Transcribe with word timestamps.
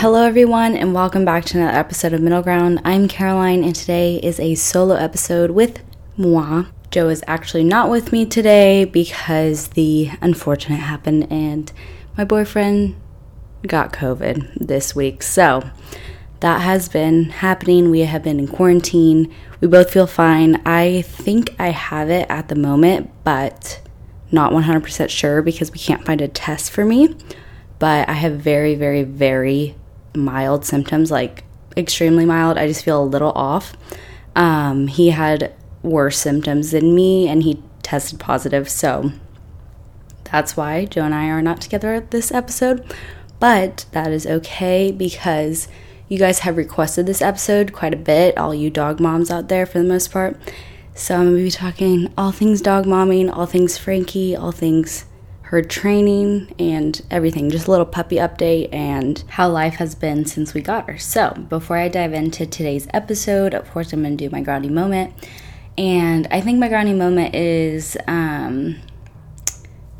Hello, 0.00 0.22
everyone, 0.22 0.76
and 0.76 0.94
welcome 0.94 1.26
back 1.26 1.44
to 1.44 1.58
another 1.58 1.76
episode 1.76 2.14
of 2.14 2.22
Middle 2.22 2.40
Ground. 2.40 2.80
I'm 2.86 3.06
Caroline, 3.06 3.62
and 3.62 3.76
today 3.76 4.16
is 4.16 4.40
a 4.40 4.54
solo 4.54 4.94
episode 4.94 5.50
with 5.50 5.82
moi. 6.16 6.64
Joe 6.90 7.10
is 7.10 7.22
actually 7.26 7.64
not 7.64 7.90
with 7.90 8.10
me 8.10 8.24
today 8.24 8.86
because 8.86 9.68
the 9.68 10.10
unfortunate 10.22 10.78
happened, 10.78 11.30
and 11.30 11.70
my 12.16 12.24
boyfriend 12.24 12.98
got 13.66 13.92
COVID 13.92 14.54
this 14.54 14.96
week. 14.96 15.22
So 15.22 15.68
that 16.40 16.62
has 16.62 16.88
been 16.88 17.24
happening. 17.24 17.90
We 17.90 18.00
have 18.00 18.22
been 18.22 18.38
in 18.38 18.48
quarantine. 18.48 19.30
We 19.60 19.68
both 19.68 19.92
feel 19.92 20.06
fine. 20.06 20.62
I 20.64 21.02
think 21.02 21.54
I 21.58 21.72
have 21.72 22.08
it 22.08 22.26
at 22.30 22.48
the 22.48 22.56
moment, 22.56 23.10
but 23.22 23.82
not 24.32 24.52
100% 24.52 25.10
sure 25.10 25.42
because 25.42 25.70
we 25.70 25.78
can't 25.78 26.06
find 26.06 26.22
a 26.22 26.28
test 26.28 26.70
for 26.70 26.86
me. 26.86 27.14
But 27.78 28.08
I 28.08 28.14
have 28.14 28.40
very, 28.40 28.74
very, 28.74 29.02
very 29.02 29.76
mild 30.14 30.64
symptoms, 30.64 31.10
like 31.10 31.44
extremely 31.76 32.24
mild. 32.24 32.58
I 32.58 32.66
just 32.66 32.84
feel 32.84 33.02
a 33.02 33.04
little 33.04 33.32
off. 33.32 33.74
Um, 34.36 34.86
he 34.86 35.10
had 35.10 35.54
worse 35.82 36.18
symptoms 36.18 36.72
than 36.72 36.94
me 36.94 37.28
and 37.28 37.42
he 37.42 37.62
tested 37.82 38.20
positive. 38.20 38.68
So 38.68 39.12
that's 40.24 40.56
why 40.56 40.84
Joe 40.84 41.04
and 41.04 41.14
I 41.14 41.26
are 41.28 41.42
not 41.42 41.60
together 41.60 42.00
this 42.00 42.32
episode. 42.32 42.84
But 43.38 43.86
that 43.92 44.12
is 44.12 44.26
okay 44.26 44.92
because 44.92 45.66
you 46.08 46.18
guys 46.18 46.40
have 46.40 46.56
requested 46.56 47.06
this 47.06 47.22
episode 47.22 47.72
quite 47.72 47.94
a 47.94 47.96
bit, 47.96 48.36
all 48.36 48.54
you 48.54 48.68
dog 48.68 49.00
moms 49.00 49.30
out 49.30 49.48
there 49.48 49.64
for 49.64 49.78
the 49.78 49.88
most 49.88 50.12
part. 50.12 50.36
So 50.94 51.16
I'm 51.16 51.36
to 51.36 51.42
be 51.42 51.50
talking 51.50 52.12
all 52.18 52.32
things 52.32 52.60
dog 52.60 52.84
momming, 52.84 53.34
all 53.34 53.46
things 53.46 53.78
Frankie, 53.78 54.36
all 54.36 54.52
things 54.52 55.06
her 55.50 55.62
training 55.62 56.54
and 56.60 57.02
everything. 57.10 57.50
Just 57.50 57.66
a 57.66 57.70
little 57.72 57.84
puppy 57.84 58.16
update 58.16 58.72
and 58.72 59.24
how 59.30 59.48
life 59.48 59.74
has 59.74 59.96
been 59.96 60.24
since 60.24 60.54
we 60.54 60.60
got 60.60 60.88
her. 60.88 60.96
So, 60.96 61.32
before 61.48 61.76
I 61.76 61.88
dive 61.88 62.12
into 62.12 62.46
today's 62.46 62.86
episode, 62.94 63.52
of 63.52 63.68
course, 63.72 63.92
I'm 63.92 64.00
going 64.02 64.16
to 64.16 64.28
do 64.28 64.30
my 64.30 64.42
grounding 64.42 64.74
moment. 64.74 65.12
And 65.76 66.28
I 66.30 66.40
think 66.40 66.60
my 66.60 66.68
grounding 66.68 66.98
moment 66.98 67.34
is, 67.34 67.96
um, 68.06 68.76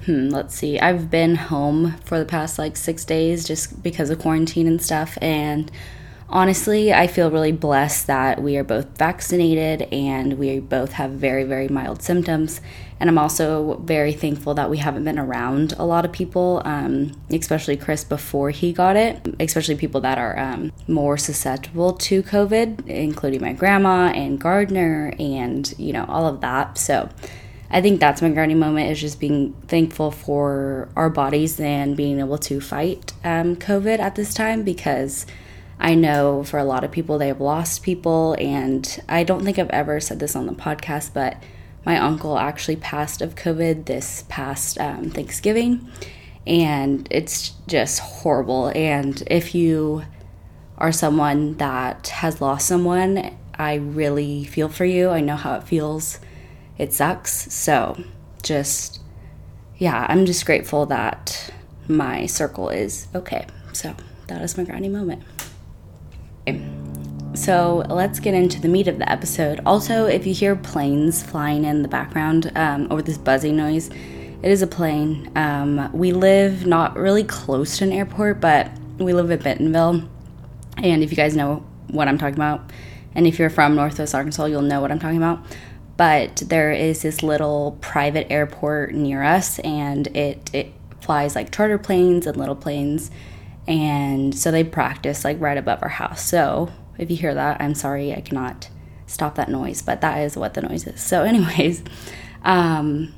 hmm, 0.04 0.28
let's 0.28 0.54
see, 0.54 0.78
I've 0.78 1.10
been 1.10 1.34
home 1.34 1.96
for 2.04 2.20
the 2.20 2.24
past 2.24 2.56
like 2.56 2.76
six 2.76 3.04
days 3.04 3.44
just 3.44 3.82
because 3.82 4.08
of 4.08 4.20
quarantine 4.20 4.68
and 4.68 4.80
stuff. 4.80 5.18
And 5.20 5.68
honestly, 6.28 6.92
I 6.92 7.08
feel 7.08 7.28
really 7.28 7.50
blessed 7.50 8.06
that 8.06 8.40
we 8.40 8.56
are 8.56 8.62
both 8.62 8.96
vaccinated 8.96 9.82
and 9.92 10.34
we 10.38 10.60
both 10.60 10.92
have 10.92 11.10
very, 11.10 11.42
very 11.42 11.66
mild 11.66 12.02
symptoms. 12.02 12.60
And 13.00 13.08
I'm 13.08 13.16
also 13.16 13.78
very 13.78 14.12
thankful 14.12 14.52
that 14.54 14.68
we 14.68 14.76
haven't 14.76 15.04
been 15.04 15.18
around 15.18 15.72
a 15.78 15.86
lot 15.86 16.04
of 16.04 16.12
people, 16.12 16.60
um, 16.66 17.18
especially 17.30 17.78
Chris 17.78 18.04
before 18.04 18.50
he 18.50 18.74
got 18.74 18.94
it, 18.94 19.26
especially 19.40 19.76
people 19.76 20.02
that 20.02 20.18
are 20.18 20.38
um, 20.38 20.70
more 20.86 21.16
susceptible 21.16 21.94
to 21.94 22.22
COVID, 22.22 22.86
including 22.86 23.40
my 23.40 23.54
grandma 23.54 24.12
and 24.14 24.38
Gardner 24.38 25.14
and, 25.18 25.72
you 25.78 25.94
know, 25.94 26.04
all 26.08 26.26
of 26.26 26.42
that. 26.42 26.76
So 26.76 27.08
I 27.70 27.80
think 27.80 28.00
that's 28.00 28.20
my 28.20 28.28
grounding 28.28 28.58
moment 28.58 28.90
is 28.90 29.00
just 29.00 29.18
being 29.18 29.54
thankful 29.66 30.10
for 30.10 30.90
our 30.94 31.08
bodies 31.08 31.58
and 31.58 31.96
being 31.96 32.18
able 32.18 32.38
to 32.38 32.60
fight 32.60 33.14
um, 33.24 33.56
COVID 33.56 33.98
at 33.98 34.14
this 34.14 34.34
time 34.34 34.62
because 34.62 35.24
I 35.78 35.94
know 35.94 36.44
for 36.44 36.58
a 36.58 36.64
lot 36.64 36.84
of 36.84 36.90
people, 36.90 37.16
they 37.16 37.28
have 37.28 37.40
lost 37.40 37.82
people. 37.82 38.36
And 38.38 39.02
I 39.08 39.24
don't 39.24 39.42
think 39.42 39.58
I've 39.58 39.70
ever 39.70 40.00
said 40.00 40.18
this 40.18 40.36
on 40.36 40.46
the 40.46 40.52
podcast, 40.52 41.14
but 41.14 41.42
my 41.90 41.98
uncle 41.98 42.38
actually 42.38 42.76
passed 42.76 43.20
of 43.20 43.34
COVID 43.34 43.86
this 43.86 44.24
past 44.28 44.78
um, 44.78 45.10
Thanksgiving. 45.10 45.90
And 46.46 47.08
it's 47.10 47.50
just 47.66 47.98
horrible. 47.98 48.70
And 48.76 49.20
if 49.26 49.56
you 49.56 50.04
are 50.78 50.92
someone 50.92 51.56
that 51.56 52.06
has 52.06 52.40
lost 52.40 52.68
someone, 52.68 53.36
I 53.58 53.74
really 53.74 54.44
feel 54.44 54.68
for 54.68 54.84
you. 54.84 55.10
I 55.10 55.20
know 55.20 55.34
how 55.34 55.56
it 55.56 55.64
feels. 55.64 56.20
It 56.78 56.92
sucks. 56.92 57.52
So 57.52 58.00
just, 58.44 59.00
yeah, 59.76 60.06
I'm 60.08 60.26
just 60.26 60.46
grateful 60.46 60.86
that 60.86 61.52
my 61.88 62.26
circle 62.26 62.68
is 62.68 63.08
okay. 63.16 63.48
So 63.72 63.96
that 64.28 64.42
is 64.42 64.56
my 64.56 64.62
grounding 64.62 64.92
moment. 64.92 65.24
So 67.34 67.84
let's 67.88 68.18
get 68.18 68.34
into 68.34 68.60
the 68.60 68.68
meat 68.68 68.88
of 68.88 68.98
the 68.98 69.10
episode. 69.10 69.60
Also, 69.64 70.06
if 70.06 70.26
you 70.26 70.34
hear 70.34 70.56
planes 70.56 71.22
flying 71.22 71.64
in 71.64 71.82
the 71.82 71.88
background 71.88 72.50
um, 72.56 72.88
or 72.90 73.02
this 73.02 73.18
buzzing 73.18 73.56
noise, 73.56 73.88
it 73.88 74.50
is 74.50 74.62
a 74.62 74.66
plane. 74.66 75.30
Um, 75.36 75.90
we 75.92 76.12
live 76.12 76.66
not 76.66 76.96
really 76.96 77.24
close 77.24 77.78
to 77.78 77.84
an 77.84 77.92
airport, 77.92 78.40
but 78.40 78.70
we 78.98 79.12
live 79.12 79.30
in 79.30 79.38
Bentonville. 79.38 80.08
And 80.76 81.02
if 81.02 81.10
you 81.10 81.16
guys 81.16 81.36
know 81.36 81.64
what 81.88 82.08
I'm 82.08 82.18
talking 82.18 82.34
about, 82.34 82.70
and 83.14 83.26
if 83.26 83.38
you're 83.38 83.50
from 83.50 83.76
Northwest 83.76 84.14
Arkansas, 84.14 84.46
you'll 84.46 84.62
know 84.62 84.80
what 84.80 84.90
I'm 84.90 84.98
talking 84.98 85.16
about. 85.16 85.40
But 85.96 86.42
there 86.46 86.72
is 86.72 87.02
this 87.02 87.22
little 87.22 87.78
private 87.80 88.30
airport 88.30 88.94
near 88.94 89.22
us, 89.22 89.58
and 89.60 90.06
it, 90.16 90.50
it 90.52 90.72
flies 91.00 91.34
like 91.34 91.52
charter 91.52 91.78
planes 91.78 92.26
and 92.26 92.36
little 92.36 92.56
planes 92.56 93.10
and 93.66 94.36
so 94.36 94.50
they 94.50 94.64
practice 94.64 95.24
like 95.24 95.40
right 95.40 95.56
above 95.56 95.80
our 95.82 95.88
house. 95.88 96.24
So 96.24 96.70
if 97.00 97.10
you 97.10 97.16
hear 97.16 97.34
that, 97.34 97.60
I'm 97.60 97.74
sorry, 97.74 98.12
I 98.14 98.20
cannot 98.20 98.68
stop 99.06 99.34
that 99.36 99.48
noise, 99.48 99.80
but 99.80 100.02
that 100.02 100.18
is 100.18 100.36
what 100.36 100.54
the 100.54 100.62
noise 100.62 100.86
is. 100.86 101.02
So, 101.02 101.22
anyways, 101.24 101.82
um, 102.44 103.12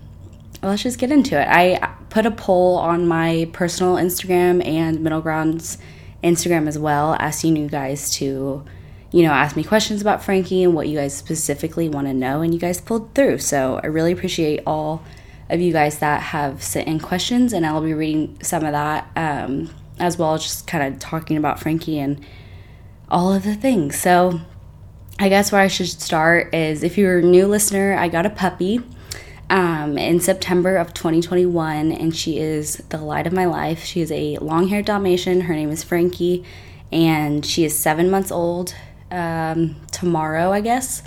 let's 0.62 0.82
just 0.82 0.98
get 0.98 1.10
into 1.10 1.38
it. 1.38 1.46
I 1.48 1.94
put 2.08 2.24
a 2.24 2.30
poll 2.30 2.76
on 2.78 3.06
my 3.06 3.50
personal 3.52 3.96
Instagram 3.96 4.64
and 4.64 5.00
Middle 5.00 5.20
Ground's 5.20 5.78
Instagram 6.22 6.68
as 6.68 6.78
well, 6.78 7.14
asking 7.14 7.56
you 7.56 7.68
guys 7.68 8.14
to, 8.14 8.64
you 9.10 9.22
know, 9.22 9.32
ask 9.32 9.56
me 9.56 9.64
questions 9.64 10.00
about 10.00 10.22
Frankie 10.22 10.62
and 10.62 10.74
what 10.74 10.86
you 10.86 10.96
guys 10.96 11.14
specifically 11.14 11.88
want 11.88 12.06
to 12.06 12.14
know, 12.14 12.40
and 12.40 12.54
you 12.54 12.60
guys 12.60 12.80
pulled 12.80 13.12
through. 13.14 13.38
So, 13.38 13.80
I 13.82 13.88
really 13.88 14.12
appreciate 14.12 14.60
all 14.64 15.02
of 15.50 15.60
you 15.60 15.72
guys 15.72 15.98
that 15.98 16.22
have 16.22 16.62
sent 16.62 16.86
in 16.86 17.00
questions, 17.00 17.52
and 17.52 17.66
I'll 17.66 17.82
be 17.82 17.94
reading 17.94 18.38
some 18.42 18.64
of 18.64 18.72
that. 18.72 19.10
Um, 19.16 19.70
as 19.98 20.16
well 20.18 20.36
just 20.38 20.66
kind 20.66 20.92
of 20.92 20.98
talking 20.98 21.36
about 21.36 21.60
Frankie 21.60 21.98
and 21.98 22.24
all 23.12 23.32
of 23.32 23.44
the 23.44 23.54
things. 23.54 23.98
So, 23.98 24.40
I 25.20 25.28
guess 25.28 25.52
where 25.52 25.60
I 25.60 25.68
should 25.68 25.88
start 25.88 26.52
is 26.54 26.82
if 26.82 26.98
you're 26.98 27.18
a 27.18 27.22
new 27.22 27.46
listener, 27.46 27.94
I 27.94 28.08
got 28.08 28.26
a 28.26 28.30
puppy 28.30 28.80
um, 29.50 29.98
in 29.98 30.18
September 30.18 30.76
of 30.76 30.94
2021, 30.94 31.92
and 31.92 32.16
she 32.16 32.38
is 32.38 32.78
the 32.88 32.96
light 32.96 33.26
of 33.26 33.32
my 33.32 33.44
life. 33.44 33.84
She 33.84 34.00
is 34.00 34.10
a 34.10 34.38
long 34.38 34.68
haired 34.68 34.86
Dalmatian. 34.86 35.42
Her 35.42 35.54
name 35.54 35.70
is 35.70 35.84
Frankie, 35.84 36.42
and 36.90 37.44
she 37.44 37.64
is 37.64 37.78
seven 37.78 38.10
months 38.10 38.32
old 38.32 38.74
um, 39.10 39.76
tomorrow, 39.92 40.50
I 40.50 40.62
guess. 40.62 41.02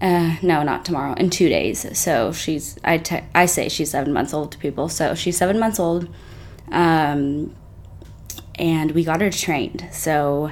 Uh, 0.00 0.36
no, 0.42 0.62
not 0.62 0.84
tomorrow. 0.84 1.14
In 1.14 1.30
two 1.30 1.48
days. 1.48 1.98
So 1.98 2.32
she's 2.32 2.78
I, 2.84 2.98
te- 2.98 3.24
I 3.34 3.46
say 3.46 3.70
she's 3.70 3.90
seven 3.90 4.12
months 4.12 4.34
old 4.34 4.52
to 4.52 4.58
people. 4.58 4.90
So 4.90 5.14
she's 5.14 5.38
seven 5.38 5.58
months 5.58 5.80
old. 5.80 6.08
Um, 6.70 7.56
and 8.56 8.92
we 8.92 9.02
got 9.02 9.22
her 9.22 9.30
trained. 9.30 9.88
So 9.90 10.50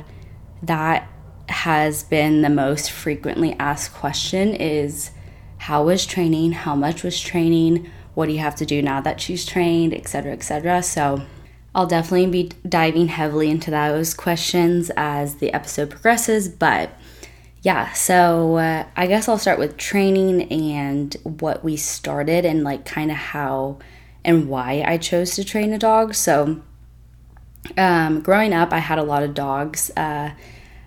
that 0.62 1.09
has 1.49 2.05
been 2.05 2.43
the 2.43 2.50
most 2.50 2.91
frequently 2.91 3.55
asked 3.59 3.93
question 3.93 4.55
is 4.55 5.11
how 5.59 5.84
was 5.84 6.06
training, 6.06 6.53
how 6.53 6.75
much 6.75 7.03
was 7.03 7.21
training, 7.21 7.91
what 8.15 8.27
do 8.27 8.33
you 8.33 8.39
have 8.39 8.56
to 8.56 8.67
do 8.67 8.83
now 8.83 9.00
that 9.00 9.21
she's 9.21 9.45
trained, 9.45 9.95
etc., 9.95 10.33
etc. 10.33 10.83
So 10.83 11.23
I'll 11.75 11.87
definitely 11.87 12.27
be 12.27 12.50
diving 12.69 13.09
heavily 13.09 13.50
into 13.50 13.71
those 13.71 14.15
questions 14.15 14.91
as 14.97 15.37
the 15.37 15.53
episode 15.53 15.91
progresses, 15.91 16.49
but 16.49 16.91
yeah, 17.62 17.93
so 17.93 18.56
uh, 18.56 18.87
I 18.97 19.06
guess 19.06 19.29
I'll 19.29 19.39
start 19.39 19.59
with 19.59 19.77
training 19.77 20.50
and 20.50 21.15
what 21.23 21.62
we 21.62 21.77
started 21.77 22.44
and 22.44 22.65
like 22.65 22.85
kind 22.85 23.11
of 23.11 23.17
how 23.17 23.79
and 24.25 24.49
why 24.49 24.82
I 24.85 24.99
chose 24.99 25.37
to 25.37 25.44
train 25.44 25.73
a 25.73 25.79
dog. 25.79 26.15
So 26.15 26.61
um, 27.76 28.20
growing 28.20 28.53
up, 28.53 28.73
I 28.73 28.79
had 28.79 28.99
a 28.99 29.03
lot 29.03 29.23
of 29.23 29.35
dogs. 29.35 29.91
Uh, 29.97 30.31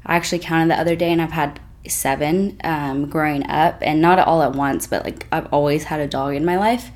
I 0.06 0.16
actually 0.16 0.40
counted 0.40 0.70
the 0.70 0.80
other 0.80 0.96
day, 0.96 1.12
and 1.12 1.22
I've 1.22 1.32
had 1.32 1.60
seven 1.88 2.58
um, 2.64 3.10
growing 3.10 3.48
up, 3.48 3.80
and 3.82 4.02
not 4.02 4.20
all 4.20 4.42
at 4.42 4.54
once, 4.54 4.88
but 4.88 5.04
like 5.04 5.28
I've 5.32 5.52
always 5.54 5.86
had 5.86 6.00
a 6.00 6.08
dog 6.08 6.36
in 6.36 6.46
my 6.46 6.58
life. 6.58 6.92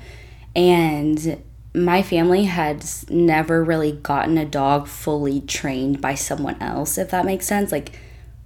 And 0.54 1.42
my 1.74 2.02
family 2.02 2.44
had 2.44 2.84
never 3.08 3.62
really 3.62 3.92
gotten 3.92 4.36
a 4.36 4.44
dog 4.44 4.88
fully 4.88 5.40
trained 5.40 6.00
by 6.00 6.14
someone 6.14 6.60
else, 6.60 6.98
if 6.98 7.10
that 7.10 7.24
makes 7.24 7.46
sense. 7.46 7.70
Like, 7.70 7.98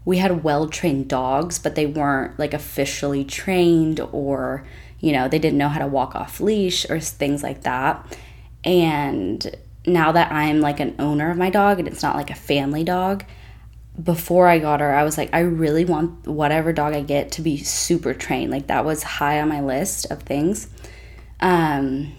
we 0.04 0.18
had 0.18 0.44
well 0.44 0.68
trained 0.68 1.08
dogs, 1.08 1.58
but 1.58 1.74
they 1.74 1.86
weren't 1.86 2.38
like 2.38 2.52
officially 2.52 3.24
trained 3.24 4.00
or, 4.12 4.66
you 5.00 5.12
know, 5.12 5.28
they 5.28 5.38
didn't 5.38 5.58
know 5.58 5.68
how 5.68 5.80
to 5.80 5.86
walk 5.86 6.14
off 6.14 6.40
leash 6.40 6.88
or 6.90 7.00
things 7.00 7.42
like 7.42 7.62
that. 7.62 8.18
And 8.64 9.56
now 9.86 10.12
that 10.12 10.32
I'm 10.32 10.60
like 10.60 10.80
an 10.80 10.94
owner 10.98 11.30
of 11.30 11.36
my 11.36 11.50
dog 11.50 11.78
and 11.78 11.88
it's 11.88 12.02
not 12.02 12.16
like 12.16 12.30
a 12.30 12.34
family 12.34 12.84
dog, 12.84 13.24
before 14.02 14.48
I 14.48 14.58
got 14.58 14.80
her, 14.80 14.94
I 14.94 15.04
was 15.04 15.16
like, 15.16 15.30
I 15.32 15.40
really 15.40 15.84
want 15.84 16.26
whatever 16.26 16.72
dog 16.72 16.94
I 16.94 17.02
get 17.02 17.32
to 17.32 17.42
be 17.42 17.58
super 17.58 18.12
trained. 18.12 18.50
Like 18.50 18.66
that 18.66 18.84
was 18.84 19.02
high 19.02 19.40
on 19.40 19.48
my 19.48 19.60
list 19.60 20.10
of 20.10 20.22
things. 20.22 20.68
Um, 21.40 22.14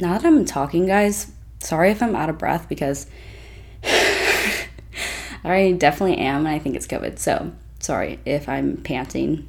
now 0.00 0.18
that 0.18 0.24
I'm 0.26 0.44
talking, 0.44 0.86
guys, 0.86 1.32
sorry 1.60 1.90
if 1.90 2.02
I'm 2.02 2.14
out 2.14 2.28
of 2.28 2.38
breath 2.38 2.68
because 2.68 3.06
I 5.44 5.72
definitely 5.78 6.18
am, 6.18 6.46
and 6.46 6.48
I 6.48 6.58
think 6.58 6.76
it's 6.76 6.86
COVID. 6.86 7.18
So 7.18 7.52
sorry 7.78 8.18
if 8.24 8.48
I'm 8.48 8.76
panting. 8.78 9.48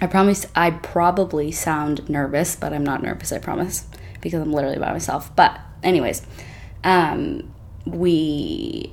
I 0.00 0.06
promise 0.06 0.46
I 0.54 0.70
probably 0.70 1.52
sound 1.52 2.08
nervous, 2.10 2.56
but 2.56 2.72
I'm 2.72 2.84
not 2.84 3.02
nervous, 3.02 3.32
I 3.32 3.38
promise, 3.38 3.86
because 4.20 4.42
I'm 4.42 4.52
literally 4.52 4.78
by 4.78 4.92
myself. 4.92 5.34
But, 5.36 5.58
anyways, 5.82 6.26
um, 6.84 7.52
we, 7.84 8.92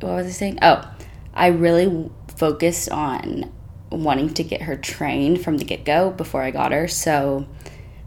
what 0.00 0.12
was 0.12 0.26
I 0.26 0.30
saying? 0.30 0.58
Oh, 0.62 0.90
I 1.34 1.48
really 1.48 2.10
focused 2.36 2.90
on 2.90 3.52
wanting 3.90 4.32
to 4.34 4.42
get 4.42 4.62
her 4.62 4.76
trained 4.76 5.42
from 5.42 5.58
the 5.58 5.64
get 5.64 5.84
go 5.84 6.10
before 6.10 6.42
I 6.42 6.50
got 6.50 6.72
her. 6.72 6.88
So, 6.88 7.46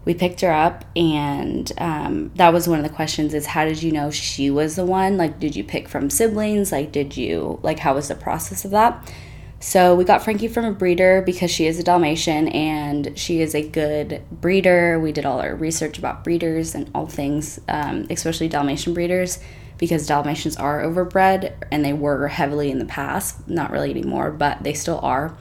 we 0.04 0.14
picked 0.14 0.40
her 0.40 0.50
up 0.50 0.84
and 0.96 1.70
um, 1.78 2.30
that 2.36 2.52
was 2.52 2.66
one 2.66 2.78
of 2.78 2.84
the 2.84 2.94
questions 2.94 3.34
is 3.34 3.46
how 3.46 3.64
did 3.64 3.82
you 3.82 3.92
know 3.92 4.10
she 4.10 4.50
was 4.50 4.76
the 4.76 4.84
one 4.84 5.16
like 5.16 5.38
did 5.38 5.54
you 5.54 5.62
pick 5.62 5.88
from 5.88 6.08
siblings 6.10 6.72
like 6.72 6.90
did 6.90 7.16
you 7.16 7.60
like 7.62 7.78
how 7.78 7.94
was 7.94 8.08
the 8.08 8.14
process 8.14 8.64
of 8.64 8.70
that 8.70 9.12
so 9.60 9.94
we 9.94 10.04
got 10.04 10.22
frankie 10.22 10.48
from 10.48 10.64
a 10.64 10.72
breeder 10.72 11.22
because 11.22 11.50
she 11.50 11.66
is 11.66 11.78
a 11.78 11.82
dalmatian 11.82 12.48
and 12.48 13.16
she 13.18 13.40
is 13.40 13.54
a 13.54 13.68
good 13.68 14.22
breeder 14.32 14.98
we 14.98 15.12
did 15.12 15.24
all 15.24 15.40
our 15.40 15.54
research 15.54 15.98
about 15.98 16.24
breeders 16.24 16.74
and 16.74 16.90
all 16.94 17.06
things 17.06 17.60
um, 17.68 18.06
especially 18.10 18.48
dalmatian 18.48 18.94
breeders 18.94 19.38
because 19.78 20.06
dalmatians 20.06 20.56
are 20.56 20.82
overbred 20.82 21.54
and 21.70 21.84
they 21.84 21.92
were 21.92 22.28
heavily 22.28 22.70
in 22.70 22.78
the 22.78 22.84
past 22.86 23.46
not 23.48 23.70
really 23.70 23.90
anymore 23.90 24.30
but 24.30 24.62
they 24.62 24.74
still 24.74 24.98
are 25.02 25.36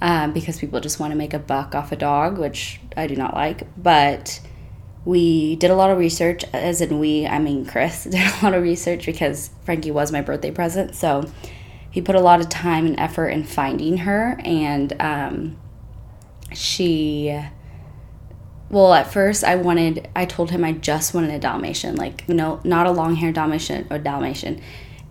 um, 0.00 0.32
because 0.32 0.58
people 0.58 0.80
just 0.80 0.98
want 0.98 1.12
to 1.12 1.16
make 1.16 1.34
a 1.34 1.38
buck 1.38 1.74
off 1.74 1.92
a 1.92 1.96
dog, 1.96 2.38
which 2.38 2.80
I 2.96 3.06
do 3.06 3.16
not 3.16 3.34
like. 3.34 3.66
But 3.80 4.40
we 5.04 5.56
did 5.56 5.70
a 5.70 5.74
lot 5.74 5.90
of 5.90 5.98
research, 5.98 6.44
as 6.52 6.80
in 6.80 6.98
we, 6.98 7.26
I 7.26 7.38
mean 7.38 7.66
Chris, 7.66 8.04
did 8.10 8.14
a 8.14 8.44
lot 8.44 8.54
of 8.54 8.62
research 8.62 9.06
because 9.06 9.50
Frankie 9.64 9.90
was 9.90 10.12
my 10.12 10.22
birthday 10.22 10.50
present. 10.50 10.94
So 10.94 11.30
he 11.90 12.00
put 12.00 12.14
a 12.14 12.20
lot 12.20 12.40
of 12.40 12.48
time 12.48 12.86
and 12.86 12.98
effort 12.98 13.28
in 13.28 13.44
finding 13.44 13.98
her, 13.98 14.40
and 14.44 14.94
um, 15.00 15.58
she. 16.52 17.38
Well, 18.68 18.94
at 18.94 19.12
first, 19.12 19.42
I 19.42 19.56
wanted. 19.56 20.08
I 20.14 20.24
told 20.24 20.50
him 20.50 20.64
I 20.64 20.72
just 20.72 21.12
wanted 21.12 21.30
a 21.32 21.38
Dalmatian, 21.38 21.96
like 21.96 22.24
you 22.28 22.34
know, 22.34 22.60
not 22.62 22.86
a 22.86 22.92
long 22.92 23.16
hair 23.16 23.32
Dalmatian 23.32 23.88
or 23.90 23.98
Dalmatian, 23.98 24.60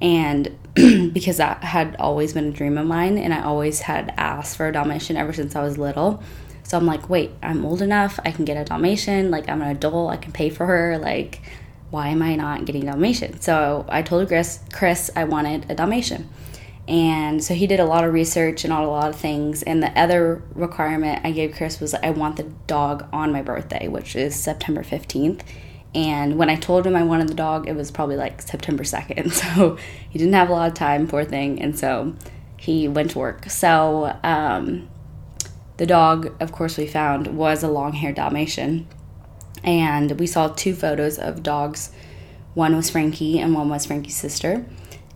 and 0.02 0.58
because 1.14 1.38
that 1.38 1.64
had 1.64 1.96
always 1.98 2.34
been 2.34 2.46
a 2.46 2.52
dream 2.52 2.78
of 2.78 2.86
mine 2.86 3.18
and 3.18 3.34
I 3.34 3.42
always 3.42 3.82
had 3.82 4.14
asked 4.18 4.56
for 4.56 4.68
a 4.68 4.72
Dalmatian 4.72 5.18
ever 5.18 5.34
since 5.34 5.56
I 5.56 5.64
was 5.64 5.78
little. 5.78 6.24
So 6.64 6.78
I'm 6.78 6.86
like, 6.86 7.10
wait, 7.10 7.32
I'm 7.42 7.66
old 7.66 7.82
enough, 7.82 8.20
I 8.24 8.32
can 8.32 8.46
get 8.46 8.56
a 8.56 8.64
Dalmatian, 8.64 9.32
like 9.32 9.50
I'm 9.50 9.62
an 9.62 9.70
adult, 9.70 10.12
I 10.12 10.18
can 10.18 10.32
pay 10.32 10.50
for 10.50 10.68
her, 10.68 10.98
like 11.00 11.42
why 11.90 12.10
am 12.10 12.22
I 12.22 12.36
not 12.36 12.66
getting 12.66 12.84
a 12.84 12.92
Dalmatian? 12.92 13.42
So 13.42 13.86
I 13.90 14.04
told 14.04 14.28
Chris, 14.28 14.60
Chris 14.72 15.10
I 15.16 15.24
wanted 15.24 15.70
a 15.70 15.76
Dalmatian. 15.76 16.30
And 16.90 17.42
so 17.44 17.54
he 17.54 17.68
did 17.68 17.80
a 17.80 17.86
lot 17.86 18.04
of 18.04 18.12
research 18.12 18.66
and 18.66 18.74
all 18.74 18.86
a 18.86 18.90
lot 18.90 19.10
of 19.10 19.16
things. 19.16 19.64
And 19.64 19.82
the 19.82 19.98
other 19.98 20.44
requirement 20.54 21.22
I 21.24 21.32
gave 21.32 21.56
Chris 21.56 21.80
was 21.80 21.94
I 21.94 22.10
want 22.10 22.36
the 22.36 22.44
dog 22.66 23.08
on 23.14 23.32
my 23.32 23.42
birthday, 23.44 23.88
which 23.88 24.16
is 24.16 24.36
September 24.36 24.84
15th 24.84 25.42
and 25.96 26.38
when 26.38 26.50
I 26.50 26.56
told 26.56 26.86
him 26.86 26.96
I 26.96 27.04
wanted 27.04 27.30
the 27.30 27.34
dog, 27.34 27.68
it 27.68 27.76
was 27.76 27.90
probably 27.90 28.16
like 28.16 28.42
September 28.42 28.84
2nd. 28.84 29.34
So 29.40 29.78
he 30.10 30.20
didn't 30.20 30.34
have 30.34 30.50
a 30.50 30.54
lot 30.54 30.68
of 30.68 30.74
time, 30.76 31.08
poor 31.08 31.24
thing. 31.24 31.62
And 31.62 31.78
so 31.78 32.16
he 32.58 32.88
went 32.88 33.12
to 33.12 33.20
work. 33.20 33.50
So 33.50 34.18
um, 34.24 34.88
the 35.78 35.86
dog, 35.86 36.36
of 36.40 36.52
course, 36.52 36.78
we 36.78 36.86
found 36.86 37.28
was 37.28 37.64
a 37.64 37.68
long 37.68 37.94
haired 37.94 38.16
Dalmatian. 38.16 38.88
And 39.64 40.20
we 40.20 40.28
saw 40.28 40.50
two 40.50 40.76
photos 40.76 41.18
of 41.18 41.42
dogs. 41.42 41.92
One 42.54 42.76
was 42.76 42.90
Frankie 42.90 43.40
and 43.40 43.54
one 43.54 43.70
was 43.70 43.86
Frankie's 43.86 44.16
sister. 44.16 44.66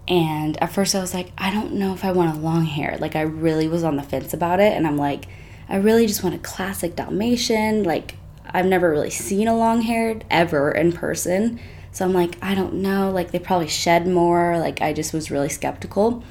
And 0.08 0.62
at 0.62 0.74
first 0.74 0.96
I 0.96 1.00
was 1.00 1.14
like, 1.14 1.32
I 1.38 1.52
don't 1.52 1.74
know 1.74 1.94
if 1.94 2.04
I 2.04 2.12
want 2.12 2.36
a 2.36 2.40
long 2.40 2.66
hair. 2.66 2.98
Like 3.00 3.16
I 3.16 3.22
really 3.22 3.68
was 3.68 3.84
on 3.84 3.96
the 3.96 4.04
fence 4.04 4.34
about 4.34 4.60
it. 4.60 4.74
And 4.74 4.86
I'm 4.86 4.98
like, 4.98 5.26
I 5.70 5.78
really 5.78 6.08
just 6.08 6.24
want 6.24 6.36
a 6.36 6.40
classic 6.40 6.96
Dalmatian. 6.96 7.84
Like 7.84 8.16
I've 8.46 8.66
never 8.66 8.90
really 8.90 9.10
seen 9.10 9.48
a 9.48 9.56
long 9.56 9.82
haired 9.82 10.26
ever 10.30 10.72
in 10.72 10.92
person. 10.92 11.60
So 11.94 12.04
I'm 12.06 12.14
like, 12.14 12.38
I 12.42 12.56
don't 12.56 12.76
know. 12.76 13.12
Like, 13.12 13.32
they 13.32 13.38
probably 13.38 13.68
shed 13.68 14.08
more. 14.08 14.58
Like, 14.58 14.82
I 14.82 14.94
just 14.94 15.14
was 15.14 15.30
really 15.30 15.48
skeptical. 15.50 16.24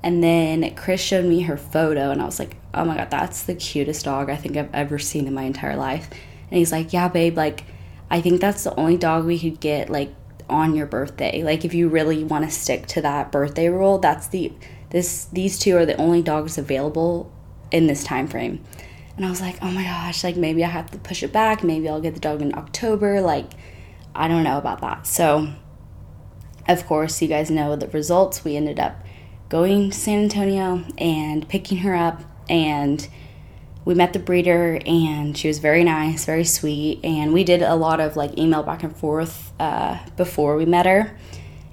And 0.00 0.22
then 0.22 0.76
Chris 0.76 1.00
showed 1.00 1.24
me 1.24 1.40
her 1.42 1.56
photo, 1.56 2.12
and 2.12 2.22
I 2.22 2.24
was 2.24 2.38
like, 2.38 2.56
oh 2.72 2.84
my 2.84 2.96
God, 2.96 3.10
that's 3.10 3.42
the 3.42 3.56
cutest 3.56 4.04
dog 4.04 4.30
I 4.30 4.36
think 4.36 4.56
I've 4.56 4.72
ever 4.72 4.96
seen 5.00 5.26
in 5.26 5.34
my 5.34 5.42
entire 5.42 5.74
life. 5.74 6.08
And 6.50 6.58
he's 6.58 6.70
like, 6.70 6.92
yeah, 6.92 7.08
babe, 7.08 7.36
like, 7.36 7.64
I 8.08 8.20
think 8.20 8.40
that's 8.40 8.62
the 8.62 8.74
only 8.76 8.96
dog 8.96 9.24
we 9.24 9.40
could 9.40 9.58
get, 9.58 9.90
like, 9.90 10.14
on 10.48 10.74
your 10.74 10.86
birthday. 10.86 11.42
Like, 11.42 11.64
if 11.64 11.74
you 11.74 11.88
really 11.88 12.24
want 12.24 12.44
to 12.44 12.50
stick 12.50 12.86
to 12.88 13.02
that 13.02 13.32
birthday 13.32 13.68
rule, 13.68 13.98
that's 13.98 14.28
the, 14.28 14.52
this, 14.90 15.26
these 15.26 15.58
two 15.58 15.76
are 15.76 15.86
the 15.86 15.96
only 15.96 16.22
dogs 16.22 16.58
available 16.58 17.32
in 17.70 17.86
this 17.86 18.04
time 18.04 18.28
frame. 18.28 18.64
And 19.16 19.26
I 19.26 19.30
was 19.30 19.40
like, 19.40 19.58
oh 19.62 19.70
my 19.70 19.82
gosh, 19.82 20.22
like 20.22 20.36
maybe 20.36 20.64
I 20.64 20.68
have 20.68 20.90
to 20.92 20.98
push 20.98 21.22
it 21.22 21.32
back. 21.32 21.64
Maybe 21.64 21.88
I'll 21.88 22.00
get 22.00 22.14
the 22.14 22.20
dog 22.20 22.40
in 22.40 22.54
October. 22.54 23.20
Like, 23.20 23.50
I 24.14 24.28
don't 24.28 24.44
know 24.44 24.58
about 24.58 24.80
that. 24.80 25.06
So, 25.06 25.52
of 26.68 26.86
course, 26.86 27.20
you 27.20 27.28
guys 27.28 27.50
know 27.50 27.74
the 27.74 27.88
results. 27.88 28.44
We 28.44 28.56
ended 28.56 28.78
up 28.78 29.04
going 29.48 29.90
to 29.90 29.96
San 29.96 30.22
Antonio 30.22 30.84
and 30.98 31.48
picking 31.48 31.78
her 31.78 31.94
up. 31.94 32.22
And 32.48 33.08
we 33.88 33.94
met 33.94 34.12
the 34.12 34.18
breeder, 34.18 34.78
and 34.84 35.34
she 35.34 35.48
was 35.48 35.60
very 35.60 35.82
nice, 35.82 36.26
very 36.26 36.44
sweet. 36.44 37.02
And 37.02 37.32
we 37.32 37.42
did 37.42 37.62
a 37.62 37.74
lot 37.74 38.00
of 38.00 38.16
like 38.16 38.36
email 38.36 38.62
back 38.62 38.82
and 38.82 38.94
forth 38.94 39.50
uh, 39.58 39.98
before 40.14 40.58
we 40.58 40.66
met 40.66 40.84
her. 40.84 41.16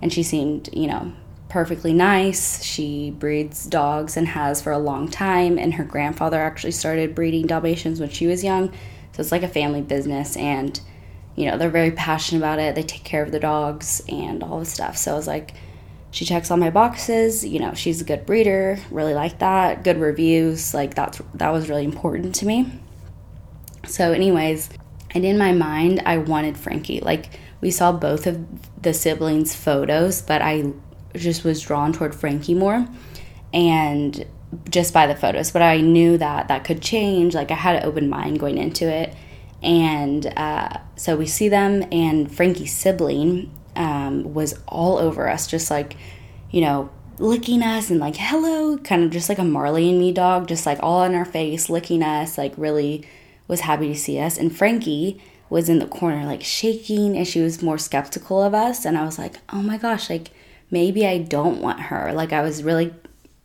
And 0.02 0.14
she 0.14 0.24
seemed, 0.24 0.70
you 0.72 0.88
know, 0.88 1.12
perfectly 1.50 1.92
nice. 1.92 2.64
She 2.64 3.12
breeds 3.12 3.66
dogs 3.66 4.16
and 4.16 4.30
has 4.30 4.62
for 4.62 4.72
a 4.72 4.78
long 4.78 5.10
time, 5.10 5.60
and 5.60 5.74
her 5.74 5.84
grandfather 5.84 6.40
actually 6.40 6.72
started 6.72 7.16
breeding 7.16 7.48
Dalmatians 7.48 8.00
when 8.00 8.10
she 8.10 8.28
was 8.28 8.46
young. 8.46 8.70
So 9.12 9.20
it's 9.20 9.34
like 9.34 9.44
a 9.44 9.50
family 9.50 9.82
business, 9.82 10.38
and 10.38 10.80
you 11.36 11.52
know, 11.52 11.58
they're 11.58 11.70
very 11.70 11.92
passionate 11.92 12.40
about 12.40 12.60
it. 12.60 12.76
They 12.76 12.84
take 12.84 13.04
care 13.04 13.24
of 13.24 13.34
the 13.34 13.42
dogs 13.42 14.02
and 14.08 14.42
all 14.42 14.60
the 14.60 14.66
stuff. 14.66 14.96
So 14.96 15.12
I 15.12 15.16
was 15.16 15.28
like, 15.28 15.54
she 16.16 16.24
checks 16.24 16.50
all 16.50 16.56
my 16.56 16.70
boxes. 16.70 17.46
You 17.46 17.60
know, 17.60 17.74
she's 17.74 18.00
a 18.00 18.06
good 18.06 18.26
breeder. 18.26 18.80
Really 18.90 19.14
like 19.14 19.40
that. 19.40 19.84
Good 19.84 19.98
reviews. 19.98 20.74
Like 20.74 20.96
that's 20.96 21.22
that 21.34 21.50
was 21.50 21.68
really 21.68 21.84
important 21.84 22.34
to 22.36 22.46
me. 22.46 22.72
So, 23.86 24.14
anyways, 24.14 24.70
and 25.12 25.26
in 25.26 25.38
my 25.38 25.52
mind, 25.52 26.02
I 26.06 26.20
wanted 26.20 26.58
Frankie. 26.58 27.02
Like 27.02 27.38
we 27.60 27.70
saw 27.70 27.92
both 27.92 28.28
of 28.28 28.46
the 28.82 28.94
siblings' 28.94 29.54
photos, 29.54 30.22
but 30.22 30.42
I 30.42 30.72
just 31.16 31.44
was 31.44 31.62
drawn 31.62 31.92
toward 31.92 32.16
Frankie 32.16 32.54
more 32.54 32.88
and 33.54 34.26
just 34.70 34.94
by 34.94 35.08
the 35.08 35.16
photos 35.16 35.52
but 35.52 35.62
I 35.62 35.80
knew 35.80 36.18
that 36.18 36.50
that 36.50 36.66
could 36.66 36.82
change 36.82 37.34
like 37.34 37.52
I 37.52 37.56
had 37.56 37.78
an 37.78 37.86
open 37.86 38.10
mind 38.10 38.38
going 38.38 38.58
into 38.58 38.86
it 38.86 39.16
and 39.64 40.26
uh, 40.38 40.78
so 40.98 41.16
we 41.16 41.26
see 41.26 41.48
them 41.48 41.86
and 41.90 42.34
Frankie's 42.34 42.76
sibling 42.76 43.50
um, 43.76 44.34
was 44.34 44.60
all 44.68 44.98
over 44.98 45.30
us 45.30 45.48
just 45.48 45.70
like 45.70 45.96
you 46.52 46.62
know 46.62 46.90
licking 47.18 47.64
us 47.64 47.90
and 47.90 48.00
like 48.00 48.16
hello 48.18 48.78
kind 48.80 49.04
of 49.04 49.10
just 49.10 49.30
like 49.30 49.38
a 49.38 49.44
Marley 49.44 49.90
and 49.90 50.00
me 50.00 50.12
dog 50.12 50.48
just 50.48 50.66
like 50.66 50.80
all 50.82 51.04
in 51.04 51.16
our 51.16 51.26
face 51.26 51.70
licking 51.70 52.04
us 52.04 52.38
like 52.38 52.54
really 52.58 53.08
was 53.48 53.62
happy 53.62 53.88
to 53.88 53.96
see 53.96 54.20
us 54.20 54.38
and 54.38 54.56
Frankie 54.56 55.22
was 55.50 55.70
in 55.70 55.80
the 55.80 55.88
corner 55.88 56.26
like 56.26 56.44
shaking 56.44 57.16
and 57.16 57.28
she 57.28 57.40
was 57.40 57.62
more 57.62 57.78
skeptical 57.78 58.42
of 58.44 58.54
us 58.54 58.84
and 58.86 58.98
I 58.98 59.06
was 59.06 59.18
like 59.18 59.38
oh 59.50 59.62
my 59.62 59.78
gosh 59.78 60.10
like 60.10 60.32
maybe 60.72 61.06
I 61.06 61.20
don't 61.20 61.62
want 61.62 61.80
her. 61.80 62.12
Like 62.14 62.34
I 62.34 62.42
was 62.42 62.64
really 62.64 62.94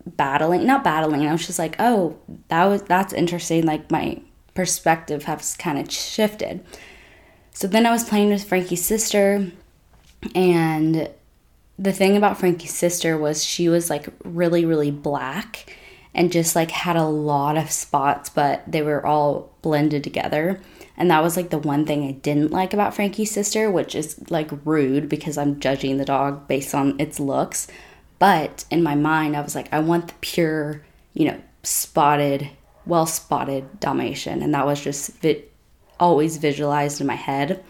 battling, 0.07 0.67
not 0.67 0.85
battling. 0.85 1.27
I 1.27 1.33
was 1.33 1.47
just 1.47 1.59
like, 1.59 1.77
oh, 1.79 2.19
that 2.49 2.65
was 2.65 2.83
that's 2.83 3.13
interesting. 3.13 3.65
Like 3.65 3.91
my 3.91 4.21
perspective 4.55 5.25
has 5.25 5.57
kind 5.57 5.79
of 5.79 5.91
shifted. 5.91 6.65
So 7.53 7.67
then 7.67 7.87
I 7.87 7.91
was 7.91 8.05
playing 8.05 8.31
with 8.31 8.45
Frankie's 8.45 8.85
sister, 8.85 9.51
and 10.35 11.11
the 11.79 11.93
thing 11.93 12.17
about 12.17 12.39
Frankie's 12.39 12.75
sister 12.75 13.17
was 13.17 13.43
she 13.43 13.69
was 13.69 13.89
like 13.89 14.09
really, 14.23 14.65
really 14.65 14.91
black 14.91 15.75
and 16.15 16.33
just 16.33 16.57
like 16.57 16.71
had 16.71 16.97
a 16.97 17.05
lot 17.05 17.57
of 17.57 17.71
spots, 17.71 18.29
but 18.29 18.62
they 18.71 18.83
were 18.83 19.05
all 19.07 19.50
blended 19.62 20.05
together. 20.05 20.61
And 20.97 21.11
that 21.11 21.23
was 21.23 21.37
like 21.37 21.49
the 21.49 21.59
one 21.59 21.87
thing 21.87 22.07
I 22.07 22.12
didn't 22.12 22.50
like 22.50 22.75
about 22.75 22.95
Frankie's 22.95 23.31
sister, 23.31 23.71
which 23.71 23.95
is 23.95 24.31
like 24.31 24.50
rude 24.67 25.09
because 25.09 25.39
I'm 25.39 25.61
judging 25.61 25.97
the 25.97 26.05
dog 26.05 26.47
based 26.47 26.75
on 26.75 27.00
its 27.00 27.19
looks. 27.19 27.69
But 28.19 28.67
in 28.71 28.83
my 28.83 28.95
mind, 28.95 29.35
I 29.35 29.41
was 29.41 29.55
like, 29.55 29.73
I 29.73 29.81
want 29.81 30.09
the 30.09 30.15
pure, 30.21 30.85
you 31.15 31.25
know, 31.25 31.41
spotted, 31.62 32.50
well 32.85 33.07
spotted 33.07 33.81
Dalmatian. 33.81 34.43
And 34.43 34.53
that 34.53 34.67
was 34.67 34.83
just 34.83 35.12
vi- 35.21 35.45
always 35.99 36.37
visualized 36.37 37.00
in 37.00 37.07
my 37.07 37.15
head. 37.15 37.65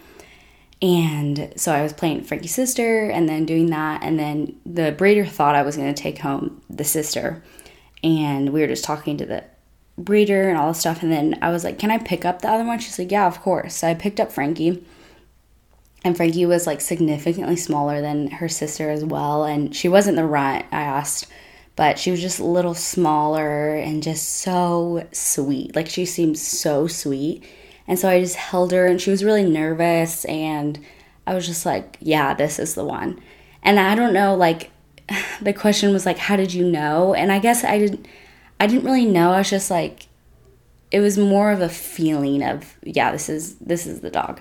And 0.82 1.52
so 1.56 1.72
I 1.72 1.82
was 1.82 1.92
playing 1.92 2.22
Frankie's 2.22 2.54
sister 2.54 3.10
and 3.10 3.28
then 3.28 3.44
doing 3.44 3.66
that. 3.70 4.02
And 4.02 4.18
then 4.18 4.58
the 4.64 4.92
breeder 4.92 5.26
thought 5.26 5.54
I 5.54 5.62
was 5.62 5.76
going 5.76 5.92
to 5.92 6.02
take 6.02 6.18
home 6.18 6.62
the 6.70 6.84
sister. 6.84 7.42
And 8.02 8.50
we 8.50 8.62
were 8.62 8.66
just 8.66 8.84
talking 8.84 9.18
to 9.18 9.26
the 9.26 9.44
breeder 9.99 10.49
and 10.49 10.56
all 10.56 10.68
this 10.68 10.80
stuff. 10.80 11.02
And 11.02 11.12
then 11.12 11.38
I 11.42 11.50
was 11.50 11.64
like, 11.64 11.78
Can 11.78 11.90
I 11.90 11.99
pick 11.99 12.25
up 12.25 12.40
the 12.40 12.49
other 12.49 12.64
one? 12.64 12.78
She's 12.78 12.99
like, 12.99 13.10
Yeah, 13.10 13.26
of 13.26 13.40
course. 13.42 13.75
So 13.75 13.88
I 13.88 13.94
picked 13.94 14.20
up 14.20 14.32
Frankie. 14.32 14.84
And 16.02 16.16
Frankie 16.16 16.46
was 16.46 16.66
like 16.66 16.80
significantly 16.80 17.56
smaller 17.56 18.00
than 18.00 18.30
her 18.30 18.49
sister 18.49 18.88
as 18.88 19.04
well. 19.04 19.44
And 19.44 19.76
she 19.76 19.87
wasn't 19.87 20.16
the 20.16 20.25
runt. 20.25 20.64
I 20.72 20.80
asked 20.80 21.26
but 21.80 21.99
she 21.99 22.10
was 22.10 22.20
just 22.20 22.38
a 22.38 22.44
little 22.44 22.75
smaller 22.75 23.75
and 23.75 24.02
just 24.02 24.37
so 24.42 25.06
sweet. 25.12 25.75
Like 25.75 25.88
she 25.88 26.04
seemed 26.04 26.38
so 26.38 26.87
sweet. 26.87 27.42
And 27.90 27.99
so 27.99 28.09
I 28.09 28.20
just 28.20 28.37
held 28.37 28.70
her 28.70 28.87
and 28.87 29.00
she 29.00 29.11
was 29.11 29.25
really 29.25 29.42
nervous 29.42 30.25
and 30.26 30.78
I 31.26 31.35
was 31.35 31.44
just 31.44 31.66
like, 31.66 31.97
yeah, 31.99 32.35
this 32.35 32.61
is 32.61 32.76
the 32.76 32.85
one. 32.85 33.20
And 33.64 33.80
I 33.80 33.97
don't 33.97 34.12
know 34.12 34.37
like 34.37 34.70
the 35.42 35.52
question 35.52 35.92
was 35.92 36.06
like 36.06 36.18
how 36.18 36.37
did 36.37 36.54
you 36.54 36.64
know? 36.64 37.14
And 37.14 37.32
I 37.32 37.40
guess 37.40 37.64
I 37.64 37.80
didn't 37.80 38.06
I 38.61 38.68
didn't 38.68 38.85
really 38.85 39.06
know. 39.06 39.32
I 39.32 39.38
was 39.38 39.50
just 39.50 39.73
like 39.73 40.06
it 40.92 41.00
was 41.00 41.18
more 41.18 41.50
of 41.50 41.61
a 41.61 41.68
feeling 41.68 42.44
of 42.44 42.76
yeah, 42.85 43.11
this 43.11 43.28
is 43.28 43.56
this 43.56 43.88
is 43.88 44.02
the 44.02 44.11
dog. 44.11 44.40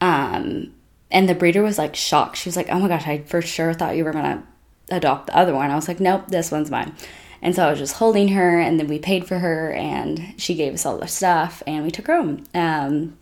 Um 0.00 0.72
and 1.10 1.28
the 1.28 1.34
breeder 1.34 1.60
was 1.62 1.76
like 1.76 1.94
shocked. 1.94 2.38
She 2.38 2.48
was 2.48 2.56
like, 2.56 2.68
"Oh 2.70 2.78
my 2.78 2.88
gosh, 2.88 3.06
I 3.06 3.18
for 3.18 3.42
sure 3.42 3.74
thought 3.74 3.96
you 3.96 4.04
were 4.04 4.12
to 4.12 4.42
adopt 4.90 5.26
the 5.26 5.36
other 5.36 5.54
one. 5.54 5.70
I 5.70 5.76
was 5.76 5.88
like, 5.88 6.00
nope, 6.00 6.28
this 6.28 6.50
one's 6.50 6.70
mine. 6.70 6.94
And 7.42 7.54
so 7.54 7.66
I 7.66 7.70
was 7.70 7.78
just 7.78 7.96
holding 7.96 8.28
her, 8.28 8.58
and 8.60 8.78
then 8.78 8.86
we 8.86 8.98
paid 8.98 9.26
for 9.26 9.38
her, 9.38 9.72
and 9.72 10.34
she 10.36 10.54
gave 10.54 10.74
us 10.74 10.84
all 10.84 10.98
the 10.98 11.08
stuff, 11.08 11.62
and 11.66 11.84
we 11.84 11.90
took 11.90 12.06
her 12.06 12.16
home. 12.16 12.44
Um, 12.54 13.16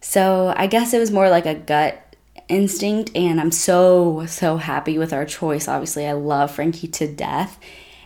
so 0.00 0.54
I 0.56 0.66
guess 0.66 0.94
it 0.94 0.98
was 0.98 1.10
more 1.10 1.28
like 1.28 1.46
a 1.46 1.54
gut 1.54 2.16
instinct, 2.48 3.10
and 3.14 3.40
I'm 3.40 3.50
so, 3.50 4.26
so 4.26 4.56
happy 4.56 4.96
with 4.96 5.12
our 5.12 5.24
choice. 5.24 5.68
Obviously, 5.68 6.06
I 6.06 6.12
love 6.12 6.50
Frankie 6.52 6.88
to 6.88 7.12
death. 7.12 7.58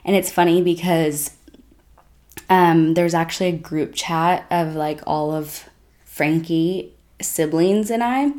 And 0.05 0.17
it's 0.17 0.33
funny 0.33 0.63
because 0.63 1.37
um, 2.49 2.95
there's 2.95 3.15
actually 3.15 3.51
a 3.51 3.57
group 3.57 3.95
chat 3.95 4.47
of 4.51 4.75
like 4.75 5.01
all 5.07 5.33
of 5.33 5.69
Frankie 6.05 6.93
siblings 7.21 7.91
and 7.91 8.03
I. 8.03 8.33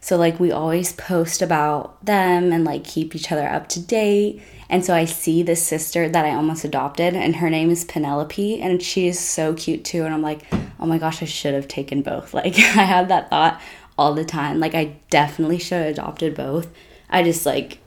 So, 0.00 0.16
like, 0.16 0.38
we 0.38 0.52
always 0.52 0.92
post 0.92 1.42
about 1.42 2.04
them 2.04 2.52
and 2.52 2.64
like 2.64 2.84
keep 2.84 3.14
each 3.14 3.32
other 3.32 3.48
up 3.48 3.68
to 3.70 3.80
date. 3.80 4.42
And 4.70 4.84
so 4.84 4.94
I 4.94 5.06
see 5.06 5.42
this 5.42 5.62
sister 5.62 6.08
that 6.08 6.24
I 6.24 6.34
almost 6.34 6.64
adopted, 6.64 7.14
and 7.14 7.36
her 7.36 7.48
name 7.48 7.70
is 7.70 7.84
Penelope, 7.84 8.60
and 8.60 8.82
she 8.82 9.08
is 9.08 9.18
so 9.18 9.54
cute 9.54 9.84
too. 9.84 10.04
And 10.04 10.12
I'm 10.12 10.22
like, 10.22 10.42
oh 10.78 10.86
my 10.86 10.98
gosh, 10.98 11.22
I 11.22 11.26
should 11.26 11.54
have 11.54 11.68
taken 11.68 12.02
both. 12.02 12.34
Like, 12.38 12.54
I 12.56 12.84
had 12.84 13.08
that 13.08 13.30
thought 13.30 13.60
all 13.96 14.14
the 14.14 14.24
time. 14.24 14.60
Like, 14.60 14.74
I 14.74 14.96
definitely 15.10 15.58
should 15.58 15.82
have 15.82 15.92
adopted 15.92 16.34
both. 16.34 16.68
I 17.10 17.22
just 17.22 17.46
like, 17.46 17.78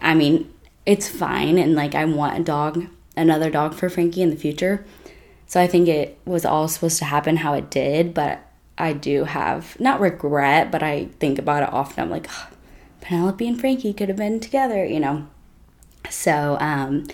I 0.00 0.14
mean, 0.14 0.52
it's 0.86 1.08
fine. 1.08 1.58
And 1.58 1.74
like, 1.74 1.94
I 1.94 2.04
want 2.04 2.38
a 2.38 2.44
dog, 2.44 2.86
another 3.16 3.50
dog 3.50 3.74
for 3.74 3.88
Frankie 3.88 4.22
in 4.22 4.30
the 4.30 4.36
future. 4.36 4.84
So 5.46 5.60
I 5.60 5.66
think 5.66 5.88
it 5.88 6.18
was 6.26 6.44
all 6.44 6.68
supposed 6.68 6.98
to 6.98 7.06
happen 7.06 7.38
how 7.38 7.54
it 7.54 7.70
did, 7.70 8.12
but 8.12 8.40
I 8.78 8.92
do 8.92 9.24
have 9.24 9.78
not 9.80 10.00
regret, 10.00 10.70
but 10.70 10.82
I 10.82 11.06
think 11.18 11.38
about 11.38 11.62
it 11.62 11.72
often. 11.72 12.04
I'm 12.04 12.10
like, 12.10 12.28
oh, 12.30 12.48
Penelope 13.00 13.46
and 13.46 13.60
Frankie 13.60 13.92
could 13.92 14.08
have 14.08 14.18
been 14.18 14.40
together, 14.40 14.84
you 14.84 15.00
know. 15.00 15.26
So, 16.10 16.56
um, 16.60 17.06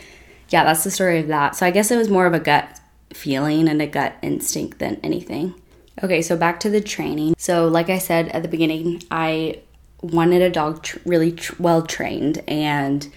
yeah, 0.50 0.64
that's 0.64 0.85
the 0.85 0.90
story 0.90 1.21
of 1.21 1.28
that. 1.28 1.56
So 1.56 1.66
I 1.66 1.71
guess 1.71 1.90
it 1.90 1.97
was 1.97 2.11
more 2.11 2.26
of 2.26 2.35
a 2.35 2.40
gut 2.40 2.80
feeling 3.12 3.68
and 3.68 3.80
a 3.80 3.87
gut 3.87 4.14
instinct 4.23 4.78
than 4.78 5.00
anything. 5.02 5.54
Okay, 6.02 6.23
so 6.23 6.37
back 6.37 6.61
to 6.61 6.71
the 6.71 6.80
training. 6.80 7.35
So, 7.38 7.68
like 7.68 7.88
I 7.88 7.99
said 7.99 8.28
at 8.28 8.42
the 8.42 8.49
beginning, 8.49 9.02
I 9.11 9.61
wanted 10.02 10.42
a 10.42 10.50
dog 10.50 10.83
tr- 10.83 10.99
really 11.06 11.33
tr- 11.33 11.54
well 11.59 11.83
trained 11.83 12.42
and 12.49 13.09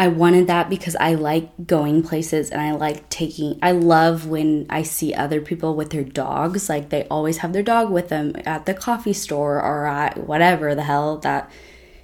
I 0.00 0.08
wanted 0.08 0.46
that 0.46 0.70
because 0.70 0.96
I 0.96 1.12
like 1.12 1.66
going 1.66 2.02
places 2.02 2.48
and 2.48 2.58
I 2.58 2.72
like 2.72 3.06
taking 3.10 3.58
I 3.60 3.72
love 3.72 4.26
when 4.26 4.64
I 4.70 4.82
see 4.82 5.12
other 5.12 5.42
people 5.42 5.74
with 5.74 5.90
their 5.90 6.04
dogs 6.04 6.70
like 6.70 6.88
they 6.88 7.04
always 7.08 7.38
have 7.38 7.52
their 7.52 7.62
dog 7.62 7.90
with 7.90 8.08
them 8.08 8.34
at 8.46 8.64
the 8.64 8.72
coffee 8.72 9.12
store 9.12 9.60
or 9.60 9.86
at 9.86 10.16
whatever 10.26 10.74
the 10.74 10.84
hell 10.84 11.18
that 11.18 11.50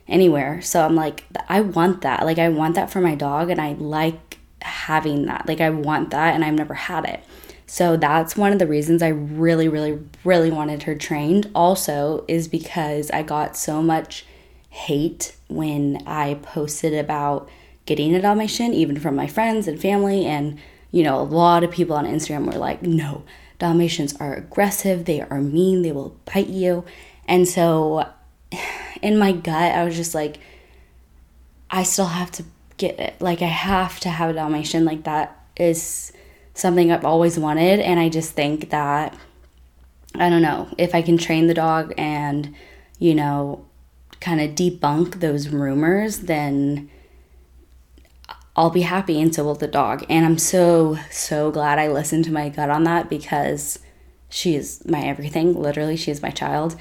anywhere. 0.07 0.61
So 0.61 0.85
I'm 0.85 0.95
like 0.95 1.25
I 1.49 1.63
want 1.63 2.03
that. 2.03 2.27
Like 2.27 2.39
I 2.39 2.51
want 2.51 2.75
that 2.75 2.91
for 2.91 3.01
my 3.01 3.15
dog 3.15 3.49
and 3.49 3.59
I 3.59 3.73
like 3.73 4.41
having 4.61 5.25
that. 5.25 5.49
Like 5.49 5.63
I 5.63 5.71
want 5.71 6.11
that 6.11 6.35
and 6.35 6.45
I've 6.45 6.53
never 6.53 6.75
had 6.75 7.07
it. 7.07 7.25
So 7.65 7.97
that's 7.97 8.37
one 8.37 8.53
of 8.53 8.59
the 8.59 8.67
reasons 8.67 9.03
I 9.03 9.09
really 9.09 9.69
really 9.69 9.99
really 10.23 10.51
wanted 10.51 10.83
her 10.83 10.97
trained 10.97 11.51
also 11.55 12.27
is 12.29 12.47
because 12.47 13.11
I 13.11 13.23
got 13.23 13.57
so 13.57 13.81
much 13.81 14.27
hate 14.69 15.35
when 15.49 16.03
I 16.07 16.35
posted 16.43 16.93
about 16.93 17.49
getting 17.87 18.15
a 18.15 18.21
Dalmatian, 18.21 18.75
even 18.75 18.99
from 18.99 19.17
my 19.17 19.27
friends 19.27 19.67
and 19.67 19.81
family. 19.81 20.27
And, 20.27 20.59
you 20.91 21.03
know, 21.03 21.21
a 21.21 21.23
lot 21.23 21.65
of 21.65 21.71
people 21.71 21.97
on 21.97 22.05
Instagram 22.05 22.47
were 22.47 22.59
like, 22.59 22.83
no, 22.83 23.25
Dalmatians 23.59 24.15
are 24.17 24.35
aggressive, 24.35 25.05
they 25.05 25.23
are 25.23 25.41
mean, 25.41 25.83
they 25.83 25.93
will 25.93 26.17
bite 26.33 26.49
you. 26.49 26.85
And 27.27 27.49
so 27.49 28.09
in 29.03 29.19
my 29.19 29.33
gut, 29.33 29.73
I 29.73 29.85
was 29.85 29.97
just 29.97 30.15
like, 30.15 30.39
I 31.71 31.83
still 31.85 32.07
have 32.07 32.31
to 32.33 32.45
get 32.77 32.99
it. 32.99 33.21
Like, 33.21 33.43
I 33.43 33.47
have 33.47 33.99
to 34.01 34.09
have 34.09 34.31
a 34.31 34.33
Dalmatian. 34.35 34.85
Like, 34.85 35.05
that 35.05 35.41
is 35.57 36.13
something 36.55 36.93
I've 36.93 37.05
always 37.05 37.39
wanted. 37.39 37.81
And 37.81 37.99
I 37.99 38.09
just 38.09 38.33
think 38.33 38.71
that, 38.71 39.17
I 40.15 40.29
don't 40.29 40.43
know, 40.43 40.69
if 40.79 40.95
I 40.95 41.03
can 41.03 41.19
train 41.19 41.47
the 41.47 41.55
dog 41.55 41.93
and, 41.99 42.55
you 42.99 43.15
know, 43.15 43.65
kind 44.21 44.41
of 44.41 44.51
debunk 44.51 45.21
those 45.21 45.49
rumors, 45.49 46.21
then 46.21 46.91
I'll 48.57 48.71
be 48.71 48.83
happy 48.83 49.21
and 49.21 49.35
so 49.35 49.45
will 49.45 49.55
the 49.55 49.69
dog. 49.69 50.05
And 50.09 50.25
I'm 50.25 50.39
so, 50.39 50.99
so 51.11 51.51
glad 51.51 51.79
I 51.79 51.89
listened 51.89 52.25
to 52.25 52.33
my 52.33 52.49
gut 52.49 52.71
on 52.71 52.85
that 52.85 53.11
because 53.11 53.79
she 54.31 54.55
is 54.57 54.83
my 54.87 55.03
everything. 55.03 55.55
Literally, 55.55 55.97
she 55.97 56.11
is 56.11 56.23
my 56.23 56.31
child. 56.31 56.75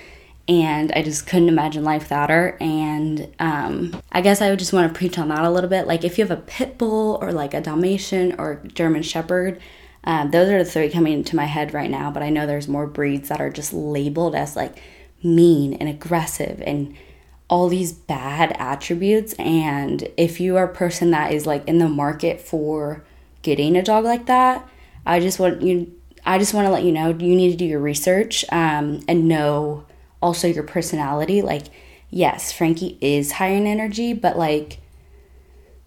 And 0.47 0.91
I 0.93 1.01
just 1.01 1.27
couldn't 1.27 1.49
imagine 1.49 1.83
life 1.83 2.03
without 2.03 2.29
her. 2.29 2.55
And 2.61 3.33
um, 3.39 3.99
I 4.11 4.21
guess 4.21 4.41
I 4.41 4.49
would 4.49 4.59
just 4.59 4.73
want 4.73 4.91
to 4.91 4.97
preach 4.97 5.17
on 5.17 5.27
that 5.29 5.43
a 5.43 5.49
little 5.49 5.69
bit. 5.69 5.85
Like, 5.87 6.03
if 6.03 6.17
you 6.17 6.23
have 6.25 6.37
a 6.37 6.41
pit 6.41 6.77
bull 6.77 7.17
or 7.19 7.33
like 7.33 7.53
a 7.53 7.61
Dalmatian 7.61 8.35
or 8.39 8.61
German 8.73 9.01
Shepherd, 9.01 9.59
um, 10.05 10.31
those 10.31 10.49
are 10.49 10.63
the 10.63 10.69
three 10.69 10.89
coming 10.89 11.13
into 11.13 11.35
my 11.35 11.45
head 11.45 11.73
right 11.73 11.89
now. 11.89 12.09
But 12.11 12.23
I 12.23 12.29
know 12.29 12.45
there's 12.45 12.67
more 12.67 12.87
breeds 12.87 13.29
that 13.29 13.41
are 13.41 13.49
just 13.49 13.73
labeled 13.73 14.35
as 14.35 14.55
like 14.55 14.77
mean 15.23 15.73
and 15.73 15.89
aggressive 15.89 16.61
and 16.65 16.95
all 17.47 17.69
these 17.69 17.93
bad 17.93 18.55
attributes 18.57 19.33
and 19.33 20.07
if 20.17 20.39
you 20.39 20.57
are 20.57 20.65
a 20.65 20.73
person 20.73 21.11
that 21.11 21.31
is 21.31 21.45
like 21.45 21.67
in 21.67 21.77
the 21.77 21.87
market 21.87 22.41
for 22.41 23.03
getting 23.43 23.75
a 23.75 23.83
dog 23.83 24.03
like 24.03 24.25
that 24.25 24.67
i 25.05 25.19
just 25.19 25.39
want 25.39 25.61
you 25.61 25.93
i 26.25 26.39
just 26.39 26.53
want 26.53 26.65
to 26.65 26.71
let 26.71 26.83
you 26.83 26.91
know 26.91 27.09
you 27.09 27.35
need 27.35 27.51
to 27.51 27.57
do 27.57 27.65
your 27.65 27.79
research 27.79 28.43
um, 28.51 28.99
and 29.07 29.27
know 29.27 29.85
also 30.25 30.47
your 30.47 30.63
personality. 30.63 31.41
Like 31.41 31.65
yes 32.09 32.51
frankie 32.51 32.97
is 33.01 33.33
high 33.33 33.49
in 33.49 33.65
energy 33.65 34.13
but 34.13 34.37
like 34.37 34.79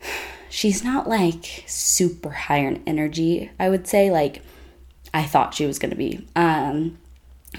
she's 0.50 0.85
not 0.85 1.09
like 1.09 1.65
super 1.67 2.31
high 2.31 2.59
in 2.59 2.83
energy 2.87 3.50
i 3.59 3.69
would 3.69 3.87
say. 3.87 4.11
Like 4.11 4.43
i 5.12 5.25
thought 5.25 5.55
she 5.55 5.67
was 5.67 5.79
going 5.79 5.91
to 5.91 5.97
be 5.97 6.27
um, 6.37 6.99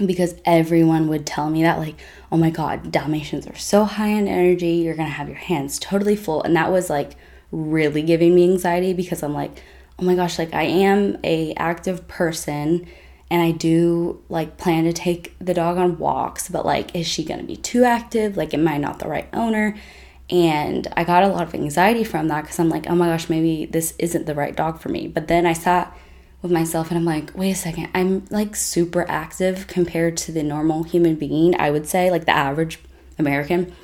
because 0.04 0.34
everyone 0.44 1.08
would 1.08 1.26
tell 1.26 1.50
me 1.50 1.62
that 1.62 1.78
like 1.78 1.96
oh 2.32 2.36
my 2.36 2.50
god 2.50 2.92
dalmatians 2.92 3.46
are 3.46 3.56
so 3.56 3.84
high 3.84 4.08
in 4.08 4.28
energy 4.28 4.68
you're 4.68 4.94
gonna 4.94 5.08
have 5.08 5.28
your 5.28 5.36
hands 5.36 5.78
totally 5.78 6.16
full. 6.16 6.42
And 6.42 6.54
that 6.56 6.70
was 6.70 6.88
like 6.90 7.12
really 7.50 8.02
giving 8.02 8.34
me 8.34 8.44
anxiety 8.44 8.92
because 8.92 9.22
i'm 9.22 9.34
like 9.34 9.62
oh 9.98 10.04
my 10.04 10.14
gosh 10.14 10.38
like 10.38 10.54
i 10.54 10.62
am 10.62 11.18
a 11.24 11.52
active 11.54 12.06
person 12.06 12.86
and 13.30 13.42
i 13.42 13.50
do 13.50 14.22
like 14.28 14.56
plan 14.56 14.84
to 14.84 14.92
take 14.92 15.36
the 15.40 15.54
dog 15.54 15.76
on 15.76 15.98
walks 15.98 16.48
but 16.48 16.64
like 16.64 16.94
is 16.94 17.06
she 17.06 17.24
gonna 17.24 17.42
be 17.42 17.56
too 17.56 17.84
active? 17.84 18.36
Like 18.36 18.54
am 18.54 18.68
i 18.68 18.76
not 18.76 18.98
the 18.98 19.08
right 19.08 19.28
owner? 19.32 19.76
And 20.28 20.86
i 20.96 21.02
got 21.02 21.24
a 21.24 21.28
lot 21.28 21.42
of 21.42 21.54
anxiety 21.54 22.04
from 22.04 22.28
that 22.28 22.42
because 22.42 22.58
i'm 22.58 22.68
like 22.68 22.88
oh 22.88 22.94
my 22.94 23.06
gosh 23.06 23.28
maybe 23.28 23.66
this 23.66 23.94
isn't 23.98 24.26
the 24.26 24.34
right 24.34 24.54
dog 24.54 24.80
for 24.80 24.88
me. 24.88 25.08
But 25.08 25.26
then 25.28 25.46
i 25.46 25.52
sat 25.52 25.96
with 26.42 26.50
myself 26.50 26.90
and 26.90 26.98
I'm 26.98 27.04
like, 27.04 27.36
wait 27.36 27.50
a 27.52 27.54
second, 27.54 27.88
I'm 27.94 28.24
like 28.30 28.56
super 28.56 29.04
active 29.08 29.66
compared 29.66 30.16
to 30.18 30.32
the 30.32 30.42
normal 30.42 30.84
human 30.84 31.16
being, 31.16 31.54
I 31.58 31.70
would 31.70 31.86
say, 31.86 32.10
like 32.10 32.24
the 32.24 32.36
average 32.36 32.78
American. 33.18 33.74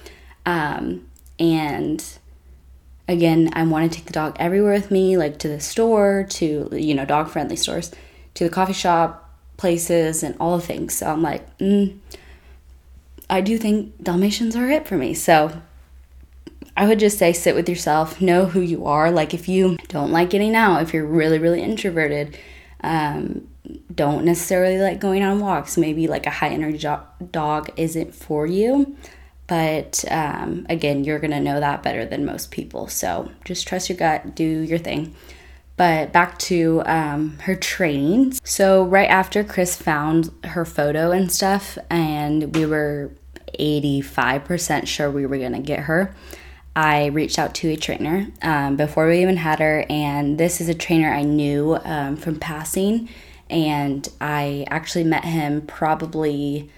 Um, 0.47 1.07
and 1.39 2.03
again, 3.09 3.51
I 3.53 3.65
want 3.65 3.91
to 3.91 3.97
take 3.97 4.07
the 4.07 4.13
dog 4.13 4.37
everywhere 4.39 4.73
with 4.73 4.91
me, 4.91 5.17
like 5.17 5.39
to 5.41 5.49
the 5.49 5.61
store, 5.61 6.27
to, 6.31 6.69
you 6.73 6.95
know, 6.95 7.05
dog 7.05 7.29
friendly 7.29 7.57
stores, 7.57 7.91
to 8.35 8.45
the 8.45 8.51
coffee 8.51 8.73
shop, 8.73 9.23
places, 9.57 10.23
and 10.23 10.35
all 10.41 10.57
the 10.57 10.65
things. 10.65 10.95
So 10.95 11.11
I'm 11.11 11.23
like, 11.23 11.59
mm, 11.59 11.99
I 13.29 13.41
do 13.41 13.59
think 13.59 14.03
Dalmatians 14.03 14.57
are 14.57 14.69
it 14.71 14.87
for 14.87 14.97
me. 14.97 15.15
So 15.15 15.61
I 16.76 16.87
would 16.87 16.99
just 16.99 17.18
say 17.18 17.33
sit 17.33 17.54
with 17.54 17.68
yourself, 17.68 18.21
know 18.21 18.47
who 18.47 18.61
you 18.61 18.87
are. 18.87 19.11
Like 19.11 19.33
if 19.33 19.49
you 19.49 19.76
don't 19.88 20.12
like 20.12 20.30
getting 20.30 20.54
out, 20.54 20.83
if 20.83 20.92
you're 20.92 21.06
really, 21.06 21.38
really 21.38 21.62
introverted, 21.62 22.38
um, 22.83 23.49
don't 23.95 24.25
necessarily 24.25 24.78
like 24.78 25.00
going 25.00 25.23
on 25.23 25.40
walks. 25.40 25.76
Maybe 25.76 26.06
like 26.06 26.26
a 26.26 26.30
high 26.30 26.50
energy 26.50 26.87
dog 27.30 27.71
isn't 27.76 28.14
for 28.14 28.47
you. 28.47 28.97
But 29.47 30.04
um, 30.11 30.66
again, 30.68 31.04
you're 31.04 31.21
to 31.30 31.40
know 31.40 31.61
that 31.61 31.83
better 31.83 32.04
than 32.04 32.25
most 32.25 32.50
people. 32.50 32.88
So 32.88 33.30
just 33.45 33.66
trust 33.66 33.88
your 33.88 33.97
gut, 33.97 34.35
do 34.35 34.45
your 34.45 34.78
thing. 34.78 35.14
But 35.76 36.12
back 36.12 36.38
to 36.40 36.83
um, 36.87 37.38
her 37.40 37.54
training. 37.54 38.33
So, 38.45 38.85
right 38.85 39.11
after 39.11 39.45
Chris 39.45 39.76
found 39.76 40.30
her 40.45 40.64
photo 40.64 41.11
and 41.11 41.30
stuff, 41.30 41.76
and 41.90 42.56
we 42.56 42.64
were 42.64 43.12
85% 43.61 44.87
sure 44.87 45.11
we 45.11 45.26
were 45.26 45.37
to 45.38 45.59
get 45.59 45.80
her, 45.80 46.14
I 46.76 47.06
reached 47.06 47.38
out 47.38 47.54
to 47.56 47.71
a 47.71 47.76
trainer 47.76 48.28
um, 48.42 48.76
before 48.76 49.09
we 49.09 49.23
even 49.23 49.38
had 49.38 49.61
her, 49.61 49.87
and 49.88 50.37
this 50.37 50.61
is 50.61 50.68
a 50.68 50.75
trainer 50.75 51.11
I 51.11 51.23
knew 51.23 51.78
um, 51.83 52.16
from 52.16 52.38
passing, 52.38 53.09
and 53.49 54.06
I 54.21 54.66
actually 54.68 55.04
met 55.04 55.25
him 55.25 55.62
probably. 55.62 56.71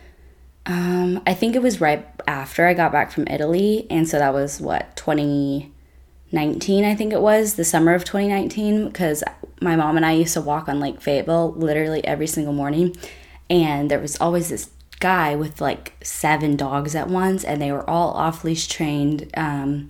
Um, 0.67 1.21
I 1.27 1.35
think 1.35 1.57
it 1.57 1.63
was 1.63 1.81
right 1.81 2.07
after 2.29 2.65
I 2.67 2.75
got 2.75 2.93
back 2.93 3.11
from 3.11 3.27
Italy, 3.27 3.89
and 3.91 4.09
so 4.09 4.21
that 4.21 4.33
was 4.33 4.61
what 4.61 4.95
2019, 4.95 6.85
I 6.85 6.95
think 6.95 7.13
it 7.13 7.21
was 7.21 7.55
the 7.55 7.65
summer 7.65 7.93
of 7.93 8.05
2019, 8.05 8.87
because 8.87 9.25
my 9.61 9.75
mom 9.75 9.97
and 9.97 10.07
I 10.07 10.13
used 10.13 10.35
to 10.35 10.41
walk 10.41 10.69
on 10.69 10.79
Lake 10.79 11.01
Fayetteville 11.01 11.55
literally 11.55 12.05
every 12.05 12.29
single 12.29 12.53
morning, 12.53 12.97
and 13.51 13.91
there 13.91 13.99
was 13.99 14.17
always 14.21 14.51
this 14.51 14.71
guy 15.01 15.37
with 15.37 15.61
like 15.61 15.95
seven 16.03 16.57
dogs 16.57 16.95
at 16.95 17.09
once, 17.09 17.45
and 17.45 17.61
they 17.61 17.73
were 17.73 17.89
all 17.89 18.11
off 18.13 18.45
leash 18.45 18.69
trained. 18.69 19.31
Um, 19.35 19.89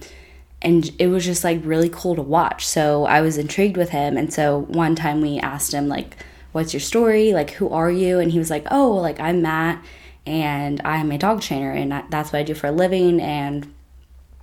and 0.61 0.91
it 0.99 1.07
was 1.07 1.25
just 1.25 1.45
like 1.45 1.61
really 1.63 1.89
cool 1.89 2.17
to 2.17 2.23
watch. 2.23 2.67
So 2.67 3.05
I 3.05 3.21
was 3.21 3.39
intrigued 3.39 3.77
with 3.77 3.91
him. 3.91 4.17
And 4.17 4.33
so 4.33 4.63
one 4.63 4.97
time 4.97 5.21
we 5.21 5.39
asked 5.39 5.73
him, 5.73 5.89
like, 5.89 6.17
what's 6.53 6.73
your 6.73 6.81
story? 6.81 7.33
Like, 7.33 7.51
who 7.51 7.69
are 7.69 7.91
you? 7.91 8.19
And 8.19 8.33
he 8.33 8.39
was 8.39 8.51
like, 8.51 8.67
oh, 8.71 8.91
like, 8.91 9.21
I'm 9.21 9.43
Matt 9.43 9.85
and 10.27 10.81
I'm 10.85 11.13
a 11.13 11.19
dog 11.19 11.41
trainer 11.41 11.71
and 11.71 11.93
that's 12.11 12.33
what 12.33 12.41
I 12.41 12.43
do 12.43 12.55
for 12.55 12.67
a 12.67 12.73
living. 12.73 13.21
And, 13.21 13.73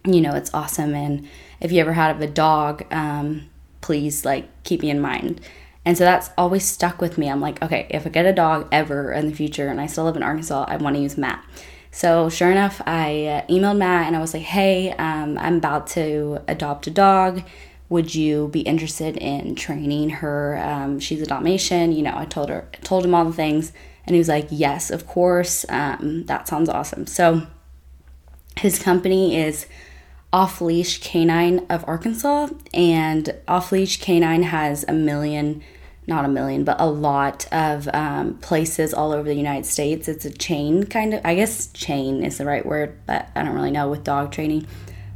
you 0.06 0.22
know, 0.22 0.36
it's 0.36 0.54
awesome. 0.54 0.96
And 0.96 1.28
if 1.60 1.72
you 1.72 1.82
ever 1.82 1.94
had 1.94 2.22
a 2.22 2.28
dog, 2.28 2.86
um, 2.94 3.50
please 3.82 4.24
like 4.24 4.48
keep 4.64 4.82
me 4.82 4.90
in 4.90 5.02
mind. 5.02 5.42
And 5.86 5.96
so 5.98 6.04
that's 6.04 6.32
always 6.38 6.66
stuck 6.66 7.00
with 7.00 7.18
me. 7.18 7.30
I'm 7.30 7.42
like, 7.42 7.62
okay, 7.62 7.86
if 7.92 8.08
I 8.08 8.10
get 8.10 8.26
a 8.26 8.34
dog 8.34 8.68
ever 8.72 9.14
in 9.14 9.28
the 9.28 9.36
future 9.36 9.68
and 9.68 9.80
I 9.80 9.86
still 9.86 10.06
live 10.06 10.18
in 10.18 10.24
Arkansas, 10.24 10.66
I 10.68 10.78
want 10.78 10.96
to 10.96 11.02
use 11.02 11.16
Matt. 11.16 11.46
So 11.92 12.28
sure 12.28 12.52
enough, 12.52 12.82
I 12.86 13.26
uh, 13.26 13.48
emailed 13.48 13.78
Matt 13.78 14.08
and 14.08 14.16
I 14.16 14.20
was 14.20 14.34
like, 14.34 14.44
hey, 14.44 14.92
um, 14.94 15.38
I'm 15.38 15.58
about 15.58 15.88
to 15.88 16.40
adopt 16.48 16.88
a 16.88 16.92
dog. 16.92 17.44
Would 17.88 18.16
you 18.16 18.48
be 18.48 18.62
interested 18.62 19.16
in 19.16 19.54
training 19.54 20.10
her? 20.10 20.58
Um, 20.58 21.00
she's 21.00 21.22
a 21.22 21.26
Dalmatian. 21.26 21.92
You 21.92 22.02
know, 22.02 22.18
I 22.18 22.26
told 22.26 22.50
her, 22.50 22.68
told 22.84 23.06
him 23.06 23.14
all 23.14 23.24
the 23.24 23.32
things, 23.32 23.72
and 24.06 24.16
he 24.16 24.18
was 24.18 24.28
like, 24.28 24.48
yes, 24.50 24.90
of 24.90 25.06
course. 25.06 25.66
Um, 25.70 26.26
that 26.26 26.48
sounds 26.48 26.68
awesome. 26.68 27.06
So 27.06 27.46
his 28.58 28.80
company 28.80 29.38
is 29.38 29.68
Off 30.34 30.62
Leash 30.62 31.00
Canine 31.00 31.66
of 31.70 31.88
Arkansas, 31.88 32.50
and 32.74 33.36
Off 33.48 33.72
Leash 33.72 34.02
Canine 34.02 34.44
has 34.44 34.84
a 34.88 34.94
million 34.94 35.62
not 36.08 36.26
a 36.26 36.28
million, 36.28 36.64
but 36.64 36.80
a 36.80 36.86
lot 36.86 37.48
of 37.52 37.90
um, 37.94 38.36
places 38.36 38.94
all 38.94 39.12
over 39.12 39.28
the 39.28 39.36
United 39.36 39.66
States. 39.66 40.08
It's 40.08 40.26
a 40.26 40.32
chain 40.32 40.84
kind 40.84 41.14
of, 41.14 41.22
I 41.26 41.36
guess 41.36 41.68
chain 41.68 42.24
is 42.24 42.38
the 42.38 42.46
right 42.46 42.66
word, 42.66 43.00
but 43.06 43.30
I 43.36 43.44
don't 43.44 43.56
really 43.56 43.72
know 43.72 43.90
with 43.90 44.04
dog 44.04 44.32
training. 44.32 44.68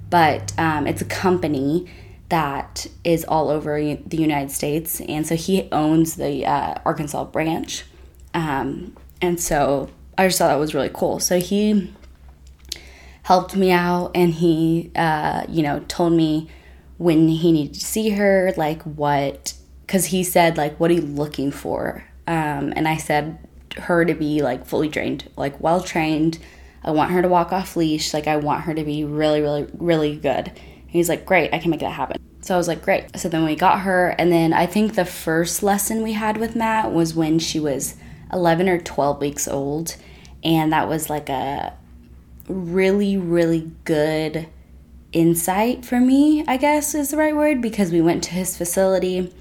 But 0.10 0.58
um, 0.58 0.88
it's 0.88 1.02
a 1.02 1.06
company 1.06 1.88
that 2.30 2.88
is 3.04 3.26
all 3.26 3.50
over 3.50 3.80
the 3.80 4.18
United 4.18 4.52
States. 4.52 5.02
And 5.02 5.26
so 5.26 5.36
he 5.36 5.68
owns 5.72 6.16
the 6.16 6.46
uh, 6.46 6.76
Arkansas 6.86 7.26
branch. 7.26 7.86
Um, 8.34 8.96
and 9.22 9.40
so 9.40 9.90
I 10.18 10.28
just 10.28 10.40
thought 10.40 10.48
that 10.48 10.60
was 10.60 10.74
really 10.74 10.92
cool. 10.92 11.20
So 11.20 11.40
he 11.40 11.94
helped 13.24 13.56
me 13.56 13.72
out 13.72 14.12
and 14.16 14.34
he, 14.34 14.92
uh, 14.96 15.44
you 15.48 15.62
know, 15.62 15.84
told 15.88 16.14
me 16.14 16.50
when 16.98 17.28
he 17.28 17.52
needed 17.52 17.76
to 17.76 17.86
see 17.86 18.10
her, 18.10 18.54
like 18.58 18.82
what 18.84 19.54
because 19.90 20.06
he 20.06 20.24
said 20.24 20.56
like 20.56 20.80
what 20.80 20.92
are 20.92 20.94
you 20.94 21.02
looking 21.02 21.50
for? 21.50 22.06
Um, 22.28 22.74
and 22.76 22.88
i 22.88 22.96
said 22.96 23.40
her 23.76 24.06
to 24.06 24.14
be 24.14 24.44
like 24.44 24.68
fully 24.68 24.88
trained 24.88 25.28
like 25.36 25.60
well 25.60 25.82
trained 25.82 26.38
i 26.84 26.92
want 26.92 27.12
her 27.12 27.24
to 27.24 27.28
walk 27.28 27.52
off 27.52 27.76
leash. 27.76 28.14
Like 28.14 28.28
i 28.28 28.36
want 28.36 28.66
her 28.66 28.76
to 28.76 28.84
be 28.84 29.04
really 29.04 29.42
really 29.42 29.68
really 29.74 30.16
good. 30.16 30.50
And 30.50 30.92
he's 30.92 31.10
like 31.10 31.26
great 31.26 31.52
i 31.56 31.58
can 31.58 31.72
make 31.72 31.80
that 31.80 31.94
happen. 31.94 32.18
So 32.42 32.54
i 32.54 32.58
was 32.58 32.68
like 32.68 32.84
great. 32.84 33.18
So 33.20 33.30
then 33.30 33.44
we 33.46 33.56
got 33.56 33.80
her 33.80 34.10
and 34.20 34.32
then 34.32 34.54
i 34.54 34.68
think 34.68 34.94
the 34.94 35.06
first 35.06 35.64
lesson 35.64 36.04
we 36.04 36.14
had 36.14 36.38
with 36.38 36.56
matt 36.56 36.92
was 36.92 37.16
when 37.16 37.40
she 37.40 37.60
was 37.60 37.96
11 38.32 38.70
or 38.70 38.80
12 38.80 39.20
weeks 39.20 39.48
old 39.48 39.96
and 40.44 40.72
that 40.72 40.88
was 40.88 41.10
like 41.10 41.30
a 41.30 41.74
really 42.48 43.18
really 43.18 43.72
good 43.86 44.48
insight 45.12 45.84
for 45.84 46.00
me 46.00 46.46
i 46.48 46.58
guess 46.58 46.94
is 46.94 47.10
the 47.10 47.18
right 47.18 47.36
word 47.36 47.60
because 47.60 47.92
we 47.92 48.00
went 48.00 48.24
to 48.24 48.30
his 48.30 48.56
facility 48.56 49.34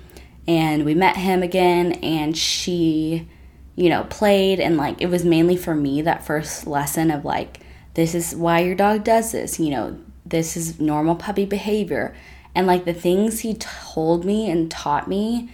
and 0.49 0.85
we 0.85 0.95
met 0.95 1.17
him 1.17 1.45
again 1.45 1.93
and 2.03 2.37
she 2.37 3.29
you 3.77 3.89
know 3.89 4.03
played 4.11 4.59
and 4.59 4.77
like 4.77 5.01
it 5.01 5.07
was 5.07 5.25
mainly 5.25 5.57
for 5.57 5.77
me 5.77 6.03
that 6.03 6.27
first 6.27 6.67
lesson 6.67 7.13
of 7.13 7.25
like 7.25 7.61
this 7.95 8.15
is 8.15 8.35
why 8.35 8.59
your 8.59 8.75
dog 8.75 9.05
does 9.05 9.31
this 9.31 9.61
you 9.61 9.71
know 9.71 9.97
this 10.29 10.57
is 10.57 10.81
normal 10.81 11.15
puppy 11.15 11.45
behavior. 11.45 12.15
And 12.55 12.67
like 12.67 12.85
the 12.85 12.95
things 12.95 13.41
he 13.41 13.55
told 13.55 14.25
me 14.25 14.51
and 14.51 14.71
taught 14.71 15.09
me 15.09 15.51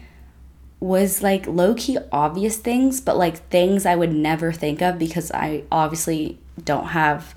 was 0.80 1.22
like 1.22 1.46
low 1.46 1.74
key 1.74 1.96
obvious 2.12 2.58
things 2.58 3.00
but 3.00 3.16
like 3.16 3.48
things 3.48 3.86
I 3.86 3.94
would 3.94 4.12
never 4.12 4.52
think 4.52 4.82
of 4.82 4.98
because 4.98 5.30
I 5.32 5.64
obviously 5.72 6.38
don't 6.62 6.88
have 6.88 7.34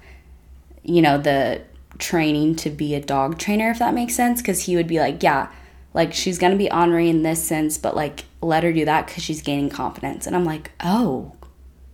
you 0.84 1.02
know 1.02 1.17
the 1.17 1.62
training 1.98 2.58
to 2.58 2.70
be 2.70 2.93
a 2.93 3.00
dog 3.00 3.38
trainer 3.38 3.70
if 3.70 3.80
that 3.80 3.93
makes 3.93 4.15
sense 4.15 4.41
because 4.41 4.63
he 4.63 4.76
would 4.76 4.88
be 4.88 5.00
like 5.00 5.24
yeah 5.24 5.50
like 5.97 6.13
she's 6.13 6.38
gonna 6.38 6.55
be 6.55 6.69
honoring 6.69 7.07
in 7.07 7.23
this 7.23 7.43
sense 7.43 7.75
but 7.79 7.95
like 7.95 8.25
let 8.39 8.63
her 8.63 8.71
do 8.71 8.86
that 8.86 9.07
because 9.07 9.23
she's 9.23 9.41
gaining 9.41 9.67
confidence. 9.67 10.27
And 10.27 10.36
i'm 10.36 10.45
like 10.45 10.71
oh 10.79 11.33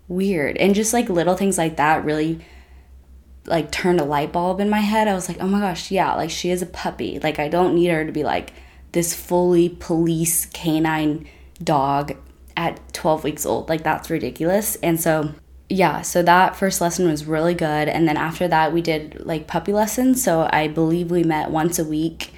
weird. 0.10 0.58
And 0.58 0.76
just 0.76 0.94
like 0.94 1.10
little 1.10 1.38
things 1.38 1.58
like 1.58 1.78
that 1.78 2.04
really 2.04 2.42
like 3.46 3.72
turned 3.72 4.02
a 4.02 4.04
light 4.04 4.34
bulb 4.34 4.60
in 4.60 4.70
my 4.70 4.82
head. 4.82 5.08
I 5.08 5.14
was 5.14 5.30
like 5.30 5.38
oh 5.40 5.48
my 5.48 5.62
gosh 5.62 5.90
yeah 5.90 6.14
like 6.16 6.30
she 6.30 6.50
is 6.52 6.62
a 6.62 6.66
puppy. 6.68 7.18
Like 7.20 7.40
i 7.40 7.48
don't 7.48 7.74
need 7.74 7.88
her 7.88 8.06
to 8.06 8.12
be 8.12 8.24
like 8.24 8.52
this 8.92 9.16
fully 9.16 9.70
police 9.70 10.48
canine 10.48 11.26
dog 11.64 12.12
at 12.58 12.94
12 12.94 13.24
weeks 13.24 13.46
old. 13.46 13.70
Like 13.70 13.84
that's 13.84 14.10
ridiculous. 14.10 14.76
And 14.84 15.00
so 15.00 15.34
yeah 15.70 16.02
so 16.02 16.22
that 16.24 16.58
first 16.58 16.82
lesson 16.82 17.08
was 17.08 17.24
really 17.26 17.54
good. 17.54 17.88
And 17.88 18.06
then 18.06 18.18
after 18.18 18.50
that 18.50 18.74
we 18.74 18.82
did 18.82 19.26
like 19.26 19.48
puppy 19.48 19.72
lessons. 19.72 20.22
So 20.22 20.50
i 20.52 20.68
believe 20.68 21.10
we 21.10 21.24
met 21.24 21.52
once 21.52 21.80
a 21.80 21.86
week 21.86 22.33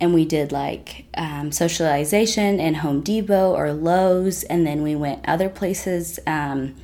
and 0.00 0.14
we 0.14 0.24
did 0.24 0.50
like 0.50 1.04
um, 1.14 1.52
socialization 1.52 2.58
in 2.58 2.74
Home 2.74 3.02
Depot 3.02 3.54
or 3.54 3.72
Lowe's, 3.72 4.42
and 4.44 4.66
then 4.66 4.82
we 4.82 4.96
went 4.96 5.28
other 5.28 5.48
places. 5.48 6.18
Um, 6.26 6.74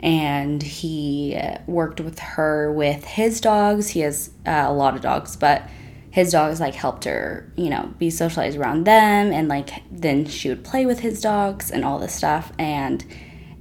and 0.00 0.62
he 0.62 1.36
uh, 1.36 1.58
worked 1.66 2.00
with 2.00 2.18
her 2.18 2.72
with 2.72 3.04
his 3.04 3.40
dogs. 3.40 3.90
He 3.90 4.00
has 4.00 4.30
uh, 4.46 4.64
a 4.66 4.72
lot 4.72 4.94
of 4.94 5.00
dogs, 5.00 5.36
but 5.36 5.68
his 6.10 6.32
dogs 6.32 6.60
like 6.60 6.74
helped 6.74 7.04
her, 7.04 7.50
you 7.56 7.70
know, 7.70 7.92
be 7.98 8.10
socialized 8.10 8.58
around 8.58 8.84
them, 8.84 9.32
and 9.32 9.48
like 9.48 9.82
then 9.90 10.26
she 10.26 10.48
would 10.48 10.64
play 10.64 10.86
with 10.86 11.00
his 11.00 11.20
dogs 11.20 11.70
and 11.70 11.84
all 11.84 11.98
this 11.98 12.14
stuff. 12.14 12.52
And 12.58 13.04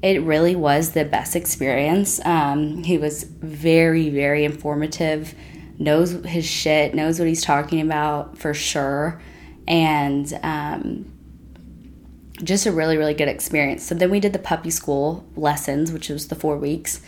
it 0.01 0.21
really 0.23 0.55
was 0.55 0.91
the 0.91 1.05
best 1.05 1.35
experience. 1.35 2.23
Um, 2.25 2.83
he 2.83 2.97
was 2.97 3.23
very, 3.23 4.09
very 4.09 4.43
informative 4.43 5.35
knows 5.81 6.11
his 6.25 6.45
shit, 6.45 6.93
knows 6.93 7.19
what 7.19 7.27
he's 7.27 7.41
talking 7.41 7.81
about 7.81 8.37
for 8.37 8.53
sure, 8.53 9.19
and 9.67 10.31
um, 10.43 11.11
just 12.43 12.65
a 12.65 12.71
really, 12.71 12.97
really 12.97 13.13
good 13.13 13.27
experience. 13.27 13.83
So 13.83 13.95
then 13.95 14.11
we 14.11 14.19
did 14.19 14.33
the 14.33 14.39
puppy 14.39 14.69
school 14.69 15.25
lessons, 15.35 15.91
which 15.91 16.09
was 16.09 16.27
the 16.27 16.35
four 16.35 16.57
weeks. 16.57 17.01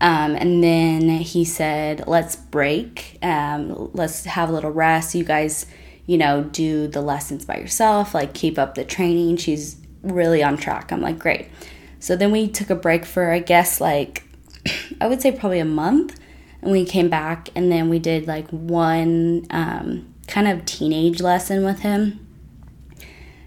Um, 0.00 0.36
and 0.36 0.62
then 0.62 1.08
he 1.08 1.44
said, 1.44 2.06
let's 2.06 2.36
break, 2.36 3.18
um, 3.22 3.90
let's 3.94 4.24
have 4.24 4.48
a 4.48 4.52
little 4.52 4.70
rest. 4.70 5.14
You 5.14 5.24
guys, 5.24 5.66
you 6.06 6.18
know, 6.18 6.44
do 6.44 6.86
the 6.86 7.00
lessons 7.00 7.44
by 7.44 7.56
yourself, 7.56 8.14
like 8.14 8.32
keep 8.32 8.58
up 8.58 8.74
the 8.74 8.84
training. 8.84 9.38
She's 9.38 9.76
really 10.02 10.42
on 10.42 10.56
track. 10.56 10.92
I'm 10.92 11.00
like, 11.00 11.18
great. 11.18 11.48
So 11.98 12.14
then 12.14 12.30
we 12.30 12.46
took 12.46 12.70
a 12.70 12.76
break 12.76 13.04
for, 13.04 13.32
I 13.32 13.40
guess, 13.40 13.80
like, 13.80 14.22
I 15.00 15.08
would 15.08 15.20
say 15.20 15.32
probably 15.32 15.58
a 15.58 15.64
month 15.64 16.20
and 16.62 16.72
we 16.72 16.84
came 16.84 17.08
back 17.08 17.48
and 17.54 17.70
then 17.70 17.88
we 17.88 17.98
did 17.98 18.26
like 18.26 18.48
one 18.50 19.46
um, 19.50 20.12
kind 20.26 20.48
of 20.48 20.64
teenage 20.64 21.20
lesson 21.20 21.64
with 21.64 21.80
him. 21.80 22.24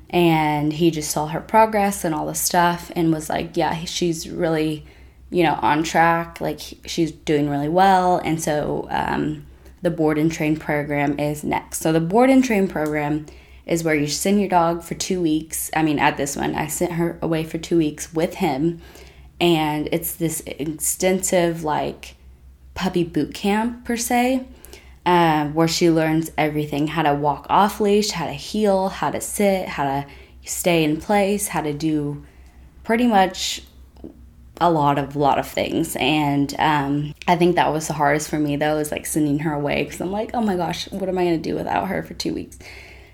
And 0.09 0.73
he 0.73 0.91
just 0.91 1.11
saw 1.11 1.27
her 1.27 1.39
progress 1.39 2.03
and 2.03 2.13
all 2.13 2.25
the 2.25 2.35
stuff 2.35 2.91
and 2.95 3.13
was 3.13 3.29
like 3.29 3.55
yeah 3.55 3.85
she's 3.85 4.29
really 4.29 4.85
you 5.29 5.43
know 5.43 5.57
on 5.61 5.83
track. 5.83 6.39
Like 6.41 6.59
she's 6.85 7.11
doing 7.11 7.49
really 7.49 7.69
well. 7.69 8.17
And 8.17 8.41
so 8.41 8.87
um, 8.89 9.45
the 9.81 9.89
board 9.89 10.17
and 10.17 10.31
train 10.31 10.57
program 10.57 11.19
is 11.19 11.43
next. 11.43 11.79
So 11.79 11.91
the 11.91 12.01
board 12.01 12.29
and 12.29 12.43
train 12.43 12.67
program 12.67 13.25
is 13.65 13.83
where 13.83 13.95
you 13.95 14.07
send 14.07 14.39
your 14.39 14.49
dog 14.49 14.83
for 14.83 14.95
two 14.95 15.21
weeks. 15.21 15.69
I 15.75 15.83
mean 15.83 15.99
at 15.99 16.17
this 16.17 16.35
one 16.35 16.55
i 16.55 16.67
sent 16.67 16.93
her 16.93 17.17
away 17.21 17.43
for 17.43 17.57
two 17.57 17.77
weeks 17.77 18.13
with 18.13 18.35
him. 18.35 18.81
And 19.39 19.89
it's 19.91 20.15
this 20.15 20.41
extensive 20.45 21.63
like 21.63 22.15
puppy 22.81 23.03
boot 23.03 23.31
camp 23.31 23.85
per 23.85 23.95
se, 23.95 24.43
uh, 25.05 25.45
where 25.49 25.67
she 25.67 25.91
learns 25.91 26.31
everything. 26.35 26.87
How 26.87 27.03
to 27.03 27.13
walk 27.13 27.45
off 27.47 27.79
leash, 27.79 28.09
how 28.09 28.25
to 28.25 28.33
heel, 28.33 28.89
how 28.89 29.11
to 29.11 29.21
sit, 29.21 29.67
how 29.67 29.83
to 29.83 30.07
stay 30.43 30.83
in 30.83 30.99
place, 30.99 31.49
how 31.49 31.61
to 31.61 31.73
do 31.73 32.25
pretty 32.83 33.05
much 33.05 33.61
a 34.59 34.71
lot 34.71 34.97
of 34.97 35.15
lot 35.15 35.37
of 35.37 35.47
things. 35.47 35.95
And 35.95 36.55
um, 36.57 37.13
i 37.27 37.35
think 37.35 37.55
that 37.55 37.71
was 37.71 37.87
the 37.87 37.93
hardest 37.93 38.29
for 38.29 38.39
me 38.39 38.55
though 38.55 38.77
is 38.77 38.91
like 38.91 39.05
sending 39.05 39.39
her 39.39 39.53
away 39.53 39.83
because 39.83 40.01
i'm 40.01 40.11
like 40.11 40.31
oh 40.33 40.41
my 40.41 40.55
gosh 40.55 40.91
what 40.91 41.07
am 41.07 41.17
i 41.17 41.23
going 41.23 41.41
to 41.41 41.49
do 41.49 41.55
without 41.55 41.87
her 41.87 42.01
for 42.01 42.15
two 42.15 42.33
weeks? 42.33 42.57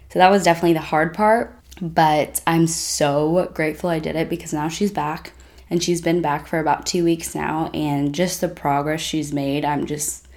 So 0.10 0.20
that 0.20 0.32
was 0.32 0.44
definitely 0.44 0.74
the 0.74 0.80
hard 0.80 1.14
part 1.14 1.60
but 1.82 2.42
i'm 2.48 2.68
so 2.68 3.52
grateful 3.54 3.90
i 3.90 4.00
did 4.00 4.16
it 4.16 4.30
because 4.30 4.54
now 4.54 4.70
she's 4.70 4.92
back 4.92 5.34
and 5.70 5.84
she's 5.84 6.02
been 6.02 6.22
back 6.22 6.48
for 6.48 6.60
about 6.60 6.86
two 6.86 7.04
weeks 7.04 7.36
now 7.36 7.70
and 7.74 8.16
just 8.16 8.42
the 8.42 8.48
progress 8.48 9.02
she's 9.02 9.34
made 9.34 9.66
i'm 9.66 9.86
just 9.86 10.28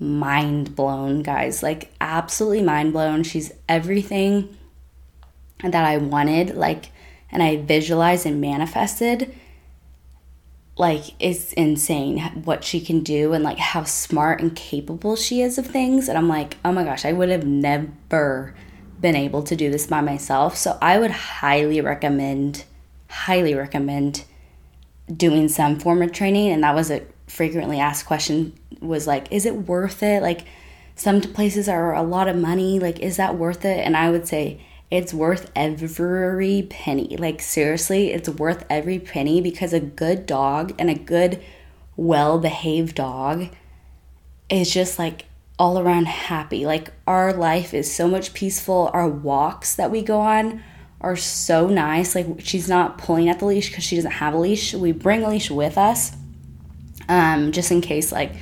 mind 0.00 0.74
blown 0.76 1.22
guys. 1.22 1.62
Like 1.62 1.92
absolutely 2.00 2.62
mind 2.62 2.92
blown. 2.92 3.22
She's 3.22 3.52
everything 3.68 4.56
that 5.60 5.84
i 5.84 5.96
wanted 5.96 6.54
like 6.54 6.92
and 7.32 7.42
i 7.42 7.56
visualized 7.56 8.26
and 8.26 8.40
manifested. 8.40 9.34
Like 10.76 11.14
it's 11.18 11.52
insane 11.54 12.20
what 12.44 12.62
she 12.62 12.80
can 12.80 13.00
do 13.00 13.32
and 13.32 13.42
like 13.42 13.58
how 13.58 13.82
smart 13.82 14.40
and 14.40 14.54
capable 14.54 15.16
she 15.16 15.42
is 15.42 15.58
of 15.58 15.66
things. 15.66 16.08
And 16.08 16.16
i'm 16.16 16.28
like 16.28 16.56
oh 16.64 16.72
my 16.72 16.84
gosh 16.84 17.04
i 17.04 17.12
would 17.12 17.28
have 17.28 17.44
never 17.44 18.54
been 19.00 19.16
able 19.16 19.42
to 19.44 19.56
do 19.56 19.70
this 19.70 19.86
by 19.86 20.00
myself. 20.00 20.56
So 20.56 20.78
i 20.80 20.98
would 20.98 21.10
highly 21.10 21.80
recommend 21.80 22.64
highly 23.10 23.54
recommend 23.54 24.24
doing 25.16 25.48
some 25.48 25.78
form 25.78 26.02
of 26.02 26.12
training 26.12 26.50
and 26.50 26.62
that 26.62 26.74
was 26.74 26.90
a 26.90 27.02
frequently 27.26 27.78
asked 27.78 28.06
question 28.06 28.52
was 28.80 29.06
like 29.06 29.30
is 29.30 29.44
it 29.46 29.54
worth 29.54 30.02
it 30.02 30.22
like 30.22 30.44
some 30.96 31.20
places 31.20 31.68
are 31.68 31.94
a 31.94 32.02
lot 32.02 32.28
of 32.28 32.36
money 32.36 32.78
like 32.78 32.98
is 33.00 33.16
that 33.16 33.36
worth 33.36 33.64
it 33.64 33.78
and 33.78 33.96
i 33.96 34.10
would 34.10 34.26
say 34.26 34.60
it's 34.90 35.12
worth 35.12 35.50
every 35.54 36.66
penny. 36.70 37.16
Like, 37.18 37.42
seriously, 37.42 38.12
it's 38.12 38.28
worth 38.28 38.64
every 38.70 38.98
penny 38.98 39.40
because 39.40 39.72
a 39.72 39.80
good 39.80 40.24
dog 40.24 40.74
and 40.78 40.88
a 40.88 40.94
good, 40.94 41.42
well 41.96 42.38
behaved 42.38 42.94
dog 42.94 43.48
is 44.48 44.72
just 44.72 44.98
like 44.98 45.26
all 45.58 45.78
around 45.78 46.06
happy. 46.06 46.64
Like, 46.64 46.92
our 47.06 47.34
life 47.34 47.74
is 47.74 47.92
so 47.92 48.08
much 48.08 48.32
peaceful. 48.32 48.90
Our 48.94 49.08
walks 49.08 49.74
that 49.74 49.90
we 49.90 50.00
go 50.00 50.20
on 50.20 50.62
are 51.00 51.16
so 51.16 51.68
nice. 51.68 52.14
Like, 52.14 52.26
she's 52.38 52.68
not 52.68 52.98
pulling 52.98 53.28
at 53.28 53.38
the 53.38 53.46
leash 53.46 53.68
because 53.68 53.84
she 53.84 53.96
doesn't 53.96 54.10
have 54.10 54.34
a 54.34 54.38
leash. 54.38 54.74
We 54.74 54.92
bring 54.92 55.22
a 55.22 55.28
leash 55.28 55.50
with 55.50 55.78
us 55.78 56.12
um, 57.08 57.52
just 57.52 57.70
in 57.70 57.80
case, 57.80 58.12
like, 58.12 58.32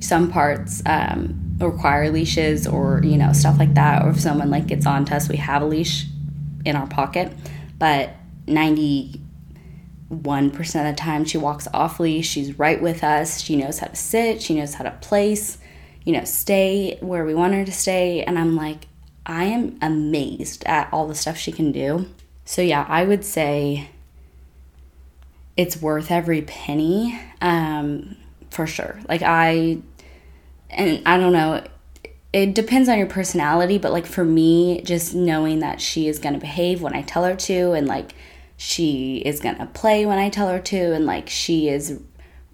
some 0.00 0.30
parts 0.30 0.82
um, 0.86 1.56
require 1.58 2.10
leashes 2.10 2.66
or 2.66 3.00
you 3.04 3.16
know 3.16 3.32
stuff 3.32 3.58
like 3.58 3.74
that 3.74 4.04
or 4.04 4.10
if 4.10 4.20
someone 4.20 4.50
like 4.50 4.66
gets 4.66 4.86
on 4.86 5.04
to 5.04 5.14
us 5.14 5.28
we 5.28 5.36
have 5.36 5.62
a 5.62 5.64
leash 5.64 6.06
in 6.64 6.76
our 6.76 6.86
pocket. 6.86 7.32
But 7.78 8.10
91% 8.46 9.14
of 10.10 10.70
the 10.70 10.94
time 10.96 11.24
she 11.24 11.38
walks 11.38 11.68
off 11.72 12.00
leash. 12.00 12.28
She's 12.28 12.58
right 12.58 12.80
with 12.80 13.04
us. 13.04 13.40
She 13.40 13.56
knows 13.56 13.78
how 13.78 13.86
to 13.88 13.96
sit. 13.96 14.42
She 14.42 14.54
knows 14.54 14.74
how 14.74 14.84
to 14.84 14.90
place 15.00 15.58
you 16.04 16.12
know 16.12 16.24
stay 16.24 16.98
where 17.00 17.24
we 17.24 17.34
want 17.34 17.54
her 17.54 17.64
to 17.64 17.72
stay. 17.72 18.22
And 18.22 18.38
i'm 18.38 18.56
like 18.56 18.86
i 19.26 19.44
am 19.44 19.78
amazed 19.80 20.64
at 20.64 20.88
all 20.92 21.06
the 21.06 21.14
stuff 21.14 21.36
she 21.36 21.52
can 21.52 21.72
do. 21.72 22.06
So 22.44 22.62
yeah 22.62 22.86
i 22.88 23.04
would 23.04 23.24
say 23.24 23.88
it's 25.56 25.80
worth 25.80 26.10
every 26.10 26.42
penny 26.42 27.18
um, 27.40 28.16
for 28.50 28.66
sure. 28.66 28.98
Like 29.08 29.22
i 29.22 29.78
and 30.70 31.02
I 31.06 31.16
don't 31.18 31.32
know, 31.32 31.62
it 32.32 32.54
depends 32.54 32.88
on 32.88 32.98
your 32.98 33.06
personality, 33.06 33.78
but 33.78 33.92
like 33.92 34.06
for 34.06 34.24
me, 34.24 34.82
just 34.82 35.14
knowing 35.14 35.60
that 35.60 35.80
she 35.80 36.08
is 36.08 36.18
going 36.18 36.34
to 36.34 36.40
behave 36.40 36.82
when 36.82 36.94
I 36.94 37.02
tell 37.02 37.24
her 37.24 37.36
to, 37.36 37.72
and 37.72 37.86
like 37.86 38.14
she 38.56 39.18
is 39.18 39.40
going 39.40 39.56
to 39.58 39.66
play 39.66 40.04
when 40.04 40.18
I 40.18 40.30
tell 40.30 40.48
her 40.48 40.58
to, 40.58 40.92
and 40.92 41.06
like 41.06 41.28
she 41.28 41.68
is 41.68 42.00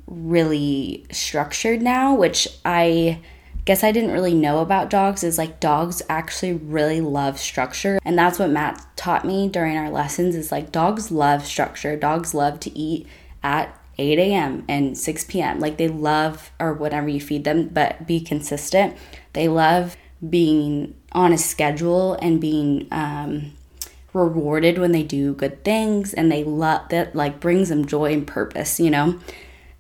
really 0.07 1.07
structured 1.11 1.81
now, 1.81 2.15
which 2.15 2.47
I 2.65 3.21
guess 3.71 3.85
I 3.85 3.93
didn't 3.93 4.11
really 4.11 4.35
know 4.35 4.59
about 4.59 4.91
dogs 4.91 5.23
is 5.23 5.39
like 5.39 5.61
dogs 5.61 6.03
actually 6.09 6.55
really 6.55 7.01
love 7.01 7.39
structure. 7.39 8.01
And 8.05 8.19
that's 8.19 8.37
what 8.37 8.51
Matt 8.51 8.85
taught 8.97 9.25
me 9.25 9.49
during 9.49 9.77
our 9.77 9.89
lessons 9.89 10.35
is 10.35 10.51
like 10.51 10.73
dogs 10.73 11.13
love 11.13 11.47
structure. 11.47 11.95
Dogs 11.95 12.35
love 12.35 12.59
to 12.61 12.77
eat 12.77 13.07
at 13.45 13.73
8 13.97 14.19
a.m. 14.19 14.65
and 14.69 14.99
6 14.99 15.25
p.m. 15.27 15.61
Like 15.61 15.77
they 15.77 15.87
love, 15.87 16.51
or 16.59 16.73
whatever 16.73 17.09
you 17.09 17.21
feed 17.21 17.45
them, 17.45 17.69
but 17.69 18.09
be 18.09 18.19
consistent. 18.19 18.97
They 19.35 19.47
love 19.47 19.97
being 20.29 20.97
on 21.13 21.33
a 21.33 21.39
schedule 21.39 22.15
and 22.15 22.41
being 22.41 22.89
um, 22.91 23.53
rewarded 24.13 24.79
when 24.79 24.91
they 24.91 25.05
do 25.05 25.33
good 25.33 25.63
things, 25.63 26.13
and 26.13 26.33
they 26.33 26.43
love 26.43 26.89
that, 26.89 27.15
like 27.15 27.39
brings 27.39 27.69
them 27.69 27.87
joy 27.87 28.15
and 28.15 28.27
purpose, 28.27 28.81
you 28.81 28.91
know? 28.91 29.21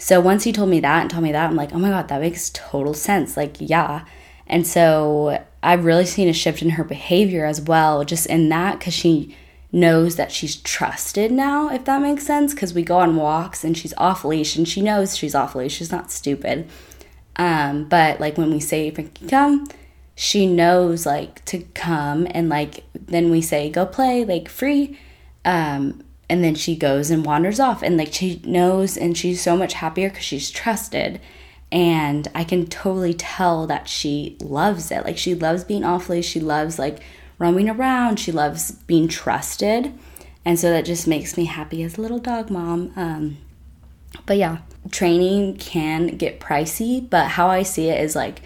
So 0.01 0.21
once 0.21 0.43
he 0.43 0.53
told 0.53 0.71
me 0.71 0.81
that 0.81 1.03
and 1.03 1.11
told 1.11 1.23
me 1.23 1.31
that, 1.31 1.49
I'm 1.49 1.57
like, 1.57 1.73
oh 1.73 1.79
my 1.79 1.91
God, 1.91 2.09
that 2.09 2.21
makes 2.21 2.51
total 2.51 2.95
sense. 2.95 3.37
Like, 3.37 3.57
yeah. 3.61 4.05
And 4.49 4.67
so 4.67 5.45
I've 5.63 5.85
really 5.85 6.07
seen 6.07 6.29
a 6.29 6.33
shift 6.33 6.63
in 6.63 6.71
her 6.71 6.85
behavior 6.85 7.45
as 7.45 7.61
well, 7.61 8.03
just 8.05 8.27
in 8.27 8.49
that, 8.49 8.81
because 8.81 8.95
she, 8.95 9.37
knows 9.73 10.17
that 10.17 10.33
she's 10.33 10.57
trusted 10.57 11.31
now, 11.31 11.69
if 11.71 11.85
that 11.85 12.03
makes 12.03 12.27
sense, 12.27 12.53
because 12.55 12.75
we 12.75 12.83
go 12.83 12.99
on 12.99 13.17
walks 13.17 13.65
and 13.65 13.77
she's 13.77 13.95
off 13.97 14.25
leash 14.25 14.57
and 14.57 14.69
she 14.69 14.81
knows 14.81 15.17
she's 15.17 15.35
off 15.35 15.55
leash. 15.55 15.75
She's 15.75 15.93
not 15.93 16.11
stupid. 16.11 16.69
Um, 17.37 17.85
but 17.85 18.21
like 18.21 18.37
when 18.37 18.51
we 18.51 18.61
say 18.61 18.91
Frankie 18.91 19.29
come, 19.29 19.67
she 20.15 20.47
knows 20.47 21.07
like 21.07 21.45
to 21.47 21.61
come 21.75 22.27
and 22.31 22.49
like 22.49 22.85
then 22.95 23.31
we 23.31 23.41
say 23.41 23.71
go 23.71 23.87
play 23.87 24.25
like 24.25 24.49
free. 24.49 24.99
Um, 25.45 26.03
and 26.31 26.43
then 26.43 26.55
she 26.55 26.75
goes 26.75 27.11
and 27.11 27.27
wanders 27.27 27.61
off 27.61 27.83
and 27.83 27.99
like 27.99 28.13
she 28.13 28.41
knows 28.45 28.97
and 28.97 29.19
she's 29.19 29.43
so 29.43 29.57
much 29.57 29.75
happier 29.75 30.09
because 30.09 30.25
she's 30.25 30.51
trusted 30.51 31.21
and 31.71 32.29
i 32.35 32.43
can 32.43 32.67
totally 32.67 33.15
tell 33.15 33.67
that 33.67 33.89
she 33.89 34.37
loves 34.41 34.91
it 34.91 35.05
like 35.05 35.19
she 35.19 35.35
loves 35.35 35.65
being 35.65 35.85
off 35.85 36.09
leash 36.09 36.27
she 36.27 36.41
loves 36.41 36.79
like 36.79 37.01
roaming 37.41 37.69
around. 37.69 38.21
She 38.21 38.31
loves 38.31 38.71
being 38.71 39.09
trusted. 39.09 39.93
And 40.45 40.61
so 40.61 40.71
that 40.71 40.85
just 40.85 41.09
makes 41.09 41.37
me 41.37 41.47
happy 41.47 41.83
as 41.83 41.99
a 41.99 42.01
little 42.01 42.21
dog 42.21 42.51
mom. 42.51 42.93
Um, 42.95 43.39
but 44.27 44.37
yeah, 44.37 44.59
training 44.93 45.57
can 45.57 46.09
get 46.17 46.39
pricey, 46.39 47.09
but 47.09 47.29
how 47.29 47.49
I 47.49 47.65
see 47.65 47.89
it 47.89 48.01
is 48.01 48.15
like 48.15 48.43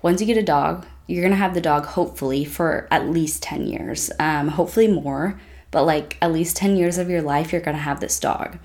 once 0.00 0.20
you 0.20 0.26
get 0.26 0.36
a 0.36 0.42
dog, 0.42 0.86
you're 1.06 1.22
gonna 1.22 1.36
have 1.36 1.54
the 1.54 1.60
dog 1.60 1.84
hopefully 1.84 2.44
for 2.44 2.88
at 2.90 3.08
least 3.08 3.42
10 3.42 3.66
years, 3.66 4.10
um, 4.18 4.48
hopefully 4.48 4.88
more, 4.88 5.40
but 5.72 5.84
like 5.84 6.16
at 6.22 6.32
least 6.32 6.56
10 6.56 6.76
years 6.76 6.98
of 6.98 7.10
your 7.10 7.22
life, 7.22 7.50
you're 7.50 7.60
gonna 7.60 7.78
have 7.78 7.98
this 7.98 8.20
dog. 8.20 8.58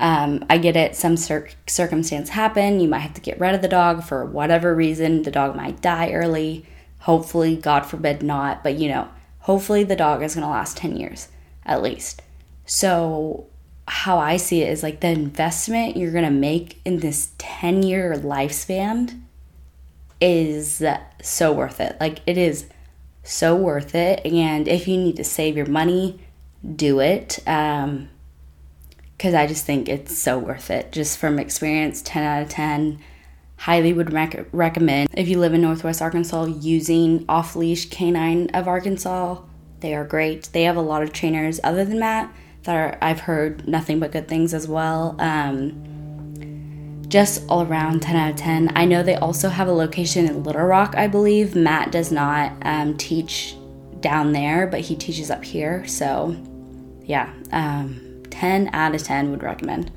Um, 0.00 0.44
I 0.50 0.58
get 0.58 0.76
it, 0.76 0.96
some 0.96 1.16
cir- 1.16 1.50
circumstance 1.68 2.30
happen, 2.30 2.80
you 2.80 2.88
might 2.88 3.00
have 3.00 3.14
to 3.14 3.20
get 3.20 3.38
rid 3.38 3.54
of 3.54 3.62
the 3.62 3.68
dog 3.68 4.02
for 4.02 4.24
whatever 4.24 4.74
reason, 4.74 5.22
the 5.22 5.30
dog 5.30 5.54
might 5.54 5.80
die 5.80 6.10
early. 6.12 6.66
Hopefully, 7.00 7.56
God 7.56 7.86
forbid 7.86 8.22
not, 8.22 8.64
but 8.64 8.74
you 8.74 8.88
know, 8.88 9.08
hopefully 9.40 9.84
the 9.84 9.96
dog 9.96 10.22
is 10.22 10.34
going 10.34 10.44
to 10.44 10.50
last 10.50 10.76
10 10.76 10.96
years 10.96 11.28
at 11.64 11.82
least. 11.82 12.22
So, 12.64 13.46
how 13.86 14.18
I 14.18 14.36
see 14.36 14.62
it 14.62 14.68
is 14.70 14.82
like 14.82 15.00
the 15.00 15.08
investment 15.08 15.96
you're 15.96 16.12
going 16.12 16.24
to 16.24 16.30
make 16.30 16.80
in 16.84 16.98
this 16.98 17.32
10 17.38 17.82
year 17.82 18.14
lifespan 18.14 19.22
is 20.20 20.82
so 21.22 21.52
worth 21.52 21.80
it. 21.80 21.96
Like, 22.00 22.20
it 22.26 22.36
is 22.36 22.66
so 23.22 23.56
worth 23.56 23.94
it. 23.94 24.24
And 24.26 24.68
if 24.68 24.86
you 24.86 24.96
need 24.96 25.16
to 25.16 25.24
save 25.24 25.56
your 25.56 25.66
money, 25.66 26.20
do 26.76 27.00
it. 27.00 27.38
Um, 27.46 28.08
because 29.18 29.34
I 29.34 29.48
just 29.48 29.66
think 29.66 29.88
it's 29.88 30.16
so 30.16 30.38
worth 30.38 30.70
it. 30.70 30.92
Just 30.92 31.18
from 31.18 31.40
experience, 31.40 32.00
10 32.02 32.22
out 32.22 32.42
of 32.42 32.48
10 32.48 33.00
highly 33.56 33.92
would 33.92 34.12
rec- 34.12 34.46
recommend 34.52 35.08
if 35.12 35.26
you 35.26 35.40
live 35.40 35.52
in 35.52 35.60
Northwest 35.60 36.00
Arkansas 36.00 36.44
using 36.44 37.24
Off 37.28 37.56
Leash 37.56 37.90
Canine 37.90 38.48
of 38.54 38.68
Arkansas. 38.68 39.42
They 39.80 39.94
are 39.94 40.04
great. 40.04 40.50
They 40.52 40.62
have 40.62 40.76
a 40.76 40.80
lot 40.80 41.02
of 41.02 41.12
trainers 41.12 41.58
other 41.64 41.84
than 41.84 41.98
Matt 41.98 42.32
that 42.62 42.76
are, 42.76 42.98
I've 43.02 43.20
heard 43.20 43.66
nothing 43.66 43.98
but 43.98 44.12
good 44.12 44.28
things 44.28 44.54
as 44.54 44.68
well. 44.68 45.16
Um, 45.18 47.04
just 47.08 47.44
all 47.48 47.62
around 47.62 48.02
10 48.02 48.14
out 48.14 48.30
of 48.30 48.36
10. 48.36 48.72
I 48.76 48.84
know 48.84 49.02
they 49.02 49.16
also 49.16 49.48
have 49.48 49.66
a 49.66 49.72
location 49.72 50.26
in 50.26 50.44
Little 50.44 50.62
Rock, 50.62 50.94
I 50.96 51.08
believe. 51.08 51.56
Matt 51.56 51.90
does 51.90 52.12
not 52.12 52.52
um, 52.62 52.96
teach 52.96 53.56
down 54.00 54.32
there, 54.32 54.68
but 54.68 54.80
he 54.80 54.94
teaches 54.94 55.30
up 55.30 55.44
here. 55.44 55.84
So, 55.88 56.36
yeah, 57.08 57.32
um, 57.52 58.22
10 58.30 58.70
out 58.74 58.94
of 58.94 59.02
10 59.02 59.30
would 59.30 59.42
recommend. 59.42 59.90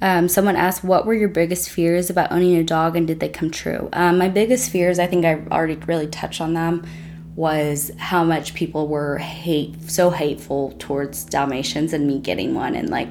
Um, 0.00 0.28
someone 0.28 0.56
asked, 0.56 0.82
What 0.82 1.04
were 1.04 1.14
your 1.14 1.28
biggest 1.28 1.68
fears 1.68 2.08
about 2.08 2.32
owning 2.32 2.56
a 2.56 2.64
dog 2.64 2.96
and 2.96 3.06
did 3.06 3.20
they 3.20 3.28
come 3.28 3.50
true? 3.50 3.88
Um, 3.92 4.16
my 4.16 4.28
biggest 4.28 4.70
fears, 4.70 4.98
I 4.98 5.06
think 5.06 5.24
I've 5.24 5.50
already 5.52 5.74
really 5.74 6.06
touched 6.06 6.40
on 6.40 6.54
them, 6.54 6.86
was 7.34 7.90
how 7.98 8.22
much 8.24 8.54
people 8.54 8.88
were 8.88 9.18
hate 9.18 9.90
so 9.90 10.10
hateful 10.10 10.74
towards 10.78 11.24
Dalmatians 11.24 11.92
and 11.92 12.06
me 12.06 12.20
getting 12.20 12.54
one. 12.54 12.74
And 12.76 12.90
like, 12.90 13.08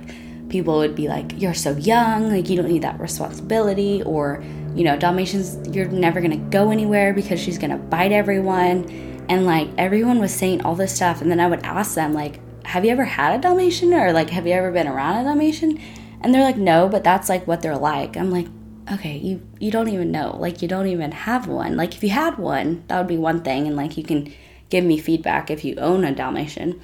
people 0.50 0.78
would 0.78 0.96
be 0.96 1.10
like, 1.10 1.34
You're 1.40 1.54
so 1.54 1.76
young, 1.76 2.30
like, 2.30 2.50
you 2.50 2.56
don't 2.56 2.70
need 2.70 2.84
that 2.84 3.00
responsibility. 3.02 4.02
Or, 4.04 4.42
you 4.76 4.86
know, 4.86 4.98
Dalmatians, 4.98 5.76
you're 5.76 5.90
never 5.90 6.22
gonna 6.22 6.38
go 6.38 6.72
anywhere 6.72 7.14
because 7.14 7.40
she's 7.40 7.58
gonna 7.58 7.78
bite 7.78 8.14
everyone. 8.14 8.90
And 9.28 9.46
like, 9.46 9.70
everyone 9.78 10.20
was 10.20 10.34
saying 10.34 10.62
all 10.62 10.76
this 10.76 10.96
stuff. 10.96 11.22
And 11.22 11.30
then 11.30 11.42
I 11.42 11.48
would 11.48 11.64
ask 11.64 11.96
them, 11.96 12.14
like, 12.14 12.40
have 12.66 12.86
you 12.86 12.92
ever 12.92 13.06
had 13.06 13.40
a 13.40 13.42
Dalmatian 13.42 13.94
or 13.94 14.12
like 14.14 14.30
have 14.30 14.48
you 14.48 14.54
ever 14.54 14.72
been 14.72 14.88
around 14.88 15.22
a 15.22 15.24
Dalmatian? 15.24 15.80
And 16.22 16.34
they're 16.34 16.44
like, 16.44 16.58
no, 16.58 16.88
but 16.88 17.04
that's 17.04 17.30
like 17.30 17.48
what 17.48 17.62
they're 17.62 17.78
like. 17.78 18.16
I'm 18.16 18.32
like, 18.32 18.48
okay, 18.92 19.18
you 19.18 19.48
you 19.60 19.72
don't 19.72 19.90
even 19.90 20.12
know. 20.12 20.38
Like 20.38 20.62
you 20.62 20.68
don't 20.68 20.88
even 20.88 21.12
have 21.12 21.48
one. 21.48 21.76
Like 21.76 21.96
if 21.96 22.04
you 22.04 22.10
had 22.10 22.38
one, 22.38 22.84
that 22.88 22.98
would 22.98 23.08
be 23.08 23.18
one 23.18 23.42
thing 23.42 23.68
and 23.68 23.76
like 23.76 23.98
you 23.98 24.04
can 24.04 24.34
give 24.70 24.86
me 24.86 24.98
feedback 24.98 25.50
if 25.50 25.64
you 25.64 25.76
own 25.76 26.04
a 26.04 26.14
Dalmatian. 26.14 26.80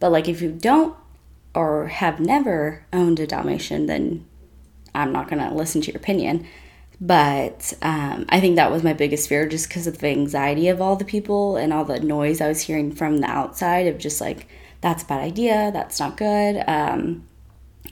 But 0.00 0.12
like 0.12 0.28
if 0.28 0.40
you 0.42 0.52
don't 0.52 0.96
or 1.54 1.88
have 1.88 2.20
never 2.20 2.84
owned 2.92 3.20
a 3.20 3.26
Dalmatian, 3.26 3.86
then 3.86 4.26
I'm 4.94 5.12
not 5.12 5.28
going 5.28 5.42
to 5.42 5.54
listen 5.54 5.80
to 5.82 5.92
your 5.92 5.96
opinion. 5.96 6.46
But 7.00 7.74
um, 7.80 8.26
I 8.28 8.40
think 8.40 8.56
that 8.56 8.72
was 8.72 8.82
my 8.82 8.92
biggest 8.92 9.28
fear 9.28 9.48
just 9.48 9.68
because 9.68 9.86
of 9.86 9.98
the 9.98 10.08
anxiety 10.08 10.68
of 10.68 10.80
all 10.80 10.96
the 10.96 11.04
people 11.04 11.56
and 11.56 11.72
all 11.72 11.84
the 11.84 12.00
noise 12.00 12.40
I 12.40 12.48
was 12.48 12.60
hearing 12.60 12.92
from 12.92 13.18
the 13.18 13.28
outside 13.28 13.86
of 13.86 13.98
just 13.98 14.20
like, 14.20 14.48
that's 14.80 15.02
a 15.02 15.06
bad 15.06 15.20
idea, 15.20 15.70
that's 15.72 15.98
not 16.00 16.16
good. 16.16 16.62
Um, 16.66 17.26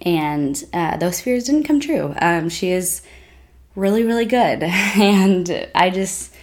and 0.03 0.63
uh, 0.73 0.97
those 0.97 1.21
fears 1.21 1.45
didn't 1.45 1.65
come 1.65 1.81
true. 1.81 2.15
Um, 2.21 2.49
she 2.49 2.71
is 2.71 3.03
really, 3.75 4.03
really 4.03 4.27
good. 4.27 4.63
and 4.63 5.69
I 5.75 5.91
just, 5.91 6.35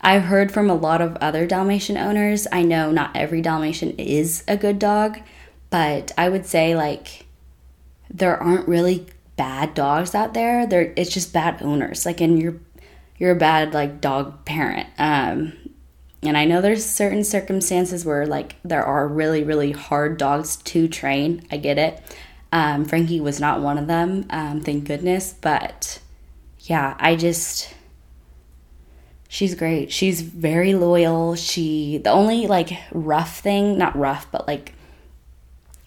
I've 0.00 0.24
heard 0.24 0.52
from 0.52 0.70
a 0.70 0.74
lot 0.74 1.00
of 1.00 1.16
other 1.16 1.46
Dalmatian 1.46 1.96
owners. 1.96 2.46
I 2.50 2.62
know 2.62 2.90
not 2.90 3.16
every 3.16 3.40
Dalmatian 3.40 3.98
is 3.98 4.44
a 4.48 4.56
good 4.56 4.78
dog, 4.78 5.20
but 5.70 6.12
I 6.18 6.28
would 6.28 6.46
say 6.46 6.74
like 6.74 7.26
there 8.10 8.36
aren't 8.36 8.68
really 8.68 9.06
bad 9.36 9.74
dogs 9.74 10.14
out 10.14 10.34
there. 10.34 10.66
There 10.66 10.92
it's 10.96 11.12
just 11.12 11.32
bad 11.32 11.62
owners. 11.62 12.04
Like 12.04 12.20
and 12.20 12.40
you're 12.40 12.56
you're 13.16 13.32
a 13.32 13.36
bad 13.36 13.72
like 13.72 14.00
dog 14.00 14.44
parent. 14.44 14.88
Um 14.98 15.54
and 16.22 16.36
I 16.36 16.44
know 16.44 16.60
there's 16.60 16.84
certain 16.84 17.24
circumstances 17.24 18.04
where 18.04 18.26
like 18.26 18.56
there 18.64 18.84
are 18.84 19.08
really 19.08 19.42
really 19.42 19.72
hard 19.72 20.18
dogs 20.18 20.56
to 20.56 20.88
train. 20.88 21.46
I 21.50 21.56
get 21.56 21.78
it. 21.78 22.00
Um, 22.52 22.84
Frankie 22.84 23.20
was 23.20 23.40
not 23.40 23.60
one 23.62 23.78
of 23.78 23.86
them, 23.86 24.26
um, 24.30 24.60
thank 24.60 24.84
goodness. 24.84 25.34
But 25.40 26.00
yeah, 26.60 26.96
I 26.98 27.16
just 27.16 27.74
she's 29.28 29.54
great. 29.54 29.90
She's 29.90 30.20
very 30.20 30.74
loyal. 30.74 31.34
She 31.34 31.98
the 31.98 32.10
only 32.10 32.46
like 32.46 32.70
rough 32.92 33.40
thing, 33.40 33.78
not 33.78 33.96
rough, 33.96 34.26
but 34.30 34.46
like 34.46 34.74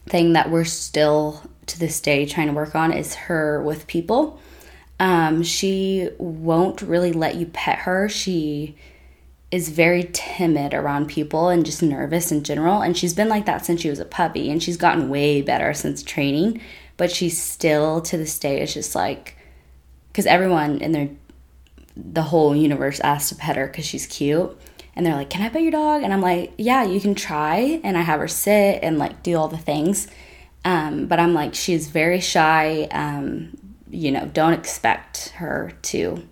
thing 0.07 0.33
that 0.33 0.49
we're 0.49 0.65
still 0.65 1.41
to 1.67 1.79
this 1.79 1.99
day 1.99 2.25
trying 2.25 2.47
to 2.47 2.53
work 2.53 2.75
on 2.75 2.91
is 2.91 3.15
her 3.15 3.61
with 3.63 3.87
people. 3.87 4.39
Um, 4.99 5.43
she 5.43 6.09
won't 6.17 6.81
really 6.81 7.11
let 7.11 7.35
you 7.35 7.47
pet 7.47 7.79
her. 7.79 8.07
She 8.09 8.75
is 9.51 9.69
very 9.69 10.09
timid 10.11 10.73
around 10.73 11.07
people 11.07 11.49
and 11.49 11.65
just 11.65 11.83
nervous 11.83 12.31
in 12.31 12.43
general. 12.43 12.81
And 12.81 12.97
she's 12.97 13.13
been 13.13 13.29
like 13.29 13.45
that 13.45 13.65
since 13.65 13.81
she 13.81 13.89
was 13.89 13.99
a 13.99 14.05
puppy. 14.05 14.49
And 14.49 14.61
she's 14.61 14.77
gotten 14.77 15.09
way 15.09 15.41
better 15.41 15.73
since 15.73 16.03
training. 16.03 16.61
But 16.97 17.11
she's 17.11 17.41
still 17.41 18.01
to 18.01 18.17
this 18.17 18.37
day 18.39 18.61
is 18.61 18.73
just 18.73 18.95
like, 18.95 19.37
because 20.07 20.25
everyone 20.25 20.79
in 20.79 20.91
their, 20.91 21.09
the 21.95 22.23
whole 22.23 22.55
universe 22.55 22.99
asks 23.01 23.29
to 23.29 23.35
pet 23.35 23.55
her 23.55 23.67
because 23.67 23.85
she's 23.85 24.07
cute. 24.07 24.57
And 24.95 25.05
they're 25.05 25.15
like, 25.15 25.29
Can 25.29 25.41
I 25.41 25.49
pet 25.49 25.61
your 25.61 25.71
dog? 25.71 26.03
And 26.03 26.13
I'm 26.13 26.21
like, 26.21 26.53
Yeah, 26.57 26.83
you 26.83 26.99
can 27.01 27.15
try. 27.15 27.81
And 27.83 27.97
I 27.97 28.01
have 28.01 28.19
her 28.19 28.27
sit 28.27 28.79
and 28.81 28.97
like 28.97 29.23
do 29.23 29.37
all 29.37 29.47
the 29.47 29.57
things. 29.57 30.07
Um, 30.63 31.05
but 31.05 31.19
I'm 31.19 31.33
like, 31.33 31.53
she's 31.53 31.87
very 31.89 32.19
shy. 32.19 32.87
Um, 32.91 33.55
you 33.89 34.11
know, 34.11 34.25
don't 34.25 34.53
expect 34.53 35.29
her 35.35 35.73
to, 35.83 36.27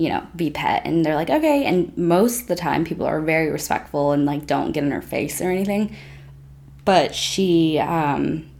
you 0.00 0.08
know, 0.08 0.26
be 0.34 0.48
pet. 0.48 0.80
And 0.86 1.04
they're 1.04 1.14
like, 1.14 1.28
okay. 1.28 1.66
And 1.66 1.94
most 1.94 2.40
of 2.40 2.46
the 2.46 2.56
time, 2.56 2.86
people 2.86 3.04
are 3.04 3.20
very 3.20 3.50
respectful 3.50 4.12
and 4.12 4.24
like 4.24 4.46
don't 4.46 4.72
get 4.72 4.82
in 4.82 4.90
her 4.92 5.02
face 5.02 5.42
or 5.42 5.50
anything. 5.50 5.94
But 6.86 7.14
she, 7.14 7.78
um, 7.78 8.50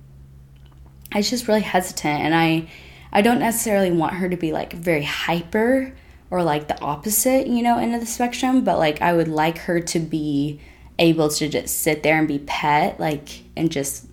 I 1.10 1.16
was 1.16 1.30
just 1.30 1.48
really 1.48 1.62
hesitant, 1.62 2.20
and 2.20 2.34
I, 2.34 2.68
I 3.10 3.22
don't 3.22 3.38
necessarily 3.38 3.90
want 3.90 4.16
her 4.16 4.28
to 4.28 4.36
be 4.36 4.52
like 4.52 4.74
very 4.74 5.02
hyper 5.02 5.94
or 6.30 6.42
like 6.42 6.68
the 6.68 6.78
opposite, 6.82 7.46
you 7.46 7.62
know, 7.62 7.78
end 7.78 7.94
of 7.94 8.02
the 8.02 8.06
spectrum. 8.06 8.62
But 8.62 8.78
like, 8.78 9.00
I 9.00 9.14
would 9.14 9.28
like 9.28 9.56
her 9.60 9.80
to 9.80 9.98
be 9.98 10.60
able 10.98 11.30
to 11.30 11.48
just 11.48 11.80
sit 11.80 12.02
there 12.02 12.18
and 12.18 12.28
be 12.28 12.40
pet, 12.40 13.00
like, 13.00 13.44
and 13.56 13.72
just 13.72 14.06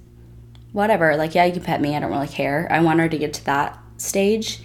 whatever. 0.72 1.18
Like, 1.18 1.36
yeah, 1.36 1.44
you 1.44 1.52
can 1.52 1.63
pet 1.63 1.82
me. 1.82 1.94
I 1.94 2.00
don't 2.00 2.10
really 2.10 2.30
care. 2.30 2.70
I 2.72 2.80
want 2.80 3.02
her 3.02 3.10
to 3.10 3.18
get 3.18 3.34
to 3.34 3.46
that 3.46 3.78
stage. 3.98 4.62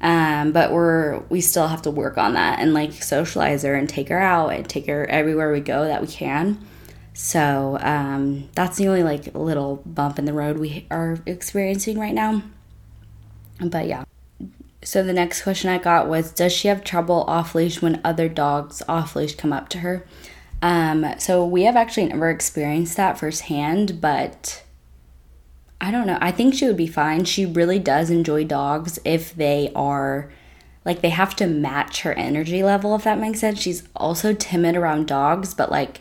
Um, 0.00 0.52
but 0.52 0.72
we're 0.72 1.20
we 1.30 1.40
still 1.40 1.68
have 1.68 1.82
to 1.82 1.90
work 1.90 2.18
on 2.18 2.34
that 2.34 2.58
and 2.58 2.74
like 2.74 2.92
socialize 2.92 3.62
her 3.62 3.74
and 3.74 3.88
take 3.88 4.08
her 4.10 4.20
out 4.20 4.48
and 4.48 4.68
take 4.68 4.86
her 4.86 5.06
everywhere 5.08 5.50
we 5.50 5.60
go 5.60 5.84
that 5.84 6.02
we 6.02 6.08
can. 6.08 6.64
So 7.14 7.78
um, 7.80 8.50
that's 8.54 8.76
the 8.76 8.88
only 8.88 9.02
like 9.02 9.34
little 9.34 9.82
bump 9.86 10.18
in 10.18 10.26
the 10.26 10.34
road 10.34 10.58
we 10.58 10.86
are 10.90 11.18
experiencing 11.24 11.98
right 11.98 12.12
now. 12.12 12.42
But 13.58 13.86
yeah. 13.86 14.04
So 14.82 15.02
the 15.02 15.14
next 15.14 15.42
question 15.42 15.70
I 15.70 15.78
got 15.78 16.08
was 16.08 16.30
Does 16.30 16.52
she 16.52 16.68
have 16.68 16.84
trouble 16.84 17.24
off 17.26 17.54
leash 17.54 17.80
when 17.80 18.00
other 18.04 18.28
dogs 18.28 18.82
off 18.86 19.16
leash 19.16 19.34
come 19.34 19.52
up 19.52 19.70
to 19.70 19.78
her? 19.78 20.06
Um, 20.60 21.06
so 21.18 21.44
we 21.44 21.62
have 21.62 21.76
actually 21.76 22.06
never 22.06 22.30
experienced 22.30 22.96
that 22.96 23.18
firsthand, 23.18 24.00
but 24.00 24.62
I 25.80 25.90
don't 25.90 26.06
know. 26.06 26.18
I 26.20 26.32
think 26.32 26.54
she 26.54 26.66
would 26.66 26.76
be 26.76 26.86
fine. 26.86 27.24
She 27.24 27.44
really 27.44 27.78
does 27.78 28.10
enjoy 28.10 28.44
dogs 28.44 28.98
if 29.04 29.34
they 29.34 29.70
are 29.74 30.30
like 30.84 31.02
they 31.02 31.10
have 31.10 31.34
to 31.36 31.46
match 31.46 32.02
her 32.02 32.12
energy 32.14 32.62
level 32.62 32.94
if 32.94 33.04
that 33.04 33.18
makes 33.18 33.40
sense. 33.40 33.60
She's 33.60 33.82
also 33.94 34.32
timid 34.32 34.76
around 34.76 35.06
dogs, 35.08 35.52
but 35.52 35.70
like 35.70 36.00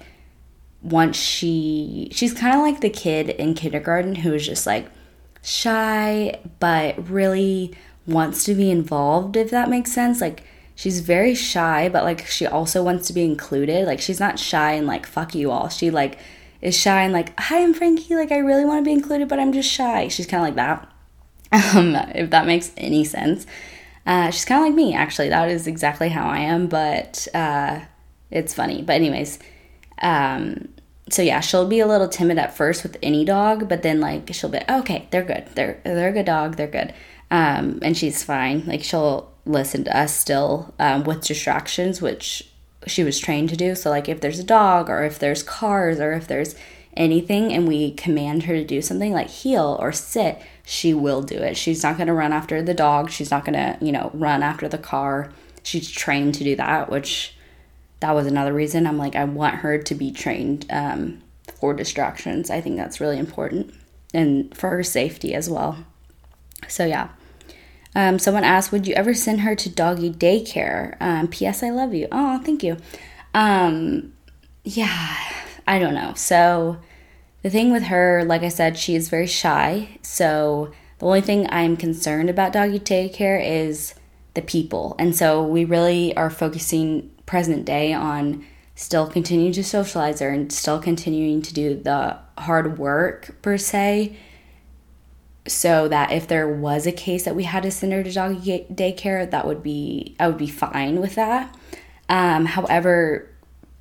once 0.81 1.17
she 1.17 2.07
she's 2.11 2.33
kind 2.33 2.55
of 2.55 2.61
like 2.61 2.81
the 2.81 2.89
kid 2.89 3.29
in 3.29 3.55
kindergarten 3.55 4.15
who 4.15 4.33
is 4.35 4.45
just 4.45 4.67
like 4.67 4.87
shy 5.41 6.39
but 6.59 7.09
really 7.09 7.75
wants 8.05 8.43
to 8.43 8.53
be 8.53 8.69
involved 8.69 9.35
if 9.35 9.49
that 9.49 9.69
makes 9.69 9.91
sense. 9.91 10.21
Like 10.21 10.43
she's 10.75 10.99
very 11.01 11.35
shy, 11.35 11.89
but 11.89 12.03
like 12.03 12.25
she 12.27 12.45
also 12.45 12.83
wants 12.83 13.07
to 13.07 13.13
be 13.13 13.23
included. 13.25 13.85
Like 13.87 13.99
she's 13.99 14.19
not 14.19 14.39
shy 14.39 14.73
and 14.73 14.87
like 14.87 15.05
fuck 15.05 15.35
you 15.35 15.51
all. 15.51 15.67
She 15.67 15.89
like 15.89 16.19
is 16.61 16.77
shy 16.77 17.03
and 17.03 17.13
like, 17.13 17.37
hi, 17.39 17.61
I'm 17.61 17.73
Frankie. 17.73 18.15
Like, 18.15 18.31
I 18.31 18.37
really 18.37 18.65
want 18.65 18.83
to 18.83 18.85
be 18.85 18.93
included, 18.93 19.27
but 19.27 19.39
I'm 19.39 19.53
just 19.53 19.69
shy. 19.69 20.07
She's 20.07 20.27
kind 20.27 20.41
of 20.41 20.47
like 20.47 20.55
that. 20.55 20.91
Um, 21.75 21.95
if 22.15 22.31
that 22.31 22.47
makes 22.47 22.71
any 22.75 23.05
sense. 23.05 23.45
Uh, 24.05 24.29
she's 24.29 24.43
kind 24.43 24.61
of 24.61 24.67
like 24.67 24.75
me, 24.75 24.93
actually. 24.93 25.29
That 25.29 25.49
is 25.49 25.67
exactly 25.67 26.09
how 26.09 26.27
I 26.27 26.39
am, 26.39 26.67
but 26.67 27.27
uh, 27.33 27.81
it's 28.29 28.53
funny. 28.53 28.81
But, 28.81 28.95
anyways, 28.95 29.39
um, 30.01 30.67
so 31.09 31.21
yeah, 31.21 31.39
she'll 31.39 31.67
be 31.67 31.79
a 31.79 31.87
little 31.87 32.07
timid 32.07 32.37
at 32.37 32.55
first 32.55 32.83
with 32.83 32.97
any 33.03 33.25
dog, 33.25 33.69
but 33.69 33.83
then 33.83 33.99
like 33.99 34.33
she'll 34.33 34.49
be 34.49 34.59
okay, 34.67 35.07
they're 35.11 35.23
good, 35.23 35.45
they're 35.53 35.79
they're 35.83 36.09
a 36.09 36.13
good 36.13 36.25
dog, 36.25 36.55
they're 36.55 36.67
good, 36.67 36.93
um, 37.29 37.79
and 37.81 37.95
she's 37.95 38.23
fine. 38.23 38.65
Like 38.65 38.83
she'll 38.83 39.31
listen 39.45 39.83
to 39.83 39.97
us 39.97 40.15
still 40.15 40.73
um, 40.79 41.03
with 41.03 41.21
distractions, 41.23 42.01
which 42.01 42.49
she 42.87 43.03
was 43.03 43.19
trained 43.19 43.49
to 43.49 43.55
do. 43.55 43.75
So, 43.75 43.89
like, 43.89 44.09
if 44.09 44.21
there's 44.21 44.39
a 44.39 44.43
dog 44.43 44.89
or 44.89 45.03
if 45.03 45.19
there's 45.19 45.43
cars 45.43 45.99
or 45.99 46.13
if 46.13 46.27
there's 46.27 46.55
anything 46.95 47.51
and 47.51 47.67
we 47.67 47.91
command 47.91 48.43
her 48.43 48.53
to 48.53 48.63
do 48.63 48.81
something 48.81 49.11
like 49.11 49.29
heel 49.29 49.77
or 49.79 49.91
sit, 49.91 50.41
she 50.65 50.93
will 50.93 51.21
do 51.21 51.35
it. 51.35 51.57
She's 51.57 51.83
not 51.83 51.97
going 51.97 52.07
to 52.07 52.13
run 52.13 52.33
after 52.33 52.61
the 52.61 52.73
dog. 52.73 53.09
She's 53.09 53.31
not 53.31 53.45
going 53.45 53.53
to, 53.53 53.77
you 53.83 53.91
know, 53.91 54.11
run 54.13 54.43
after 54.43 54.67
the 54.67 54.77
car. 54.77 55.31
She's 55.63 55.89
trained 55.89 56.35
to 56.35 56.43
do 56.43 56.55
that, 56.55 56.89
which 56.89 57.35
that 57.99 58.13
was 58.13 58.27
another 58.27 58.53
reason 58.53 58.87
I'm 58.87 58.97
like, 58.97 59.15
I 59.15 59.25
want 59.25 59.55
her 59.55 59.77
to 59.77 59.95
be 59.95 60.11
trained 60.11 60.65
um, 60.69 61.21
for 61.59 61.73
distractions. 61.73 62.49
I 62.49 62.61
think 62.61 62.77
that's 62.77 63.01
really 63.01 63.17
important 63.17 63.73
and 64.13 64.55
for 64.55 64.69
her 64.69 64.83
safety 64.83 65.33
as 65.33 65.49
well. 65.49 65.85
So, 66.67 66.85
yeah. 66.85 67.09
Um, 67.95 68.19
someone 68.19 68.43
asked, 68.43 68.71
Would 68.71 68.87
you 68.87 68.93
ever 68.93 69.13
send 69.13 69.41
her 69.41 69.55
to 69.55 69.69
doggy 69.69 70.11
daycare? 70.11 70.97
Um, 70.99 71.27
P.S. 71.29 71.63
I 71.63 71.69
love 71.69 71.93
you. 71.93 72.07
Oh, 72.11 72.39
thank 72.43 72.61
you. 72.61 72.77
Um, 73.33 74.13
yeah, 74.63 75.17
I 75.65 75.79
don't 75.79 75.93
know. 75.93 76.13
So, 76.15 76.77
the 77.41 77.49
thing 77.49 77.71
with 77.71 77.83
her, 77.83 78.23
like 78.25 78.43
I 78.43 78.49
said, 78.49 78.77
she 78.77 78.95
is 78.95 79.09
very 79.09 79.27
shy. 79.27 79.97
So, 80.01 80.73
the 80.99 81.05
only 81.05 81.21
thing 81.21 81.47
I'm 81.49 81.77
concerned 81.77 82.29
about 82.29 82.53
doggy 82.53 82.79
daycare 82.79 83.41
is 83.43 83.95
the 84.33 84.41
people. 84.41 84.95
And 84.99 85.15
so, 85.15 85.41
we 85.43 85.63
really 85.63 86.15
are 86.17 86.29
focusing 86.29 87.11
present 87.25 87.65
day 87.65 87.93
on 87.93 88.45
still 88.75 89.07
continuing 89.07 89.53
to 89.53 89.63
socialize 89.63 90.19
her 90.19 90.29
and 90.29 90.51
still 90.51 90.79
continuing 90.79 91.41
to 91.41 91.53
do 91.53 91.75
the 91.75 92.17
hard 92.37 92.77
work, 92.77 93.35
per 93.41 93.57
se 93.57 94.17
so 95.47 95.87
that 95.87 96.11
if 96.11 96.27
there 96.27 96.47
was 96.47 96.87
a 96.87 96.91
case 96.91 97.23
that 97.25 97.35
we 97.35 97.43
had 97.43 97.63
to 97.63 97.71
send 97.71 97.93
her 97.93 98.03
to 98.03 98.11
doggy 98.11 98.65
daycare, 98.71 99.29
that 99.29 99.45
would 99.45 99.61
be 99.61 100.15
I 100.19 100.27
would 100.27 100.37
be 100.37 100.47
fine 100.47 100.99
with 100.99 101.15
that. 101.15 101.55
Um, 102.09 102.45
however, 102.45 103.29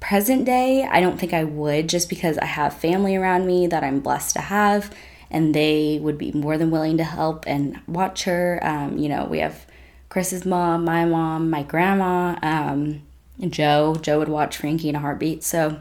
present 0.00 0.44
day, 0.44 0.84
I 0.84 1.00
don't 1.00 1.18
think 1.18 1.32
I 1.32 1.44
would 1.44 1.88
just 1.88 2.08
because 2.08 2.36
I 2.38 2.44
have 2.44 2.74
family 2.74 3.16
around 3.16 3.46
me 3.46 3.66
that 3.66 3.82
I'm 3.82 4.00
blessed 4.00 4.34
to 4.34 4.42
have, 4.42 4.94
and 5.30 5.54
they 5.54 5.98
would 6.02 6.18
be 6.18 6.32
more 6.32 6.58
than 6.58 6.70
willing 6.70 6.98
to 6.98 7.04
help 7.04 7.44
and 7.46 7.80
watch 7.86 8.24
her. 8.24 8.58
Um, 8.62 8.98
you 8.98 9.08
know, 9.08 9.24
we 9.24 9.38
have 9.38 9.66
Chris's 10.10 10.44
mom, 10.44 10.84
my 10.84 11.04
mom, 11.06 11.50
my 11.50 11.62
grandma, 11.62 12.38
um, 12.42 13.02
Joe. 13.48 13.96
Joe 14.00 14.18
would 14.18 14.28
watch 14.28 14.58
Frankie 14.58 14.88
in 14.88 14.94
a 14.94 15.00
heartbeat. 15.00 15.42
So 15.42 15.80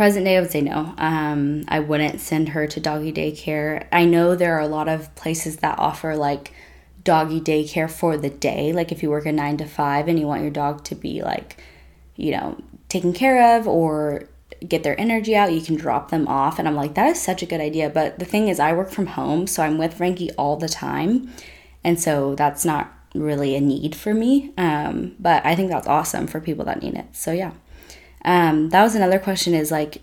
present 0.00 0.24
day, 0.24 0.38
I 0.38 0.40
would 0.40 0.50
say 0.50 0.62
no. 0.62 0.94
Um, 0.96 1.64
I 1.68 1.80
wouldn't 1.80 2.22
send 2.22 2.48
her 2.48 2.66
to 2.66 2.80
doggy 2.80 3.12
daycare. 3.12 3.86
I 3.92 4.06
know 4.06 4.34
there 4.34 4.56
are 4.56 4.62
a 4.62 4.66
lot 4.66 4.88
of 4.88 5.14
places 5.14 5.58
that 5.58 5.78
offer 5.78 6.16
like 6.16 6.54
doggy 7.04 7.38
daycare 7.38 7.90
for 7.90 8.16
the 8.16 8.30
day. 8.30 8.72
Like 8.72 8.92
if 8.92 9.02
you 9.02 9.10
work 9.10 9.26
a 9.26 9.32
nine 9.32 9.58
to 9.58 9.66
five 9.66 10.08
and 10.08 10.18
you 10.18 10.26
want 10.26 10.40
your 10.40 10.50
dog 10.50 10.84
to 10.84 10.94
be 10.94 11.20
like, 11.20 11.62
you 12.16 12.32
know, 12.32 12.58
taken 12.88 13.12
care 13.12 13.58
of 13.58 13.68
or 13.68 14.24
get 14.66 14.84
their 14.84 14.98
energy 14.98 15.36
out, 15.36 15.52
you 15.52 15.60
can 15.60 15.74
drop 15.74 16.10
them 16.10 16.26
off. 16.26 16.58
And 16.58 16.66
I'm 16.66 16.76
like, 16.76 16.94
that 16.94 17.08
is 17.08 17.20
such 17.20 17.42
a 17.42 17.46
good 17.46 17.60
idea. 17.60 17.90
But 17.90 18.18
the 18.18 18.24
thing 18.24 18.48
is, 18.48 18.58
I 18.58 18.72
work 18.72 18.90
from 18.90 19.04
home, 19.04 19.46
so 19.46 19.62
I'm 19.62 19.76
with 19.76 19.92
Frankie 19.92 20.30
all 20.38 20.56
the 20.56 20.66
time. 20.66 21.30
And 21.84 22.00
so 22.00 22.34
that's 22.36 22.64
not 22.64 22.90
really 23.14 23.54
a 23.54 23.60
need 23.60 23.94
for 23.94 24.14
me. 24.14 24.54
Um, 24.56 25.14
but 25.20 25.44
I 25.44 25.54
think 25.54 25.70
that's 25.70 25.86
awesome 25.86 26.26
for 26.26 26.40
people 26.40 26.64
that 26.64 26.80
need 26.80 26.94
it. 26.94 27.08
So 27.12 27.32
yeah. 27.32 27.52
Um, 28.24 28.70
that 28.70 28.82
was 28.82 28.94
another 28.94 29.18
question 29.18 29.54
is 29.54 29.70
like, 29.70 30.02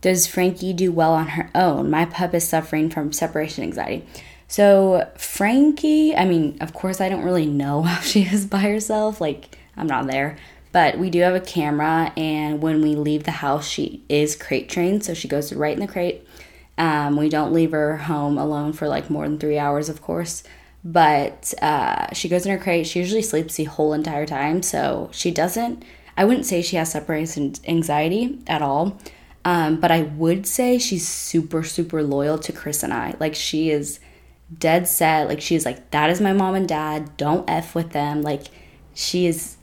does 0.00 0.26
Frankie 0.26 0.72
do 0.72 0.92
well 0.92 1.12
on 1.12 1.28
her 1.28 1.50
own? 1.54 1.90
My 1.90 2.06
pup 2.06 2.34
is 2.34 2.48
suffering 2.48 2.88
from 2.88 3.12
separation 3.12 3.64
anxiety. 3.64 4.06
So, 4.48 5.08
Frankie, 5.16 6.16
I 6.16 6.24
mean, 6.24 6.56
of 6.60 6.72
course, 6.72 7.00
I 7.00 7.08
don't 7.08 7.22
really 7.22 7.46
know 7.46 7.82
how 7.84 8.00
she 8.00 8.22
is 8.22 8.46
by 8.46 8.60
herself. 8.60 9.20
Like, 9.20 9.56
I'm 9.76 9.86
not 9.86 10.06
there. 10.06 10.36
But 10.72 10.98
we 10.98 11.10
do 11.10 11.20
have 11.20 11.34
a 11.34 11.40
camera, 11.40 12.12
and 12.16 12.62
when 12.62 12.80
we 12.80 12.94
leave 12.94 13.24
the 13.24 13.30
house, 13.32 13.68
she 13.68 14.04
is 14.08 14.36
crate 14.36 14.68
trained. 14.68 15.04
So, 15.04 15.14
she 15.14 15.28
goes 15.28 15.52
right 15.52 15.74
in 15.74 15.80
the 15.80 15.86
crate. 15.86 16.26
Um, 16.78 17.16
we 17.16 17.28
don't 17.28 17.52
leave 17.52 17.72
her 17.72 17.98
home 17.98 18.38
alone 18.38 18.72
for 18.72 18.88
like 18.88 19.10
more 19.10 19.28
than 19.28 19.38
three 19.38 19.58
hours, 19.58 19.88
of 19.88 20.00
course. 20.00 20.42
But 20.82 21.52
uh, 21.60 22.12
she 22.14 22.28
goes 22.28 22.46
in 22.46 22.52
her 22.52 22.62
crate. 22.62 22.86
She 22.86 23.00
usually 23.00 23.22
sleeps 23.22 23.56
the 23.56 23.64
whole 23.64 23.92
entire 23.92 24.26
time. 24.26 24.62
So, 24.62 25.10
she 25.12 25.30
doesn't, 25.30 25.84
I 26.20 26.24
wouldn't 26.24 26.44
say 26.44 26.60
she 26.60 26.76
has 26.76 26.92
separation 26.92 27.54
anxiety 27.66 28.38
at 28.46 28.60
all. 28.60 28.98
Um, 29.42 29.80
but 29.80 29.90
I 29.90 30.02
would 30.02 30.46
say 30.46 30.78
she's 30.78 31.08
super, 31.08 31.62
super 31.62 32.02
loyal 32.02 32.38
to 32.40 32.52
Chris 32.52 32.82
and 32.82 32.92
I. 32.92 33.14
Like, 33.18 33.34
she 33.34 33.70
is 33.70 34.00
dead 34.58 34.86
set. 34.88 35.28
Like 35.28 35.40
she's 35.40 35.64
like, 35.64 35.90
that 35.90 36.10
is 36.10 36.20
my 36.20 36.32
mom 36.32 36.54
and 36.54 36.68
dad. 36.68 37.16
Don't 37.16 37.48
F 37.48 37.74
with 37.74 37.90
them. 37.90 38.22
Like 38.22 38.48
she 38.94 39.26
is 39.26 39.56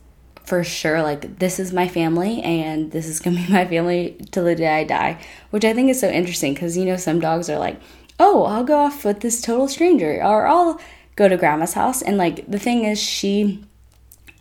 for 0.46 0.64
sure 0.64 1.04
like 1.04 1.40
this 1.40 1.60
is 1.60 1.74
my 1.74 1.90
family 1.90 2.42
and 2.42 2.92
this 2.92 3.06
is 3.06 3.20
gonna 3.20 3.36
be 3.36 3.52
my 3.52 3.68
family 3.68 4.18
till 4.32 4.46
the 4.46 4.56
day 4.56 4.80
I 4.80 4.84
die. 4.84 5.22
Which 5.50 5.66
I 5.66 5.74
think 5.74 5.90
is 5.90 6.00
so 6.00 6.10
interesting 6.10 6.54
because 6.54 6.78
you 6.78 6.86
know 6.86 6.98
some 6.98 7.20
dogs 7.20 7.50
are 7.50 7.60
like, 7.60 7.80
oh, 8.20 8.46
I'll 8.46 8.64
go 8.64 8.78
off 8.78 9.06
with 9.06 9.20
this 9.20 9.42
total 9.42 9.68
stranger 9.68 10.24
or 10.24 10.48
I'll 10.48 10.80
go 11.16 11.28
to 11.28 11.38
grandma's 11.38 11.74
house. 11.74 12.02
And 12.02 12.18
like 12.18 12.50
the 12.50 12.60
thing 12.60 12.86
is 12.86 13.00
she 13.00 13.64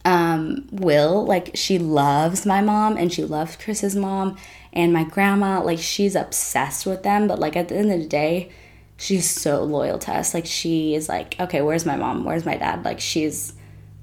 um 0.07 0.67
will 0.71 1.27
like 1.27 1.51
she 1.55 1.79
loves 1.79 2.47
my 2.47 2.63
mom 2.63 2.97
and 2.97 3.13
she 3.13 3.25
loves 3.25 3.57
Chris's 3.57 3.95
mom 3.95 4.39
and 4.73 4.93
my 4.93 5.05
grandma 5.05 5.61
like 5.61 5.79
she's 5.79 6.15
obsessed 6.15 6.87
with 6.87 7.03
them 7.03 7.27
but 7.27 7.39
like 7.39 7.57
at 7.57 7.69
the 7.69 7.77
end 7.77 7.93
of 7.93 8.01
the 8.01 8.07
day 8.07 8.51
she's 8.97 9.29
so 9.29 9.63
loyal 9.63 9.99
to 10.01 10.13
us. 10.13 10.35
Like 10.35 10.47
she 10.47 10.95
is 10.95 11.09
like, 11.09 11.39
okay, 11.39 11.63
where's 11.63 11.87
my 11.87 11.97
mom? 11.97 12.25
Where's 12.25 12.47
my 12.47 12.57
dad? 12.57 12.85
Like 12.85 13.01
she's 13.01 13.53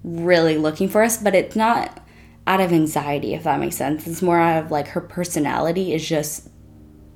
really 0.04 0.58
looking 0.58 0.90
for 0.90 1.02
us, 1.04 1.18
but 1.18 1.36
it's 1.36 1.56
not 1.56 2.02
out 2.46 2.62
of 2.62 2.74
anxiety, 2.74 3.34
if 3.34 3.44
that 3.44 3.60
makes 3.60 3.76
sense. 3.76 4.06
It's 4.06 4.22
more 4.22 4.40
out 4.40 4.64
of 4.64 4.72
like 4.72 4.90
her 4.90 5.02
personality 5.02 5.94
is 5.94 6.08
just 6.08 6.50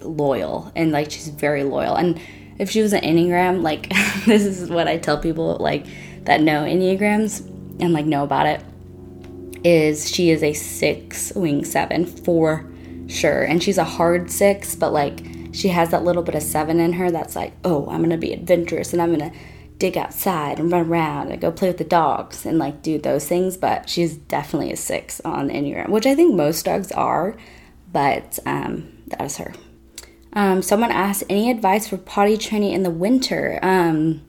loyal 0.01 0.71
and 0.75 0.91
like 0.91 1.11
she's 1.11 1.27
very 1.27 1.63
loyal. 1.63 1.95
And 1.95 2.19
if 2.59 2.71
she 2.71 2.81
was 2.81 2.93
an 2.93 3.01
Enneagram, 3.01 3.61
like 3.61 3.89
this 4.25 4.45
is 4.45 4.69
what 4.69 4.87
I 4.87 4.97
tell 4.97 5.17
people 5.17 5.57
like 5.59 5.85
that 6.23 6.41
know 6.41 6.63
Enneagrams 6.63 7.45
and 7.79 7.93
like 7.93 8.05
know 8.05 8.23
about 8.23 8.47
it 8.47 8.61
is 9.63 10.09
she 10.09 10.29
is 10.29 10.43
a 10.43 10.53
six 10.53 11.31
wing 11.35 11.65
seven 11.65 12.05
for 12.05 12.65
sure. 13.07 13.43
And 13.43 13.61
she's 13.61 13.77
a 13.77 13.83
hard 13.83 14.29
six, 14.31 14.75
but 14.75 14.93
like 14.93 15.25
she 15.53 15.69
has 15.69 15.91
that 15.91 16.03
little 16.03 16.23
bit 16.23 16.35
of 16.35 16.43
seven 16.43 16.79
in 16.79 16.93
her 16.93 17.09
that's 17.11 17.35
like, 17.35 17.53
oh, 17.63 17.87
I'm 17.89 18.01
gonna 18.01 18.17
be 18.17 18.33
adventurous 18.33 18.93
and 18.93 19.01
I'm 19.01 19.11
gonna 19.11 19.33
dig 19.77 19.97
outside 19.97 20.59
and 20.59 20.71
run 20.71 20.87
around 20.87 21.31
and 21.31 21.39
go 21.39 21.51
play 21.51 21.67
with 21.67 21.77
the 21.77 21.83
dogs 21.83 22.45
and 22.45 22.57
like 22.57 22.81
do 22.81 22.97
those 22.97 23.27
things. 23.27 23.57
But 23.57 23.89
she's 23.89 24.15
definitely 24.15 24.71
a 24.71 24.77
six 24.77 25.21
on 25.21 25.49
Enneagram, 25.49 25.89
which 25.89 26.05
I 26.05 26.15
think 26.15 26.35
most 26.35 26.65
dogs 26.65 26.91
are, 26.91 27.35
but 27.91 28.39
um, 28.45 28.91
that 29.07 29.21
is 29.21 29.37
her. 29.37 29.53
Um, 30.33 30.61
someone 30.61 30.91
asked, 30.91 31.23
any 31.29 31.49
advice 31.49 31.87
for 31.87 31.97
potty 31.97 32.37
training 32.37 32.73
in 32.73 32.83
the 32.83 32.91
winter? 32.91 33.57
Um, 33.63 34.21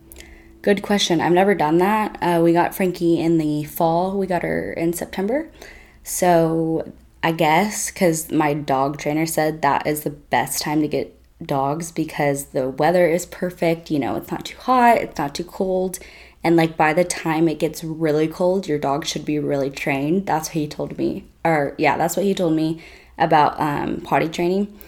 good 0.68 0.83
question. 0.83 1.18
I've 1.18 1.33
never 1.33 1.54
done 1.54 1.78
that. 1.78 2.18
Uh, 2.20 2.42
we 2.44 2.52
got 2.52 2.74
Frankie 2.74 3.18
in 3.18 3.38
the 3.38 3.64
fall, 3.64 4.18
we 4.18 4.26
got 4.26 4.42
her 4.42 4.74
in 4.74 4.92
September. 4.92 5.50
So 6.02 6.92
I 7.22 7.33
guess 7.33 7.90
because 7.90 8.31
my 8.31 8.52
dog 8.52 8.98
trainer 8.98 9.24
said 9.24 9.62
that 9.62 9.87
is 9.87 10.02
the 10.02 10.11
best 10.11 10.61
time 10.61 10.83
to 10.83 10.88
get 10.88 11.18
dogs 11.42 11.90
because 11.90 12.48
the 12.48 12.68
weather 12.68 13.09
is 13.09 13.24
perfect. 13.24 13.90
You 13.90 13.98
know, 13.98 14.16
it's 14.16 14.31
not 14.31 14.44
too 14.44 14.59
hot, 14.59 14.98
it's 14.98 15.16
not 15.16 15.35
too 15.35 15.44
cold. 15.44 16.00
And 16.44 16.54
like 16.54 16.76
by 16.76 16.92
the 16.92 17.04
time 17.04 17.48
it 17.48 17.59
gets 17.59 17.83
really 17.83 18.28
cold, 18.28 18.68
your 18.68 18.78
dog 18.78 19.07
should 19.07 19.24
be 19.24 19.38
really 19.38 19.70
trained. 19.70 20.26
That's 20.26 20.50
what 20.50 20.57
he 20.57 20.68
told 20.68 20.98
me. 20.98 21.24
Or 21.46 21.74
yeah, 21.78 21.96
that's 21.96 22.14
what 22.14 22.26
he 22.26 22.35
told 22.35 22.52
me 22.52 22.83
about 23.16 23.59
um, 23.59 24.02
potty 24.02 24.28
training. 24.28 24.78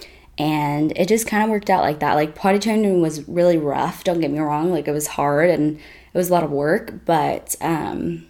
And 0.40 0.92
it 0.96 1.08
just 1.08 1.28
kind 1.28 1.44
of 1.44 1.50
worked 1.50 1.70
out 1.70 1.82
like 1.84 2.00
that. 2.00 2.14
Like 2.14 2.34
potty 2.34 2.58
training 2.60 3.02
was 3.02 3.28
really 3.28 3.58
rough, 3.58 4.04
don't 4.04 4.20
get 4.20 4.30
me 4.32 4.40
wrong. 4.40 4.72
Like 4.72 4.88
it 4.88 4.92
was 4.92 5.08
hard 5.08 5.50
and 5.50 5.76
it 5.78 6.18
was 6.18 6.30
a 6.30 6.32
lot 6.32 6.44
of 6.44 6.50
work. 6.50 7.04
But 7.06 7.56
um, 7.60 8.26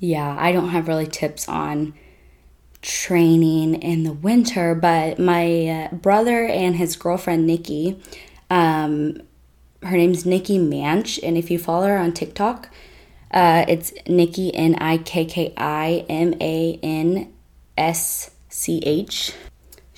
yeah, 0.00 0.36
I 0.38 0.52
don't 0.52 0.70
have 0.70 0.88
really 0.88 1.06
tips 1.06 1.48
on 1.48 1.94
training 2.82 3.76
in 3.82 4.04
the 4.04 4.12
winter, 4.12 4.74
but 4.74 5.18
my 5.18 5.68
uh, 5.68 5.94
brother 5.96 6.46
and 6.46 6.76
his 6.76 6.96
girlfriend 6.96 7.46
Nikki, 7.46 8.00
um, 8.50 9.22
her 9.82 9.96
name's 9.96 10.26
Nikki 10.26 10.58
Mansch, 10.58 11.20
and 11.22 11.38
if 11.38 11.50
you 11.50 11.58
follow 11.58 11.88
her 11.88 11.98
on 11.98 12.12
TikTok, 12.12 12.70
uh, 13.32 13.64
it's 13.68 13.92
Nikki 14.08 14.54
N 14.54 14.76
I 14.76 14.98
K 14.98 15.24
K 15.26 15.54
I 15.56 16.06
M 16.08 16.34
A 16.40 16.80
N 16.82 17.32
S 17.76 18.30
C 18.48 18.82
H. 18.84 19.34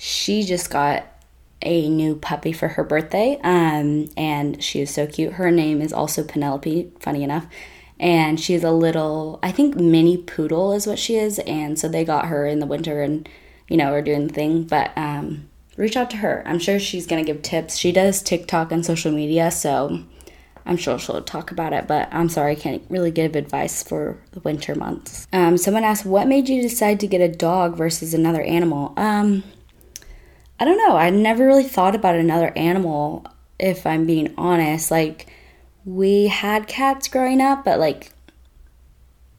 She 0.03 0.41
just 0.41 0.71
got 0.71 1.05
a 1.61 1.87
new 1.87 2.15
puppy 2.15 2.53
for 2.53 2.69
her 2.69 2.83
birthday, 2.83 3.39
um, 3.43 4.09
and 4.17 4.63
she 4.63 4.81
is 4.81 4.91
so 4.91 5.05
cute. 5.05 5.33
Her 5.33 5.51
name 5.51 5.79
is 5.79 5.93
also 5.93 6.23
Penelope, 6.23 6.91
funny 6.99 7.21
enough. 7.21 7.45
And 7.99 8.39
she's 8.39 8.63
a 8.63 8.71
little 8.71 9.37
i 9.43 9.51
think 9.51 9.75
mini 9.75 10.17
poodle 10.17 10.73
is 10.73 10.87
what 10.87 10.97
she 10.97 11.17
is. 11.17 11.37
And 11.37 11.77
so 11.77 11.87
they 11.87 12.03
got 12.03 12.25
her 12.25 12.47
in 12.47 12.57
the 12.57 12.65
winter 12.65 13.03
and 13.03 13.29
you 13.69 13.77
know 13.77 13.93
are 13.93 14.01
doing 14.01 14.25
the 14.25 14.33
thing. 14.33 14.63
But 14.63 14.91
um, 14.97 15.47
reach 15.77 15.95
out 15.95 16.09
to 16.09 16.17
her. 16.17 16.41
I'm 16.47 16.57
sure 16.57 16.79
she's 16.79 17.05
gonna 17.05 17.23
give 17.23 17.43
tips. 17.43 17.77
She 17.77 17.91
does 17.91 18.23
tiktok 18.23 18.71
and 18.71 18.83
social 18.83 19.11
media 19.11 19.51
so 19.51 20.03
i'm 20.65 20.77
sure 20.77 20.97
she'll 20.97 21.21
talk 21.21 21.51
about 21.51 21.73
it. 21.73 21.87
But 21.87 22.09
i'm 22.11 22.27
sorry 22.27 22.53
i 22.53 22.55
can't 22.55 22.83
really 22.89 23.11
give 23.11 23.35
advice 23.35 23.83
for 23.83 24.17
the 24.31 24.39
winter 24.39 24.73
months. 24.73 25.27
Um, 25.31 25.57
someone 25.57 25.83
asked 25.83 26.07
what 26.07 26.27
made 26.27 26.49
you 26.49 26.59
decide 26.59 26.99
to 27.01 27.07
get 27.07 27.21
a 27.21 27.29
dog 27.29 27.77
versus 27.77 28.15
another 28.15 28.41
animal? 28.41 28.95
Um, 28.97 29.43
i 30.61 30.65
don't 30.65 30.77
know 30.77 30.95
i 30.95 31.09
never 31.09 31.45
really 31.45 31.63
thought 31.63 31.95
about 31.95 32.15
another 32.15 32.55
animal 32.55 33.25
if 33.59 33.85
i'm 33.85 34.05
being 34.05 34.33
honest 34.37 34.89
like 34.89 35.27
we 35.85 36.27
had 36.27 36.67
cats 36.67 37.07
growing 37.07 37.41
up, 37.41 37.65
but 37.65 37.79
like 37.79 38.11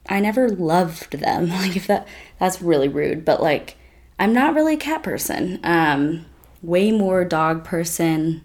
I 0.09 0.21
never 0.21 0.49
loved 0.49 1.13
them. 1.13 1.49
Like 1.51 1.77
if 1.77 1.87
that 1.87 2.07
that's 2.39 2.63
really 2.63 2.89
rude, 2.89 3.25
but 3.25 3.43
like 3.43 3.77
I'm 4.19 4.33
not 4.33 4.55
really 4.55 4.75
a 4.75 4.79
cat 4.79 5.03
person. 5.03 5.61
Um 5.63 6.27
way 6.63 6.91
more 6.91 7.25
dog 7.25 7.65
person. 7.65 8.45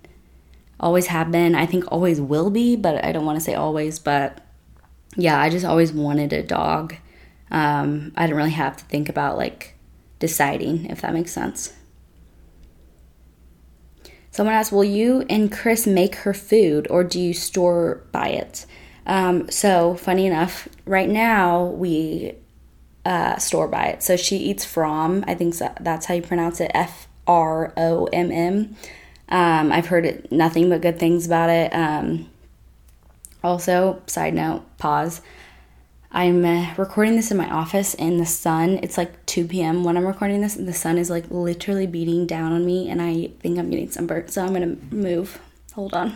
Always 0.79 1.07
have 1.07 1.31
been. 1.31 1.55
I 1.55 1.65
think 1.65 1.85
always 1.91 2.21
will 2.21 2.49
be, 2.49 2.75
but 2.75 3.03
I 3.03 3.11
don't 3.11 3.25
want 3.25 3.37
to 3.37 3.43
say 3.43 3.55
always, 3.55 3.97
but 3.99 4.41
yeah, 5.15 5.41
I 5.41 5.49
just 5.49 5.65
always 5.65 5.91
wanted 5.91 6.33
a 6.33 6.43
dog. 6.43 6.95
Um 7.49 8.11
I 8.15 8.23
didn't 8.23 8.37
really 8.37 8.51
have 8.51 8.77
to 8.77 8.85
think 8.85 9.09
about 9.09 9.37
like 9.37 9.75
deciding 10.19 10.85
if 10.85 11.01
that 11.01 11.13
makes 11.13 11.31
sense. 11.31 11.73
Someone 14.37 14.53
asked, 14.53 14.71
Will 14.71 14.83
you 14.83 15.25
and 15.31 15.51
Chris 15.51 15.87
make 15.87 16.13
her 16.17 16.31
food 16.31 16.85
or 16.91 17.03
do 17.03 17.19
you 17.19 17.33
store 17.33 18.03
buy 18.11 18.27
it? 18.27 18.67
Um, 19.07 19.49
so, 19.49 19.95
funny 19.95 20.27
enough, 20.27 20.69
right 20.85 21.09
now 21.09 21.65
we 21.65 22.35
uh, 23.03 23.37
store 23.37 23.67
buy 23.67 23.85
it. 23.87 24.03
So 24.03 24.15
she 24.15 24.37
eats 24.37 24.63
Fromm, 24.63 25.23
I 25.25 25.33
think 25.33 25.55
that's 25.79 26.05
how 26.05 26.13
you 26.13 26.21
pronounce 26.21 26.61
it, 26.61 26.69
F 26.75 27.07
R 27.25 27.73
O 27.77 28.05
M 28.13 28.31
M. 28.31 28.75
Um, 29.27 29.71
I've 29.71 29.87
heard 29.87 30.05
it, 30.05 30.31
nothing 30.31 30.69
but 30.69 30.81
good 30.81 30.99
things 30.99 31.25
about 31.25 31.49
it. 31.49 31.73
Um, 31.73 32.29
also, 33.43 34.03
side 34.05 34.35
note, 34.35 34.65
pause. 34.77 35.21
I'm 36.11 36.45
uh, 36.45 36.73
recording 36.77 37.15
this 37.15 37.31
in 37.31 37.37
my 37.37 37.49
office 37.49 37.93
in 37.93 38.17
the 38.17 38.25
sun. 38.25 38.79
It's 38.81 38.97
like 38.97 39.25
2 39.25 39.45
p.m. 39.47 39.83
when 39.83 39.97
I'm 39.97 40.05
recording 40.07 40.41
this, 40.41 40.55
and 40.55 40.67
the 40.67 40.73
sun 40.73 40.97
is 40.97 41.09
like 41.09 41.25
literally 41.29 41.85
beating 41.85 42.25
down 42.25 42.53
on 42.53 42.65
me, 42.65 42.89
and 42.89 43.01
I 43.01 43.31
think 43.39 43.59
I'm 43.59 43.69
getting 43.69 43.89
sunburned, 43.91 44.31
so 44.31 44.43
I'm 44.43 44.53
gonna 44.53 44.77
move. 44.91 45.39
Hold 45.73 45.93
on. 45.93 46.15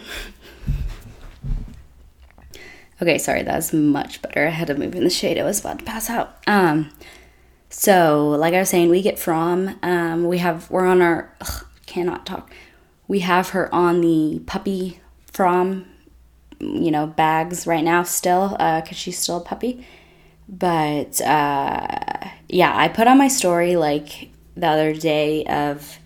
okay, 3.02 3.18
sorry, 3.18 3.44
that's 3.44 3.74
much 3.74 4.22
better. 4.22 4.48
I 4.48 4.50
had 4.52 4.68
to 4.68 4.76
move 4.76 4.96
in 4.96 5.04
the 5.04 5.10
shade. 5.10 5.38
I 5.38 5.44
was 5.44 5.60
about 5.60 5.80
to 5.80 5.86
pass 5.86 6.10
out. 6.10 6.38
Um, 6.48 6.92
So, 7.70 8.30
like 8.30 8.54
I 8.54 8.60
was 8.60 8.70
saying, 8.70 8.90
we 8.90 9.02
get 9.02 9.18
Fromm 9.20 9.78
um, 9.82 10.26
we 10.26 10.40
have 10.40 10.70
we're 10.70 10.86
on 10.86 11.02
our 11.02 11.34
ugh, 11.42 11.66
cannot 11.86 12.26
talk. 12.26 12.52
We 13.08 13.20
have 13.20 13.50
her 13.50 13.74
on 13.74 14.02
the 14.02 14.42
puppy 14.46 15.00
Fromm 15.32 15.86
you 16.62 16.92
know 16.92 17.08
bags 17.08 17.66
right 17.66 17.84
now 17.84 18.04
still 18.04 18.56
uh, 18.60 18.82
because 18.82 18.98
uh, 18.98 19.00
she's 19.00 19.18
still 19.18 19.38
a 19.38 19.42
puppy. 19.42 19.86
But 20.48 21.22
uh, 21.22 22.30
yeah, 22.50 22.74
I 22.76 22.88
put 22.88 23.08
on 23.08 23.18
my 23.18 23.28
story 23.28 23.76
like 23.76 24.30
the 24.56 24.68
other 24.68 24.94
day 24.94 25.46
of 25.46 26.00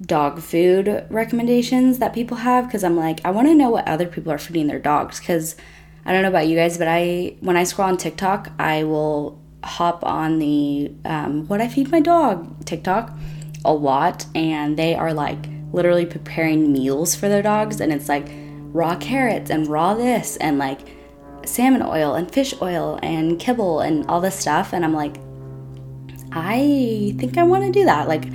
dog 0.00 0.40
food 0.40 1.06
recommendations 1.10 1.98
that 1.98 2.12
people 2.12 2.36
have 2.36 2.66
because 2.66 2.84
I'm 2.84 2.96
like 2.96 3.20
I 3.24 3.30
want 3.30 3.48
to 3.48 3.54
know 3.54 3.70
what 3.70 3.88
other 3.88 4.06
people 4.06 4.30
are 4.30 4.38
feeding 4.38 4.66
their 4.66 4.78
dogs 4.78 5.18
because 5.18 5.56
I 6.04 6.12
don't 6.12 6.22
know 6.22 6.28
about 6.28 6.46
you 6.46 6.56
guys, 6.56 6.78
but 6.78 6.86
I 6.88 7.36
when 7.40 7.56
I 7.56 7.64
scroll 7.64 7.88
on 7.88 7.96
TikTok, 7.96 8.52
I 8.58 8.84
will 8.84 9.42
hop 9.64 10.04
on 10.04 10.38
the 10.38 10.92
um, 11.04 11.48
what 11.48 11.60
I 11.60 11.68
feed 11.68 11.90
my 11.90 12.00
dog 12.00 12.64
TikTok 12.64 13.10
a 13.64 13.72
lot, 13.72 14.26
and 14.34 14.78
they 14.78 14.94
are 14.94 15.12
like 15.12 15.48
literally 15.72 16.06
preparing 16.06 16.72
meals 16.72 17.16
for 17.16 17.28
their 17.28 17.42
dogs, 17.42 17.80
and 17.80 17.92
it's 17.92 18.08
like 18.08 18.28
raw 18.76 18.94
carrots 18.96 19.50
and 19.50 19.66
raw 19.66 19.94
this 19.94 20.36
and 20.36 20.58
like 20.58 20.80
salmon 21.46 21.82
oil 21.82 22.14
and 22.14 22.30
fish 22.30 22.54
oil 22.60 22.98
and 23.02 23.40
kibble 23.40 23.80
and 23.80 24.06
all 24.06 24.20
this 24.20 24.38
stuff, 24.38 24.72
and 24.72 24.84
I'm 24.84 24.92
like, 24.92 25.16
I 26.32 27.14
think 27.18 27.38
I 27.38 27.42
want 27.42 27.64
to 27.64 27.72
do 27.72 27.84
that. 27.86 28.06
Like, 28.06 28.26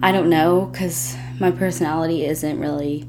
I 0.00 0.10
don't 0.10 0.28
know 0.28 0.66
because 0.66 1.16
my 1.38 1.50
personality 1.50 2.24
isn't 2.26 2.58
really. 2.58 3.08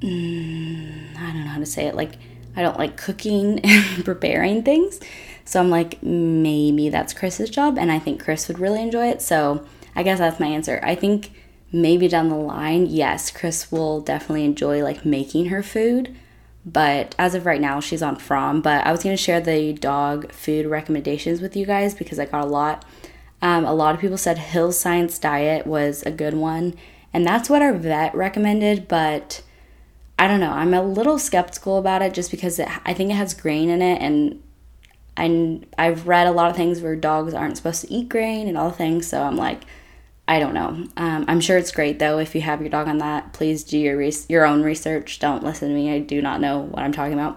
Mm, 0.00 1.18
I 1.18 1.32
don't 1.32 1.44
know 1.44 1.50
how 1.50 1.58
to 1.58 1.66
say 1.66 1.86
it. 1.86 1.94
Like, 1.94 2.12
I 2.56 2.62
don't 2.62 2.78
like 2.78 2.96
cooking 2.96 3.58
and 3.64 4.04
preparing 4.04 4.62
things. 4.62 4.98
So 5.44 5.60
I'm 5.60 5.68
like, 5.68 6.02
maybe 6.02 6.88
that's 6.88 7.12
Chris's 7.12 7.50
job, 7.50 7.76
and 7.76 7.92
I 7.92 7.98
think 7.98 8.22
Chris 8.22 8.48
would 8.48 8.58
really 8.58 8.80
enjoy 8.80 9.08
it. 9.08 9.20
So 9.20 9.66
I 9.94 10.02
guess 10.02 10.18
that's 10.18 10.40
my 10.40 10.46
answer. 10.46 10.80
I 10.82 10.94
think 10.94 11.32
maybe 11.72 12.08
down 12.08 12.28
the 12.28 12.34
line, 12.36 12.86
yes, 12.86 13.30
Chris 13.30 13.70
will 13.70 14.00
definitely 14.00 14.44
enjoy 14.44 14.82
like 14.82 15.04
making 15.04 15.46
her 15.46 15.62
food. 15.62 16.16
But 16.66 17.14
as 17.18 17.34
of 17.34 17.46
right 17.46 17.60
now, 17.60 17.80
she's 17.80 18.02
on 18.02 18.16
Fromm. 18.16 18.60
But 18.60 18.86
I 18.86 18.92
was 18.92 19.02
going 19.02 19.16
to 19.16 19.22
share 19.22 19.40
the 19.40 19.72
dog 19.72 20.30
food 20.32 20.66
recommendations 20.66 21.40
with 21.40 21.56
you 21.56 21.66
guys 21.66 21.94
because 21.94 22.18
I 22.18 22.26
got 22.26 22.44
a 22.44 22.46
lot. 22.46 22.84
Um, 23.40 23.64
a 23.64 23.72
lot 23.72 23.94
of 23.94 24.00
people 24.00 24.18
said 24.18 24.36
Hill 24.38 24.72
Science 24.72 25.18
Diet 25.18 25.66
was 25.66 26.02
a 26.02 26.10
good 26.10 26.34
one. 26.34 26.74
And 27.12 27.26
that's 27.26 27.48
what 27.48 27.62
our 27.62 27.72
vet 27.72 28.14
recommended. 28.14 28.88
But 28.88 29.42
I 30.18 30.28
don't 30.28 30.40
know. 30.40 30.52
I'm 30.52 30.74
a 30.74 30.82
little 30.82 31.18
skeptical 31.18 31.78
about 31.78 32.02
it 32.02 32.12
just 32.12 32.30
because 32.30 32.58
it, 32.58 32.68
I 32.84 32.92
think 32.92 33.10
it 33.10 33.14
has 33.14 33.32
grain 33.32 33.70
in 33.70 33.80
it. 33.80 34.02
And 34.02 34.42
and 35.16 35.66
I've 35.76 36.06
read 36.06 36.26
a 36.26 36.32
lot 36.32 36.50
of 36.50 36.56
things 36.56 36.80
where 36.80 36.96
dogs 36.96 37.34
aren't 37.34 37.56
supposed 37.56 37.82
to 37.82 37.92
eat 37.92 38.08
grain 38.08 38.48
and 38.48 38.56
all 38.56 38.70
things. 38.70 39.06
So 39.06 39.22
I'm 39.22 39.36
like, 39.36 39.62
I 40.30 40.38
don't 40.38 40.54
know. 40.54 40.86
Um, 40.96 41.24
I'm 41.26 41.40
sure 41.40 41.58
it's 41.58 41.72
great 41.72 41.98
though. 41.98 42.20
If 42.20 42.36
you 42.36 42.40
have 42.42 42.60
your 42.60 42.70
dog 42.70 42.86
on 42.86 42.98
that, 42.98 43.32
please 43.32 43.64
do 43.64 43.76
your 43.76 44.00
your 44.28 44.46
own 44.46 44.62
research. 44.62 45.18
Don't 45.18 45.42
listen 45.42 45.68
to 45.68 45.74
me. 45.74 45.92
I 45.92 45.98
do 45.98 46.22
not 46.22 46.40
know 46.40 46.60
what 46.60 46.84
I'm 46.84 46.92
talking 46.92 47.14
about. 47.14 47.36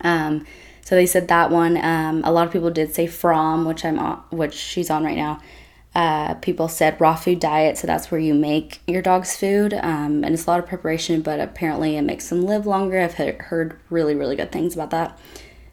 Um, 0.00 0.44
so 0.80 0.96
they 0.96 1.06
said 1.06 1.28
that 1.28 1.52
one. 1.52 1.76
Um, 1.76 2.22
a 2.24 2.32
lot 2.32 2.48
of 2.48 2.52
people 2.52 2.72
did 2.72 2.92
say 2.92 3.06
Fromm, 3.06 3.64
which 3.64 3.84
I'm 3.84 3.96
on, 4.00 4.24
which 4.30 4.54
she's 4.54 4.90
on 4.90 5.04
right 5.04 5.16
now. 5.16 5.38
Uh, 5.94 6.34
people 6.34 6.66
said 6.66 7.00
raw 7.00 7.14
food 7.14 7.38
diet, 7.38 7.78
so 7.78 7.86
that's 7.86 8.10
where 8.10 8.20
you 8.20 8.34
make 8.34 8.80
your 8.88 9.02
dog's 9.02 9.36
food, 9.36 9.72
um, 9.74 10.24
and 10.24 10.34
it's 10.34 10.46
a 10.46 10.50
lot 10.50 10.58
of 10.58 10.66
preparation, 10.66 11.20
but 11.20 11.38
apparently 11.38 11.96
it 11.96 12.02
makes 12.02 12.28
them 12.28 12.42
live 12.42 12.66
longer. 12.66 12.98
I've 12.98 13.14
heard 13.14 13.78
really, 13.88 14.16
really 14.16 14.34
good 14.34 14.50
things 14.50 14.74
about 14.74 14.90
that. 14.90 15.16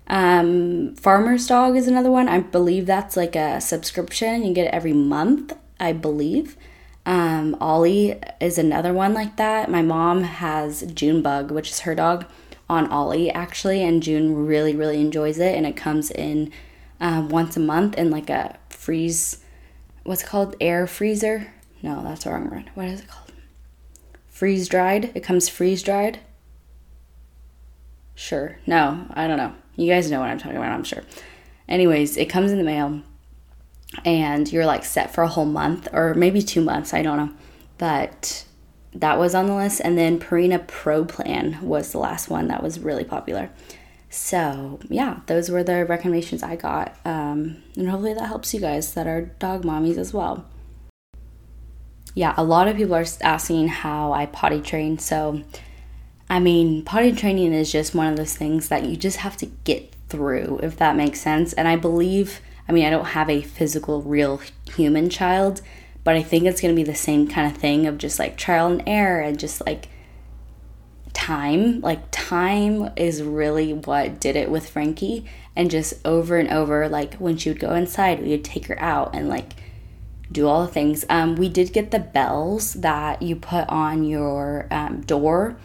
Um, 0.06 0.96
Farmer's 0.96 1.48
Dog 1.48 1.76
is 1.76 1.88
another 1.88 2.12
one. 2.12 2.30
I 2.30 2.42
believe 2.42 2.86
that's 2.86 3.18
like 3.18 3.36
a 3.36 3.60
subscription. 3.60 4.44
You 4.44 4.54
get 4.54 4.68
it 4.68 4.74
every 4.74 4.94
month, 4.94 5.54
I 5.80 5.94
believe. 5.94 6.58
Um, 7.06 7.56
Ollie 7.62 8.20
is 8.42 8.58
another 8.58 8.94
one 8.94 9.14
like 9.14 9.38
that. 9.38 9.72
My 9.72 9.82
mom 9.82 10.24
has 10.24 10.82
Junebug, 10.82 11.52
which 11.52 11.72
is 11.72 11.80
her 11.82 11.96
dog, 11.96 12.26
on 12.70 12.88
Ollie 12.88 13.32
actually, 13.32 13.82
and 13.82 14.04
June 14.04 14.46
really, 14.46 14.76
really 14.76 15.00
enjoys 15.00 15.40
it. 15.40 15.56
And 15.56 15.66
it 15.66 15.78
comes 15.78 16.12
in 16.12 16.52
um, 17.00 17.30
once 17.30 17.56
a 17.56 17.62
month 17.62 17.98
in 17.98 18.12
like 18.12 18.30
a 18.30 18.58
freeze, 18.70 19.44
what's 20.04 20.24
called? 20.24 20.56
Air 20.60 20.86
freezer? 20.86 21.54
No, 21.82 22.04
that's 22.04 22.24
the 22.26 22.32
wrong 22.32 22.50
word. 22.50 22.70
What 22.74 22.88
is 22.88 23.02
it 23.02 23.08
called? 23.08 23.32
Freeze 24.28 24.68
dried. 24.68 25.12
It 25.16 25.24
comes 25.24 25.48
freeze 25.48 25.82
dried. 25.82 26.20
Sure. 28.16 28.58
No, 28.66 29.06
I 29.12 29.28
don't 29.28 29.38
know. 29.38 29.54
You 29.76 29.88
guys 29.92 30.12
know 30.12 30.20
what 30.20 30.30
I'm 30.30 30.40
talking 30.40 30.58
about, 30.58 30.72
I'm 30.72 30.84
sure. 30.84 31.04
Anyways, 31.70 32.18
it 32.18 32.26
comes 32.26 32.52
in 32.52 32.58
the 32.58 32.64
mail 32.64 33.04
and 34.06 34.52
you're 34.52 34.66
like 34.66 34.86
set 34.86 35.14
for 35.14 35.24
a 35.24 35.28
whole 35.28 35.46
month 35.46 35.88
or 35.94 36.14
maybe 36.14 36.42
two 36.42 36.62
months, 36.62 36.94
I 36.94 37.02
don't 37.02 37.18
know. 37.18 37.34
But 37.78 38.46
that 38.94 39.20
was 39.20 39.36
on 39.36 39.48
the 39.48 39.56
list. 39.56 39.82
And 39.84 39.98
then 39.98 40.20
Purina 40.20 40.66
Pro 40.68 41.06
Plan 41.06 41.60
was 41.62 41.92
the 41.92 42.00
last 42.00 42.30
one 42.30 42.48
that 42.48 42.64
was 42.64 42.80
really 42.80 43.04
popular. 43.04 43.50
So, 44.10 44.80
yeah, 44.90 45.20
those 45.28 45.50
were 45.50 45.64
the 45.64 45.86
recommendations 45.86 46.42
I 46.42 46.56
got. 46.56 46.96
Um, 47.06 47.62
and 47.76 47.90
hopefully 47.90 48.14
that 48.14 48.28
helps 48.28 48.54
you 48.54 48.60
guys 48.60 48.94
that 48.94 49.08
are 49.08 49.22
dog 49.22 49.64
mommies 49.64 49.98
as 49.98 50.14
well. 50.14 50.46
Yeah, 52.16 52.34
a 52.38 52.44
lot 52.44 52.68
of 52.68 52.78
people 52.78 52.96
are 52.96 53.06
asking 53.22 53.68
how 53.68 54.14
I 54.14 54.26
potty 54.26 54.62
train. 54.62 54.98
So, 54.98 55.44
I 56.30 56.40
mean, 56.40 56.84
potty 56.84 57.12
training 57.12 57.54
is 57.54 57.72
just 57.72 57.94
one 57.94 58.08
of 58.08 58.18
those 58.18 58.36
things 58.36 58.70
that 58.70 58.86
you 58.86 58.96
just 58.96 59.18
have 59.18 59.38
to 59.38 59.46
get 59.46 59.94
through, 60.10 60.60
if 60.64 60.78
that 60.78 60.96
makes 60.96 61.22
sense. 61.22 61.54
And 61.54 61.68
I 61.68 61.76
believe, 61.76 62.42
I 62.68 62.72
mean, 62.72 62.86
I 62.86 62.90
don't 62.90 63.06
have 63.06 63.30
a 63.30 63.42
physical, 63.42 64.02
real 64.02 64.42
human 64.76 65.10
child, 65.10 65.62
but 66.04 66.16
I 66.16 66.24
think 66.24 66.46
it's 66.46 66.62
going 66.62 66.74
to 66.74 66.80
be 66.80 66.90
the 66.90 66.96
same 66.96 67.28
kind 67.28 67.50
of 67.50 67.58
thing 67.58 67.86
of 67.86 67.98
just 67.98 68.20
like 68.20 68.38
trial 68.38 68.68
and 68.68 68.84
error 68.86 69.22
and 69.22 69.40
just 69.40 69.66
like 69.66 69.90
time. 71.14 71.82
Like, 71.82 72.04
time 72.12 72.92
is 72.96 73.24
really 73.24 73.74
what 73.74 74.20
did 74.20 74.36
it 74.36 74.50
with 74.50 74.70
Frankie. 74.70 75.26
And 75.56 75.72
just 75.72 75.96
over 76.06 76.38
and 76.38 76.50
over, 76.50 76.88
like 76.88 77.16
when 77.16 77.38
she 77.38 77.50
would 77.50 77.60
go 77.60 77.74
inside, 77.74 78.22
we 78.22 78.30
would 78.30 78.44
take 78.44 78.68
her 78.68 78.80
out 78.80 79.16
and 79.16 79.28
like 79.28 79.54
do 80.32 80.48
all 80.48 80.66
the 80.66 80.72
things. 80.72 81.06
Um, 81.10 81.36
we 81.36 81.50
did 81.50 81.74
get 81.74 81.92
the 81.92 82.00
bells 82.00 82.74
that 82.74 83.22
you 83.22 83.36
put 83.36 83.68
on 83.70 84.04
your 84.04 84.68
um, 84.72 85.02
door 85.02 85.58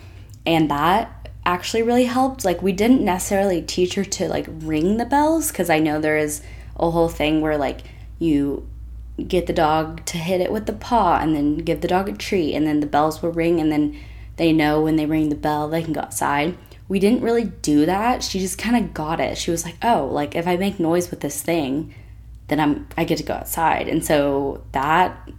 and 0.46 0.70
that 0.70 1.30
actually 1.44 1.82
really 1.82 2.04
helped. 2.04 2.44
Like 2.44 2.62
we 2.62 2.72
didn't 2.72 3.04
necessarily 3.04 3.62
teach 3.62 3.94
her 3.94 4.04
to 4.04 4.28
like 4.28 4.46
ring 4.48 4.96
the 4.96 5.04
bells 5.04 5.50
because 5.50 5.70
I 5.70 5.78
know 5.78 6.00
there 6.00 6.18
is 6.18 6.42
a 6.76 6.90
whole 6.90 7.08
thing 7.08 7.40
where 7.40 7.56
like 7.56 7.82
you 8.18 8.68
get 9.28 9.46
the 9.46 9.52
dog 9.52 10.04
to 10.06 10.18
hit 10.18 10.40
it 10.40 10.50
with 10.50 10.66
the 10.66 10.72
paw 10.72 11.18
and 11.20 11.34
then 11.34 11.58
give 11.58 11.80
the 11.80 11.88
dog 11.88 12.08
a 12.08 12.12
treat 12.12 12.54
and 12.54 12.66
then 12.66 12.80
the 12.80 12.86
bells 12.86 13.22
will 13.22 13.32
ring 13.32 13.60
and 13.60 13.70
then 13.70 13.96
they 14.36 14.52
know 14.52 14.80
when 14.80 14.96
they 14.96 15.06
ring 15.06 15.28
the 15.28 15.36
bell 15.36 15.68
they 15.68 15.82
can 15.82 15.92
go 15.92 16.00
outside. 16.00 16.56
We 16.88 16.98
didn't 16.98 17.22
really 17.22 17.44
do 17.44 17.86
that. 17.86 18.22
She 18.22 18.40
just 18.40 18.58
kind 18.58 18.76
of 18.76 18.92
got 18.92 19.20
it. 19.20 19.38
She 19.38 19.50
was 19.50 19.64
like, 19.64 19.76
"Oh, 19.82 20.06
like 20.10 20.34
if 20.34 20.46
I 20.46 20.56
make 20.56 20.78
noise 20.78 21.10
with 21.10 21.20
this 21.20 21.40
thing, 21.40 21.94
then 22.48 22.60
I'm 22.60 22.88
I 22.96 23.04
get 23.04 23.18
to 23.18 23.24
go 23.24 23.34
outside." 23.34 23.88
And 23.88 24.04
so 24.04 24.62
that 24.72 25.30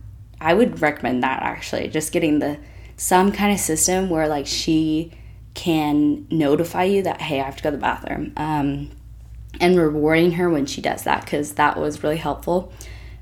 I 0.41 0.53
would 0.53 0.81
recommend 0.81 1.21
that 1.23 1.43
actually, 1.43 1.89
just 1.89 2.11
getting 2.11 2.39
the 2.39 2.57
some 2.95 3.31
kind 3.31 3.51
of 3.51 3.59
system 3.59 4.09
where 4.09 4.27
like 4.27 4.47
she 4.47 5.11
can 5.53 6.25
notify 6.31 6.83
you 6.83 7.03
that 7.03 7.21
hey 7.21 7.39
i 7.39 7.43
have 7.43 7.55
to 7.55 7.63
go 7.63 7.69
to 7.69 7.77
the 7.77 7.81
bathroom 7.81 8.33
um, 8.37 8.89
and 9.59 9.77
rewarding 9.77 10.33
her 10.33 10.49
when 10.49 10.65
she 10.65 10.81
does 10.81 11.03
that 11.03 11.23
because 11.23 11.53
that 11.53 11.77
was 11.77 12.03
really 12.03 12.17
helpful. 12.17 12.71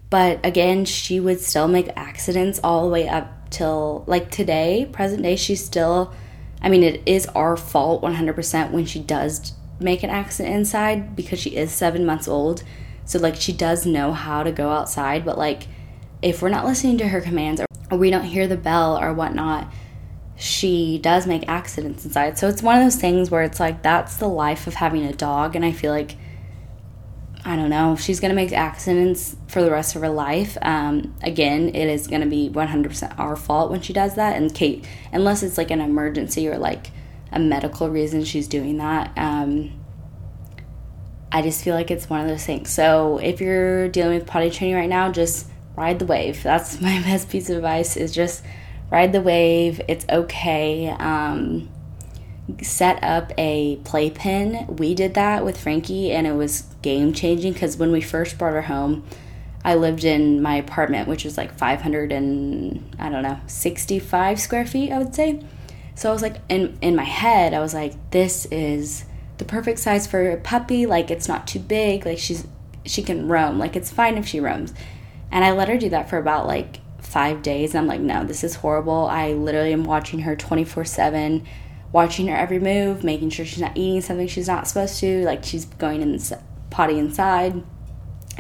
But 0.10 0.46
again 0.46 0.86
she 0.86 1.20
would 1.20 1.40
still 1.40 1.68
make 1.68 1.90
accidents 1.96 2.60
all 2.64 2.84
the 2.84 2.92
way 2.92 3.08
up 3.08 3.50
till 3.50 4.04
like 4.08 4.32
today 4.32 4.90
present 4.92 5.24
day 5.24 5.36
she's 5.36 5.64
still 5.64 6.14
i 6.62 6.70
mean 6.70 6.84
it 6.84 7.02
is 7.06 7.26
our 7.28 7.58
fault 7.58 8.02
100% 8.02 8.72
when 8.72 8.86
she 8.86 9.00
does 9.00 9.52
make 9.78 10.04
an 10.04 10.10
accident 10.10 10.56
inside 10.56 11.18
because 11.18 11.38
she 11.40 11.58
is 11.58 11.72
seven 11.72 12.06
months 12.06 12.28
old. 12.28 12.64
So 13.06 13.20
like 13.20 13.36
she 13.36 13.52
does 13.52 13.86
know 13.86 14.14
how 14.14 14.44
to 14.44 14.52
go 14.52 14.70
outside 14.70 15.26
but 15.26 15.38
like 15.38 15.64
if 16.22 16.42
we're 16.42 16.50
not 16.50 16.66
listening 16.66 16.98
to 17.00 17.08
her 17.08 17.20
commands 17.20 17.62
or 17.62 17.66
or 17.92 17.98
we 17.98 18.10
don't 18.10 18.24
hear 18.24 18.48
the 18.48 18.58
bell 18.58 18.98
or 18.98 19.14
whatnot, 19.14 19.72
she 20.42 20.98
does 20.98 21.28
make 21.28 21.48
accidents 21.48 22.04
inside. 22.04 22.36
So 22.36 22.48
it's 22.48 22.64
one 22.64 22.76
of 22.76 22.84
those 22.84 22.96
things 22.96 23.30
where 23.30 23.44
it's 23.44 23.60
like 23.60 23.84
that's 23.84 24.18
the 24.18 24.28
life 24.28 24.66
of 24.66 24.74
having 24.74 25.06
a 25.06 25.14
dog, 25.14 25.56
and 25.56 25.64
I 25.64 25.72
feel 25.72 25.92
like 25.92 26.18
I 27.46 27.56
don't 27.56 27.70
know, 27.70 27.96
she's 27.96 28.20
gonna 28.20 28.34
make 28.34 28.52
accidents 28.52 29.36
for 29.48 29.62
the 29.62 29.70
rest 29.70 29.96
of 29.96 30.02
her 30.02 30.10
life. 30.10 30.58
Um, 30.64 31.16
again, 31.22 31.70
it 31.70 31.88
is 31.88 32.08
gonna 32.08 32.26
be 32.26 32.50
100% 32.50 33.20
our 33.20 33.36
fault 33.36 33.70
when 33.70 33.82
she 33.82 33.94
does 33.94 34.16
that, 34.16 34.36
and 34.36 34.54
Kate, 34.54 34.84
unless 35.12 35.44
it's 35.44 35.60
like 35.60 35.70
an 35.70 35.80
emergency 35.80 36.48
or 36.48 36.58
like 36.58 36.88
a 37.32 37.40
medical 37.40 37.90
reason 37.90 38.24
she's 38.24 38.48
doing 38.48 38.78
that. 38.78 39.12
Um, 39.18 39.80
I 41.32 41.44
just 41.44 41.64
feel 41.64 41.76
like 41.76 41.92
it's 41.92 42.10
one 42.10 42.22
of 42.22 42.28
those 42.28 42.46
things. 42.46 42.72
So 42.72 43.20
if 43.20 43.40
you're 43.42 43.90
dealing 43.90 44.18
with 44.18 44.28
potty 44.28 44.50
training 44.50 44.76
right 44.76 44.90
now, 44.90 45.12
just 45.12 45.48
ride 45.76 46.00
the 46.00 46.06
wave. 46.06 46.42
That's 46.42 46.82
my 46.82 47.00
best 47.02 47.30
piece 47.30 47.50
of 47.50 47.58
advice 47.58 47.96
is 47.96 48.12
just 48.12 48.44
ride 48.92 49.14
the 49.14 49.22
wave. 49.22 49.82
It's 49.88 50.06
okay. 50.10 50.90
Um, 50.90 51.70
set 52.62 53.04
up 53.04 53.32
a 53.38 53.78
playpen. 53.78 54.76
We 54.76 54.94
did 54.94 55.14
that 55.16 55.44
with 55.44 55.60
Frankie 55.60 56.12
and 56.12 56.28
it 56.28 56.34
was 56.34 56.64
game 56.82 57.14
changing 57.14 57.54
because 57.54 57.78
when 57.78 57.92
we 57.92 58.02
first 58.02 58.38
brought 58.38 58.54
her 58.54 58.64
home, 58.64 59.04
I 59.64 59.76
lived 59.76 60.04
in 60.04 60.42
my 60.42 60.56
apartment, 60.56 61.08
which 61.08 61.24
was 61.24 61.38
like 61.38 61.58
500 61.58 62.12
and 62.12 62.96
I 63.00 63.10
don't 63.10 63.24
know, 63.24 63.40
65 63.48 64.40
square 64.40 64.66
feet, 64.66 64.92
I 64.92 64.98
would 64.98 65.16
say. 65.16 65.44
So 65.96 66.10
I 66.10 66.14
was 66.14 66.22
like, 66.22 66.38
in 66.50 66.78
in 66.82 66.96
my 66.96 67.04
head, 67.04 67.54
I 67.54 67.60
was 67.60 67.74
like, 67.74 67.94
this 68.12 68.46
is 68.48 69.06
the 69.38 69.46
perfect 69.46 69.80
size 69.80 70.08
for 70.08 70.32
a 70.32 70.38
puppy. 70.38 70.86
Like 70.86 71.12
it's 71.12 71.28
not 71.28 71.48
too 71.48 71.60
big. 71.60 72.06
Like 72.06 72.18
she's 72.18 72.48
she 72.86 73.04
can 73.04 73.28
roam. 73.28 73.60
Like 73.60 73.76
it's 73.76 73.92
fine 73.92 74.18
if 74.18 74.28
she 74.28 74.40
roams. 74.40 74.74
And 75.32 75.46
I 75.46 75.52
let 75.52 75.70
her 75.70 75.78
do 75.78 75.90
that 75.90 76.10
for 76.10 76.18
about 76.18 76.48
like 76.48 76.81
five 77.02 77.42
days. 77.42 77.76
I'm 77.76 77.88
like, 77.88 78.00
no, 78.00 78.24
this 78.24 78.44
is 78.44 78.56
horrible. 78.56 79.08
I 79.08 79.34
literally 79.34 79.74
am 79.74 79.84
watching 79.84 80.20
her 80.20 80.36
24 80.36 80.86
7, 80.86 81.46
watching 81.92 82.28
her 82.28 82.36
every 82.36 82.60
move, 82.60 83.04
making 83.04 83.32
sure 83.32 83.46
she's 83.46 83.62
not 83.62 83.76
eating 83.76 84.02
something 84.02 84.28
she's 84.28 84.48
not 84.48 84.68
supposed 84.68 85.00
to. 85.00 85.24
Like 85.24 85.44
she's 85.44 85.66
going 85.66 86.02
in 86.02 86.20
potty 86.70 86.98
inside. 86.98 87.64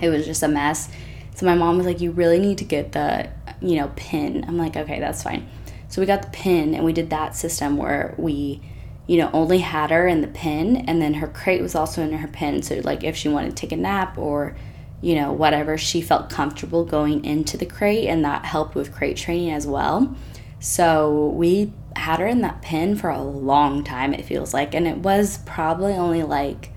It 0.01 0.09
was 0.09 0.26
just 0.26 0.43
a 0.43 0.47
mess. 0.47 0.89
So 1.36 1.45
my 1.45 1.55
mom 1.55 1.78
was 1.78 1.86
like, 1.86 2.01
you 2.01 2.12
really 2.12 2.39
need 2.39 2.57
to 2.59 2.64
get 2.64 2.91
the, 2.91 3.30
you 3.62 3.76
know, 3.76 3.91
pin. 3.95 4.45
I'm 4.47 4.57
like, 4.57 4.76
okay, 4.76 4.99
that's 4.99 5.24
fine. 5.24 5.49
So 5.89 6.01
we 6.01 6.05
got 6.05 6.22
the 6.22 6.30
pin 6.30 6.74
and 6.74 6.86
we 6.86 6.93
did 6.93 7.09
that 7.09 7.36
system 7.36 7.78
where 7.78 8.16
we, 8.18 8.62
you 9.07 9.18
know, 9.18 9.30
only 9.34 9.59
had 9.59 9.91
her 9.91 10.07
in 10.07 10.22
the 10.22 10.28
pin 10.28 10.78
and 10.78 11.01
then 11.01 11.16
her 11.16 11.28
crate 11.28 11.62
was 11.62 11.76
also 11.76 12.01
in 12.01 12.14
her 12.14 12.28
pin. 12.28 12.62
So 12.62 12.76
like 12.84 13.03
if 13.03 13.18
she 13.18 13.28
wanted 13.28 13.49
to 13.49 13.55
take 13.55 13.72
a 13.72 13.78
nap 13.78 14.18
or, 14.18 14.55
you 15.02 15.16
know, 15.16 15.34
whatever, 15.34 15.78
she 15.78 16.02
felt 16.02 16.30
comfortable 16.30 16.86
going 16.86 17.26
into 17.26 17.58
the 17.58 17.66
crate 17.66 18.08
and 18.08 18.24
that 18.24 18.45
helped 18.45 18.76
with 18.76 18.93
crate 18.93 19.18
training 19.18 19.52
as 19.52 19.66
well. 19.66 20.16
So 20.60 21.30
we 21.30 21.74
had 21.95 22.20
her 22.20 22.28
in 22.28 22.41
that 22.41 22.62
pin 22.62 22.95
for 22.95 23.10
a 23.10 23.22
long 23.22 23.84
time, 23.84 24.14
it 24.14 24.26
feels 24.26 24.54
like. 24.54 24.76
And 24.76 24.88
it 24.88 24.97
was 24.97 25.39
probably 25.39 25.93
only 25.93 26.24
like, 26.24 26.72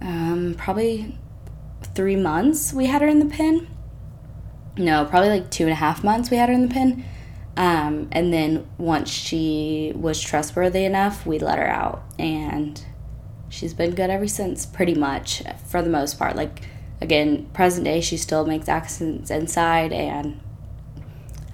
um, 0.00 0.54
probably 0.56 1.18
three 1.94 2.16
months 2.16 2.72
we 2.72 2.86
had 2.86 3.02
her 3.02 3.08
in 3.08 3.18
the 3.18 3.26
pin. 3.26 3.68
No, 4.78 5.04
probably 5.04 5.28
like 5.28 5.50
two 5.50 5.64
and 5.64 5.72
a 5.72 5.76
half 5.76 6.02
months 6.02 6.30
we 6.30 6.36
had 6.36 6.48
her 6.48 6.54
in 6.54 6.68
the 6.68 6.72
pin. 6.72 7.04
Um, 7.56 8.08
and 8.12 8.32
then 8.32 8.66
once 8.78 9.10
she 9.10 9.92
was 9.94 10.20
trustworthy 10.20 10.84
enough, 10.84 11.26
we 11.26 11.38
let 11.38 11.58
her 11.58 11.68
out. 11.68 12.04
And 12.18 12.82
she's 13.48 13.74
been 13.74 13.94
good 13.94 14.10
ever 14.10 14.26
since, 14.26 14.64
pretty 14.64 14.94
much, 14.94 15.42
for 15.66 15.82
the 15.82 15.90
most 15.90 16.18
part. 16.18 16.36
Like, 16.36 16.62
again, 17.02 17.46
present 17.52 17.84
day, 17.84 18.00
she 18.00 18.16
still 18.16 18.46
makes 18.46 18.68
accents 18.68 19.30
inside. 19.30 19.92
And 19.92 20.40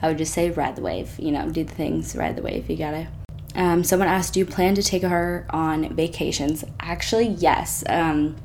I 0.00 0.08
would 0.08 0.18
just 0.18 0.32
say 0.32 0.50
ride 0.50 0.76
the 0.76 0.82
wave, 0.82 1.18
you 1.18 1.32
know, 1.32 1.48
do 1.50 1.64
the 1.64 1.74
things, 1.74 2.14
ride 2.14 2.36
the 2.36 2.42
wave. 2.42 2.70
You 2.70 2.76
gotta. 2.76 3.08
Um, 3.54 3.82
someone 3.82 4.08
asked, 4.08 4.34
Do 4.34 4.40
you 4.40 4.46
plan 4.46 4.74
to 4.76 4.82
take 4.82 5.02
her 5.02 5.46
on 5.50 5.94
vacations? 5.94 6.64
Actually, 6.78 7.28
yes. 7.28 7.82
Um, 7.88 8.36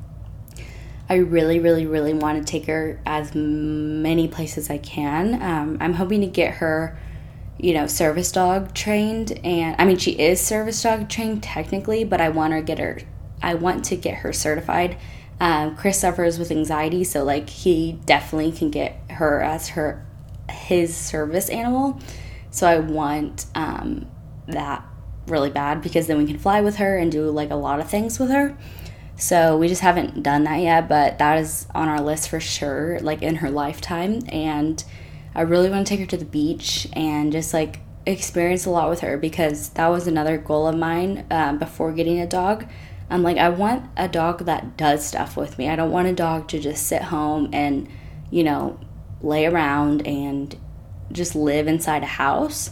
I 1.08 1.16
really, 1.16 1.60
really, 1.60 1.86
really 1.86 2.14
want 2.14 2.44
to 2.44 2.50
take 2.50 2.66
her 2.66 3.00
as 3.04 3.34
many 3.34 4.26
places 4.26 4.70
I 4.70 4.78
can. 4.78 5.40
Um, 5.42 5.76
I'm 5.80 5.94
hoping 5.94 6.22
to 6.22 6.26
get 6.26 6.54
her, 6.54 6.98
you 7.58 7.74
know, 7.74 7.86
service 7.86 8.32
dog 8.32 8.72
trained, 8.74 9.38
and 9.44 9.76
I 9.78 9.84
mean 9.84 9.98
she 9.98 10.12
is 10.12 10.40
service 10.40 10.82
dog 10.82 11.10
trained 11.10 11.42
technically, 11.42 12.04
but 12.04 12.20
I 12.20 12.30
want 12.30 12.54
her 12.54 12.62
get 12.62 12.78
her. 12.78 13.00
I 13.42 13.54
want 13.54 13.84
to 13.86 13.96
get 13.96 14.16
her 14.18 14.32
certified. 14.32 14.96
Um, 15.40 15.76
Chris 15.76 16.00
suffers 16.00 16.38
with 16.38 16.50
anxiety, 16.50 17.04
so 17.04 17.24
like 17.24 17.50
he 17.50 17.98
definitely 18.06 18.52
can 18.52 18.70
get 18.70 18.96
her 19.10 19.40
as 19.42 19.68
her 19.70 20.06
his 20.48 20.96
service 20.96 21.48
animal. 21.48 22.00
So 22.50 22.66
I 22.66 22.78
want 22.78 23.46
um, 23.54 24.06
that 24.46 24.84
really 25.26 25.50
bad 25.50 25.82
because 25.82 26.06
then 26.06 26.18
we 26.18 26.26
can 26.26 26.38
fly 26.38 26.60
with 26.60 26.76
her 26.76 26.96
and 26.96 27.10
do 27.10 27.30
like 27.30 27.50
a 27.50 27.56
lot 27.56 27.80
of 27.80 27.88
things 27.88 28.18
with 28.18 28.30
her. 28.30 28.56
So 29.16 29.56
we 29.56 29.68
just 29.68 29.80
haven't 29.80 30.22
done 30.22 30.44
that 30.44 30.60
yet, 30.60 30.88
but 30.88 31.18
that 31.18 31.38
is 31.38 31.66
on 31.74 31.88
our 31.88 32.00
list 32.00 32.28
for 32.28 32.40
sure, 32.40 32.98
like 33.00 33.22
in 33.22 33.36
her 33.36 33.50
lifetime. 33.50 34.20
And 34.28 34.82
I 35.34 35.42
really 35.42 35.70
want 35.70 35.86
to 35.86 35.90
take 35.90 36.00
her 36.00 36.06
to 36.06 36.16
the 36.16 36.24
beach 36.24 36.88
and 36.92 37.32
just 37.32 37.54
like 37.54 37.80
experience 38.06 38.66
a 38.66 38.70
lot 38.70 38.90
with 38.90 39.00
her 39.00 39.16
because 39.16 39.70
that 39.70 39.88
was 39.88 40.06
another 40.06 40.36
goal 40.36 40.66
of 40.66 40.76
mine 40.76 41.26
um, 41.30 41.58
before 41.58 41.92
getting 41.92 42.20
a 42.20 42.26
dog. 42.26 42.66
I'm 43.10 43.22
like, 43.22 43.36
I 43.36 43.50
want 43.50 43.90
a 43.96 44.08
dog 44.08 44.46
that 44.46 44.76
does 44.76 45.06
stuff 45.06 45.36
with 45.36 45.58
me. 45.58 45.68
I 45.68 45.76
don't 45.76 45.90
want 45.90 46.08
a 46.08 46.12
dog 46.14 46.48
to 46.48 46.58
just 46.58 46.86
sit 46.86 47.02
home 47.02 47.50
and, 47.52 47.88
you 48.30 48.44
know, 48.44 48.80
lay 49.20 49.46
around 49.46 50.06
and 50.06 50.56
just 51.12 51.34
live 51.34 51.66
inside 51.66 52.02
a 52.02 52.06
house. 52.06 52.70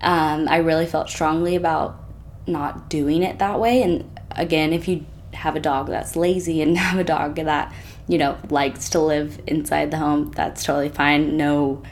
Um, 0.00 0.48
I 0.48 0.58
really 0.58 0.86
felt 0.86 1.08
strongly 1.08 1.56
about 1.56 1.98
not 2.46 2.90
doing 2.90 3.22
it 3.22 3.38
that 3.38 3.60
way. 3.60 3.82
And 3.82 4.18
again, 4.32 4.72
if 4.72 4.88
you 4.88 5.06
have 5.34 5.56
a 5.56 5.60
dog 5.60 5.88
that's 5.88 6.16
lazy 6.16 6.62
and 6.62 6.76
have 6.78 6.98
a 6.98 7.04
dog 7.04 7.36
that 7.36 7.72
you 8.06 8.18
know 8.18 8.36
likes 8.50 8.88
to 8.90 8.98
live 8.98 9.40
inside 9.46 9.90
the 9.90 9.98
home 9.98 10.32
that's 10.32 10.64
totally 10.64 10.88
fine 10.88 11.36
no 11.36 11.82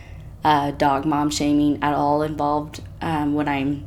uh, 0.45 0.71
dog 0.73 1.05
mom 1.05 1.29
shaming 1.31 1.83
at 1.83 1.93
all 1.93 2.23
involved 2.23 2.83
um, 3.01 3.35
when 3.35 3.49
i'm 3.49 3.87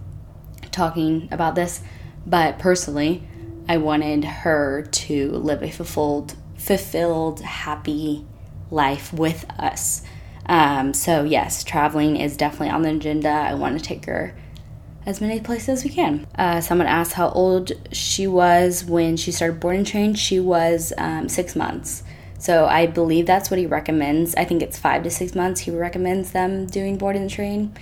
talking 0.72 1.28
about 1.32 1.56
this 1.56 1.82
but 2.26 2.60
personally 2.60 3.28
i 3.70 3.78
wanted 3.78 4.26
her 4.26 4.82
to 4.92 5.32
live 5.32 5.64
a 5.64 5.72
fulfilled 5.72 6.36
fulfilled 6.58 7.40
happy 7.40 8.26
life 8.70 9.14
with 9.14 9.46
us 9.58 10.02
um, 10.48 10.94
so 10.94 11.24
yes 11.24 11.64
traveling 11.64 12.18
is 12.18 12.36
definitely 12.36 12.70
on 12.70 12.82
the 12.82 12.90
agenda 12.90 13.30
i 13.30 13.54
want 13.54 13.80
to 13.80 13.84
take 13.84 14.06
her 14.06 14.36
as 15.06 15.22
many 15.22 15.40
places 15.40 15.70
as 15.70 15.84
we 15.84 15.90
can. 15.90 16.28
Uh, 16.38 16.62
someone 16.62 16.88
asked 16.88 17.14
how 17.14 17.30
old 17.30 17.72
she 17.92 18.28
was 18.28 18.86
when 18.86 19.18
she 19.18 19.32
started 19.32 19.60
board 19.60 19.76
and 19.76 19.88
train. 19.88 20.14
She 20.14 20.40
was 20.40 20.94
um, 20.98 21.28
six 21.28 21.56
months. 21.56 22.04
So 22.38 22.68
I 22.68 22.86
believe 22.86 23.26
that's 23.26 23.50
what 23.50 23.60
he 23.60 23.66
recommends. 23.66 24.36
I 24.36 24.46
think 24.46 24.62
it's 24.62 24.78
five 24.78 25.04
to 25.04 25.10
six 25.10 25.36
months 25.36 25.62
he 25.62 25.72
recommends 25.72 26.32
them 26.32 26.68
doing 26.68 26.98
board 26.98 27.16
and 27.16 27.30
train. 27.30 27.74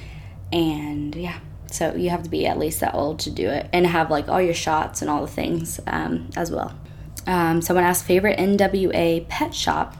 And 0.51 1.13
yeah, 1.15 1.39
so 1.71 1.93
you 1.95 2.09
have 2.09 2.23
to 2.23 2.29
be 2.29 2.45
at 2.45 2.57
least 2.57 2.79
that 2.79 2.93
old 2.93 3.19
to 3.19 3.29
do 3.29 3.49
it 3.49 3.69
and 3.73 3.85
have 3.85 4.09
like 4.09 4.27
all 4.27 4.41
your 4.41 4.53
shots 4.53 5.01
and 5.01 5.09
all 5.09 5.21
the 5.21 5.31
things 5.31 5.79
um, 5.87 6.29
as 6.35 6.51
well. 6.51 6.77
Um, 7.25 7.61
someone 7.61 7.83
asked 7.83 8.05
favorite 8.05 8.39
NWA 8.39 9.27
pet 9.27 9.53
shop. 9.53 9.95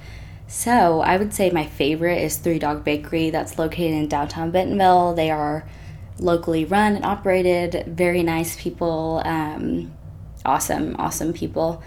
So 0.48 1.02
I 1.02 1.18
would 1.18 1.34
say 1.34 1.50
my 1.50 1.66
favorite 1.66 2.22
is 2.22 2.38
Three 2.38 2.58
Dog 2.58 2.86
Bakery 2.86 3.30
that's 3.30 3.60
located 3.60 3.94
in 3.94 4.08
downtown 4.08 4.52
Bentonville. 4.52 5.14
They 5.14 5.30
are 5.30 5.68
locally 6.20 6.64
run 6.64 6.96
and 6.96 7.06
operated. 7.06 7.84
Very 7.88 8.24
nice 8.24 8.60
people, 8.60 9.22
um, 9.26 9.94
awesome, 10.46 10.96
awesome 10.98 11.34
people. 11.34 11.84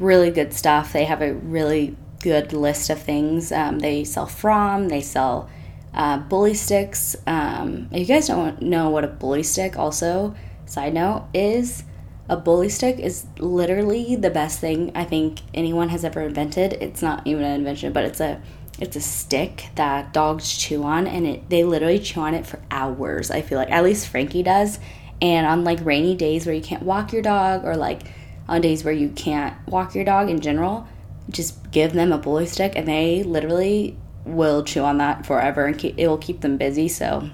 Really 0.00 0.30
good 0.30 0.52
stuff. 0.52 0.92
They 0.92 1.04
have 1.04 1.22
a 1.22 1.34
really 1.34 1.96
good 2.20 2.52
list 2.52 2.90
of 2.90 3.00
things. 3.00 3.52
Um, 3.52 3.78
they 3.78 4.02
sell 4.02 4.26
Fromm, 4.26 4.88
they 4.88 5.00
sell 5.00 5.48
uh, 5.94 6.18
bully 6.18 6.54
sticks. 6.54 7.16
Um, 7.26 7.88
if 7.92 8.00
you 8.00 8.14
guys 8.14 8.28
don't 8.28 8.62
know 8.62 8.90
what 8.90 9.04
a 9.04 9.08
bully 9.08 9.42
stick, 9.42 9.76
also, 9.76 10.34
side 10.66 10.94
note, 10.94 11.28
is 11.34 11.84
a 12.28 12.36
bully 12.36 12.68
stick 12.68 12.98
is 12.98 13.26
literally 13.38 14.14
the 14.14 14.30
best 14.30 14.60
thing 14.60 14.92
I 14.94 15.04
think 15.04 15.40
anyone 15.52 15.88
has 15.88 16.04
ever 16.04 16.20
invented. 16.20 16.74
It's 16.74 17.02
not 17.02 17.26
even 17.26 17.42
an 17.42 17.58
invention, 17.58 17.92
but 17.92 18.04
it's 18.04 18.20
a 18.20 18.40
it's 18.78 18.96
a 18.96 19.00
stick 19.00 19.68
that 19.74 20.12
dogs 20.12 20.56
chew 20.56 20.82
on 20.82 21.06
and 21.06 21.26
it 21.26 21.50
they 21.50 21.64
literally 21.64 21.98
chew 21.98 22.20
on 22.20 22.32
it 22.34 22.46
for 22.46 22.58
hours 22.70 23.30
i 23.30 23.42
feel 23.42 23.58
like 23.58 23.70
at 23.70 23.84
least 23.84 24.08
frankie 24.08 24.42
does 24.42 24.78
and 25.20 25.46
on 25.46 25.64
like 25.64 25.84
rainy 25.84 26.14
days 26.14 26.46
where 26.46 26.54
you 26.54 26.62
can't 26.62 26.82
walk 26.82 27.12
your 27.12 27.20
dog 27.20 27.64
or 27.64 27.76
like 27.76 28.02
on 28.48 28.60
days 28.60 28.82
where 28.82 28.94
you 28.94 29.10
can't 29.10 29.54
walk 29.68 29.94
your 29.94 30.04
dog 30.04 30.30
in 30.30 30.40
general 30.40 30.86
just 31.28 31.70
give 31.70 31.92
them 31.92 32.10
a 32.10 32.18
bully 32.18 32.46
stick 32.46 32.72
and 32.74 32.88
they 32.88 33.22
literally 33.22 33.96
will 34.24 34.62
chew 34.62 34.82
on 34.82 34.98
that 34.98 35.24
forever 35.24 35.66
and 35.66 35.78
keep, 35.78 35.94
it 35.98 36.06
will 36.06 36.18
keep 36.18 36.40
them 36.40 36.56
busy 36.56 36.88
so 36.88 37.28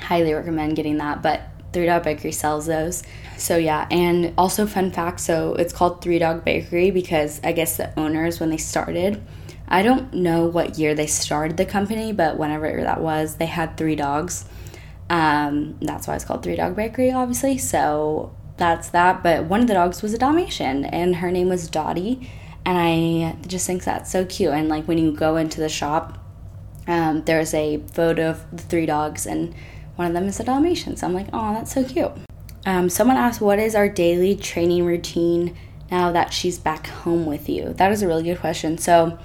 highly 0.00 0.32
recommend 0.32 0.76
getting 0.76 0.98
that 0.98 1.22
but 1.22 1.42
three 1.72 1.86
dog 1.86 2.02
bakery 2.02 2.32
sells 2.32 2.66
those 2.66 3.02
so 3.36 3.56
yeah 3.56 3.86
and 3.90 4.32
also 4.38 4.66
fun 4.66 4.90
fact 4.90 5.20
so 5.20 5.54
it's 5.54 5.72
called 5.72 6.00
three 6.00 6.18
dog 6.18 6.44
bakery 6.44 6.90
because 6.90 7.40
i 7.44 7.52
guess 7.52 7.76
the 7.76 7.98
owners 7.98 8.40
when 8.40 8.50
they 8.50 8.56
started 8.56 9.22
I 9.70 9.82
don't 9.82 10.12
know 10.12 10.46
what 10.46 10.78
year 10.80 10.96
they 10.96 11.06
started 11.06 11.56
the 11.56 11.64
company, 11.64 12.12
but 12.12 12.36
whenever 12.36 12.82
that 12.82 13.00
was, 13.00 13.36
they 13.36 13.46
had 13.46 13.76
three 13.76 13.94
dogs. 13.94 14.44
Um, 15.08 15.78
that's 15.80 16.08
why 16.08 16.16
it's 16.16 16.24
called 16.24 16.42
Three 16.42 16.56
Dog 16.56 16.74
Bakery, 16.74 17.12
obviously. 17.12 17.56
So 17.56 18.34
that's 18.56 18.88
that. 18.90 19.22
But 19.22 19.44
one 19.44 19.60
of 19.60 19.68
the 19.68 19.74
dogs 19.74 20.02
was 20.02 20.12
a 20.12 20.18
Dalmatian, 20.18 20.84
and 20.86 21.16
her 21.16 21.30
name 21.30 21.48
was 21.48 21.68
Dottie. 21.68 22.28
And 22.64 22.78
I 22.78 23.36
just 23.46 23.66
think 23.66 23.84
that's 23.84 24.10
so 24.10 24.24
cute. 24.24 24.52
And 24.52 24.68
like 24.68 24.86
when 24.86 24.98
you 24.98 25.12
go 25.12 25.36
into 25.36 25.60
the 25.60 25.68
shop, 25.68 26.18
um, 26.86 27.24
there's 27.24 27.54
a 27.54 27.78
photo 27.92 28.30
of 28.30 28.44
the 28.50 28.62
three 28.62 28.86
dogs, 28.86 29.26
and 29.26 29.54
one 29.96 30.08
of 30.08 30.12
them 30.14 30.24
is 30.24 30.40
a 30.40 30.44
Dalmatian. 30.44 30.96
So 30.96 31.06
I'm 31.06 31.14
like, 31.14 31.28
oh, 31.32 31.54
that's 31.54 31.72
so 31.72 31.84
cute. 31.84 32.12
Um, 32.66 32.88
someone 32.90 33.16
asked, 33.16 33.40
what 33.40 33.58
is 33.58 33.74
our 33.74 33.88
daily 33.88 34.36
training 34.36 34.84
routine 34.84 35.56
now 35.90 36.12
that 36.12 36.32
she's 36.32 36.58
back 36.58 36.88
home 36.88 37.26
with 37.26 37.48
you? 37.48 37.72
That 37.74 37.92
is 37.92 38.02
a 38.02 38.06
really 38.06 38.24
good 38.24 38.38
question. 38.38 38.76
So 38.76 39.18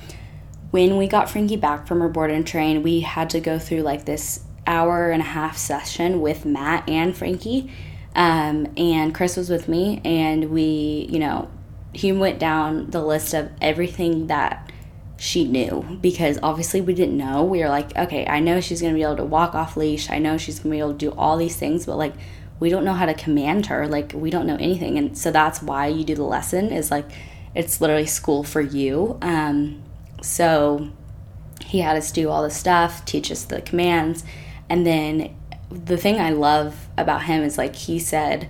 when 0.72 0.98
we 0.98 1.08
got 1.08 1.30
Frankie 1.30 1.58
back 1.58 1.88
from 1.88 2.02
her 2.02 2.10
board 2.10 2.32
and 2.32 2.46
train, 2.46 2.84
we 2.84 3.02
had 3.02 3.30
to 3.32 3.40
go 3.40 3.60
through 3.60 3.82
like 3.82 4.06
this 4.06 4.44
hour 4.68 5.12
and 5.12 5.22
a 5.22 5.26
half 5.26 5.58
session 5.58 6.22
with 6.22 6.46
Matt 6.46 6.90
and 6.90 7.16
Frankie. 7.16 7.72
Um, 8.16 8.68
and 8.78 9.14
Chris 9.14 9.36
was 9.36 9.50
with 9.50 9.68
me, 9.68 10.02
and 10.06 10.50
we, 10.52 11.08
you 11.10 11.20
know, 11.20 11.50
he 11.96 12.12
went 12.12 12.40
down 12.40 12.90
the 12.90 13.02
list 13.02 13.34
of 13.34 13.50
everything 13.62 14.28
that 14.28 14.70
she 15.18 15.46
knew 15.46 15.98
because 16.02 16.38
obviously 16.44 16.82
we 16.82 16.94
didn't 16.94 17.18
know. 17.18 17.42
We 17.42 17.60
were 17.60 17.70
like, 17.70 17.96
okay, 17.96 18.28
I 18.28 18.42
know 18.42 18.60
she's 18.60 18.82
gonna 18.82 18.94
be 18.94 19.04
able 19.04 19.16
to 19.16 19.24
walk 19.24 19.56
off 19.56 19.78
leash. 19.78 20.10
I 20.10 20.20
know 20.20 20.38
she's 20.38 20.60
gonna 20.60 20.76
be 20.76 20.80
able 20.80 20.92
to 20.92 20.98
do 20.98 21.12
all 21.12 21.38
these 21.38 21.56
things, 21.56 21.86
but 21.86 21.96
like 21.96 22.14
we 22.60 22.70
don't 22.70 22.84
know 22.84 22.94
how 22.94 23.06
to 23.06 23.14
command 23.14 23.68
her. 23.68 23.88
Like 23.88 24.12
we 24.14 24.30
don't 24.30 24.46
know 24.46 24.58
anything, 24.58 24.98
and 24.98 25.18
so 25.18 25.32
that's 25.32 25.62
why 25.62 25.88
you 25.88 26.04
do 26.04 26.16
the 26.16 26.24
lesson. 26.24 26.74
Is 26.74 26.92
like 26.92 27.06
it's 27.54 27.80
literally 27.80 28.06
school 28.06 28.44
for 28.44 28.60
you. 28.60 29.18
Um, 29.22 29.82
so 30.22 30.90
he 31.66 31.80
had 31.80 31.96
us 31.96 32.12
do 32.12 32.30
all 32.30 32.44
the 32.44 32.52
stuff, 32.52 33.06
teach 33.06 33.32
us 33.32 33.46
the 33.46 33.62
commands, 33.62 34.26
and 34.70 34.86
then 34.86 35.34
the 35.70 35.96
thing 35.96 36.20
I 36.20 36.32
love 36.32 36.90
about 36.98 37.24
him 37.24 37.42
is 37.42 37.58
like 37.58 37.76
he 37.76 38.00
said, 38.00 38.50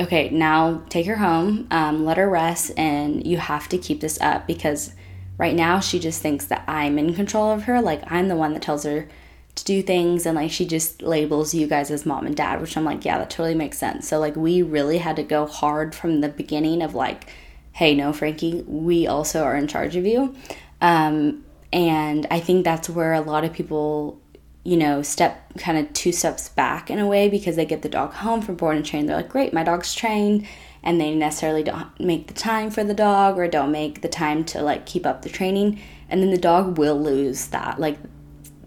okay, 0.00 0.30
now 0.30 0.82
take 0.88 1.06
her 1.06 1.16
home, 1.16 1.66
um, 1.70 2.04
let 2.04 2.16
her 2.16 2.28
rest, 2.28 2.72
and 2.76 3.26
you 3.26 3.38
have 3.38 3.68
to 3.68 3.78
keep 3.78 4.00
this 4.00 4.20
up 4.20 4.46
because 4.46 4.94
right 5.38 5.54
now 5.54 5.80
she 5.80 5.98
just 5.98 6.20
thinks 6.20 6.46
that 6.46 6.64
I'm 6.66 6.98
in 6.98 7.14
control 7.14 7.50
of 7.50 7.64
her. 7.64 7.80
Like 7.80 8.02
I'm 8.06 8.28
the 8.28 8.36
one 8.36 8.52
that 8.54 8.62
tells 8.62 8.84
her 8.84 9.08
to 9.54 9.64
do 9.64 9.82
things, 9.82 10.26
and 10.26 10.36
like 10.36 10.50
she 10.50 10.66
just 10.66 11.02
labels 11.02 11.54
you 11.54 11.66
guys 11.66 11.90
as 11.90 12.06
mom 12.06 12.26
and 12.26 12.36
dad, 12.36 12.60
which 12.60 12.76
I'm 12.76 12.84
like, 12.84 13.04
yeah, 13.04 13.18
that 13.18 13.30
totally 13.30 13.54
makes 13.54 13.78
sense. 13.78 14.08
So 14.08 14.18
like 14.18 14.36
we 14.36 14.62
really 14.62 14.98
had 14.98 15.16
to 15.16 15.22
go 15.22 15.46
hard 15.46 15.94
from 15.94 16.20
the 16.20 16.28
beginning 16.28 16.82
of 16.82 16.94
like, 16.94 17.30
hey, 17.72 17.94
no, 17.94 18.12
Frankie, 18.12 18.62
we 18.66 19.06
also 19.06 19.42
are 19.42 19.56
in 19.56 19.66
charge 19.66 19.96
of 19.96 20.06
you. 20.06 20.34
Um, 20.80 21.44
and 21.72 22.26
I 22.30 22.40
think 22.40 22.64
that's 22.64 22.88
where 22.88 23.12
a 23.12 23.20
lot 23.20 23.44
of 23.44 23.52
people, 23.52 24.19
you 24.62 24.76
know, 24.76 25.02
step 25.02 25.52
kind 25.58 25.78
of 25.78 25.92
two 25.92 26.12
steps 26.12 26.48
back 26.50 26.90
in 26.90 26.98
a 26.98 27.06
way 27.06 27.28
because 27.28 27.56
they 27.56 27.64
get 27.64 27.82
the 27.82 27.88
dog 27.88 28.12
home 28.14 28.42
from 28.42 28.56
board 28.56 28.76
and 28.76 28.84
train. 28.84 29.06
They're 29.06 29.16
like, 29.16 29.28
great, 29.28 29.52
my 29.52 29.64
dog's 29.64 29.94
trained. 29.94 30.46
And 30.82 30.98
they 30.98 31.14
necessarily 31.14 31.62
don't 31.62 31.98
make 32.00 32.26
the 32.26 32.34
time 32.34 32.70
for 32.70 32.82
the 32.82 32.94
dog 32.94 33.38
or 33.38 33.46
don't 33.48 33.70
make 33.70 34.00
the 34.00 34.08
time 34.08 34.44
to 34.46 34.62
like 34.62 34.86
keep 34.86 35.06
up 35.06 35.22
the 35.22 35.28
training. 35.28 35.80
And 36.08 36.22
then 36.22 36.30
the 36.30 36.38
dog 36.38 36.78
will 36.78 36.98
lose 36.98 37.48
that. 37.48 37.78
Like 37.78 37.98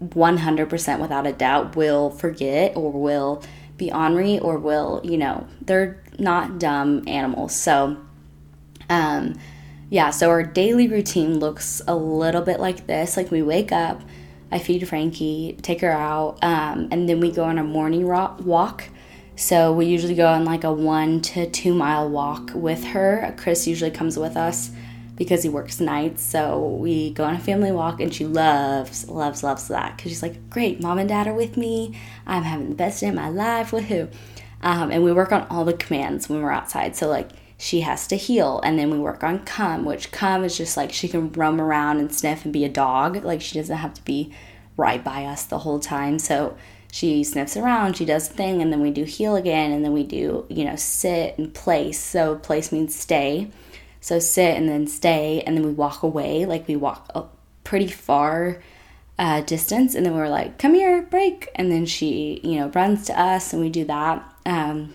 100% 0.00 1.00
without 1.00 1.26
a 1.26 1.32
doubt 1.32 1.76
will 1.76 2.10
forget 2.10 2.76
or 2.76 2.92
will 2.92 3.42
be 3.76 3.92
ornery 3.92 4.38
or 4.38 4.58
will, 4.58 5.00
you 5.02 5.16
know, 5.16 5.46
they're 5.60 6.02
not 6.18 6.58
dumb 6.58 7.02
animals. 7.08 7.54
So, 7.54 7.96
um, 8.88 9.34
yeah, 9.90 10.10
so 10.10 10.30
our 10.30 10.42
daily 10.42 10.88
routine 10.88 11.38
looks 11.38 11.82
a 11.86 11.94
little 11.94 12.42
bit 12.42 12.60
like 12.60 12.86
this. 12.86 13.16
Like 13.16 13.30
we 13.30 13.42
wake 13.42 13.72
up, 13.72 14.02
I 14.50 14.58
feed 14.58 14.86
Frankie, 14.88 15.56
take 15.62 15.80
her 15.80 15.90
out, 15.90 16.38
um, 16.42 16.88
and 16.90 17.08
then 17.08 17.20
we 17.20 17.30
go 17.30 17.44
on 17.44 17.58
a 17.58 17.64
morning 17.64 18.06
walk. 18.06 18.84
So 19.36 19.72
we 19.72 19.86
usually 19.86 20.14
go 20.14 20.28
on 20.28 20.44
like 20.44 20.62
a 20.64 20.72
one 20.72 21.20
to 21.22 21.50
two 21.50 21.74
mile 21.74 22.08
walk 22.08 22.52
with 22.54 22.84
her. 22.84 23.34
Chris 23.36 23.66
usually 23.66 23.90
comes 23.90 24.16
with 24.16 24.36
us 24.36 24.70
because 25.16 25.42
he 25.42 25.48
works 25.48 25.80
nights. 25.80 26.22
So 26.22 26.58
we 26.80 27.10
go 27.10 27.24
on 27.24 27.34
a 27.34 27.40
family 27.40 27.72
walk, 27.72 28.00
and 28.00 28.14
she 28.14 28.26
loves, 28.26 29.08
loves, 29.08 29.42
loves 29.42 29.68
that 29.68 29.96
because 29.96 30.12
she's 30.12 30.22
like, 30.22 30.50
"Great, 30.50 30.80
mom 30.80 30.98
and 30.98 31.08
dad 31.08 31.26
are 31.26 31.34
with 31.34 31.56
me. 31.56 31.98
I'm 32.26 32.44
having 32.44 32.68
the 32.68 32.74
best 32.76 33.00
day 33.00 33.08
of 33.08 33.14
my 33.14 33.28
life. 33.28 33.72
Woohoo!" 33.72 34.12
Um, 34.62 34.90
and 34.90 35.02
we 35.04 35.12
work 35.12 35.32
on 35.32 35.46
all 35.50 35.64
the 35.64 35.74
commands 35.74 36.28
when 36.28 36.42
we're 36.42 36.50
outside. 36.50 36.96
So 36.96 37.08
like 37.08 37.30
she 37.56 37.80
has 37.82 38.06
to 38.08 38.16
heel 38.16 38.60
and 38.64 38.78
then 38.78 38.90
we 38.90 38.98
work 38.98 39.22
on 39.22 39.38
come 39.40 39.84
which 39.84 40.10
come 40.10 40.44
is 40.44 40.56
just 40.56 40.76
like 40.76 40.92
she 40.92 41.08
can 41.08 41.30
roam 41.32 41.60
around 41.60 41.98
and 41.98 42.14
sniff 42.14 42.44
and 42.44 42.52
be 42.52 42.64
a 42.64 42.68
dog. 42.68 43.24
Like 43.24 43.40
she 43.40 43.58
doesn't 43.58 43.76
have 43.76 43.94
to 43.94 44.04
be 44.04 44.32
right 44.76 45.02
by 45.02 45.24
us 45.24 45.44
the 45.44 45.60
whole 45.60 45.78
time. 45.78 46.18
So 46.18 46.56
she 46.92 47.24
sniffs 47.24 47.56
around 47.56 47.96
she 47.96 48.04
does 48.04 48.28
the 48.28 48.34
thing 48.34 48.60
and 48.62 48.72
then 48.72 48.80
we 48.80 48.90
do 48.90 49.04
heel 49.04 49.36
again 49.36 49.72
and 49.72 49.84
then 49.84 49.92
we 49.92 50.04
do 50.04 50.46
you 50.48 50.64
know 50.64 50.76
sit 50.76 51.38
and 51.38 51.54
place. 51.54 52.00
So 52.00 52.36
place 52.36 52.72
means 52.72 52.94
stay. 52.94 53.50
So 54.00 54.18
sit 54.18 54.56
and 54.56 54.68
then 54.68 54.86
stay 54.86 55.42
and 55.46 55.56
then 55.56 55.64
we 55.64 55.72
walk 55.72 56.02
away. 56.02 56.44
Like 56.46 56.66
we 56.66 56.76
walk 56.76 57.10
a 57.14 57.24
pretty 57.62 57.88
far 57.88 58.62
uh, 59.16 59.40
distance 59.42 59.94
and 59.94 60.04
then 60.04 60.14
we're 60.14 60.28
like 60.28 60.58
come 60.58 60.74
here 60.74 61.02
break. 61.02 61.50
And 61.54 61.70
then 61.70 61.86
she 61.86 62.40
you 62.42 62.58
know 62.58 62.68
runs 62.70 63.06
to 63.06 63.18
us 63.18 63.52
and 63.52 63.62
we 63.62 63.70
do 63.70 63.84
that. 63.84 64.24
Um, 64.44 64.94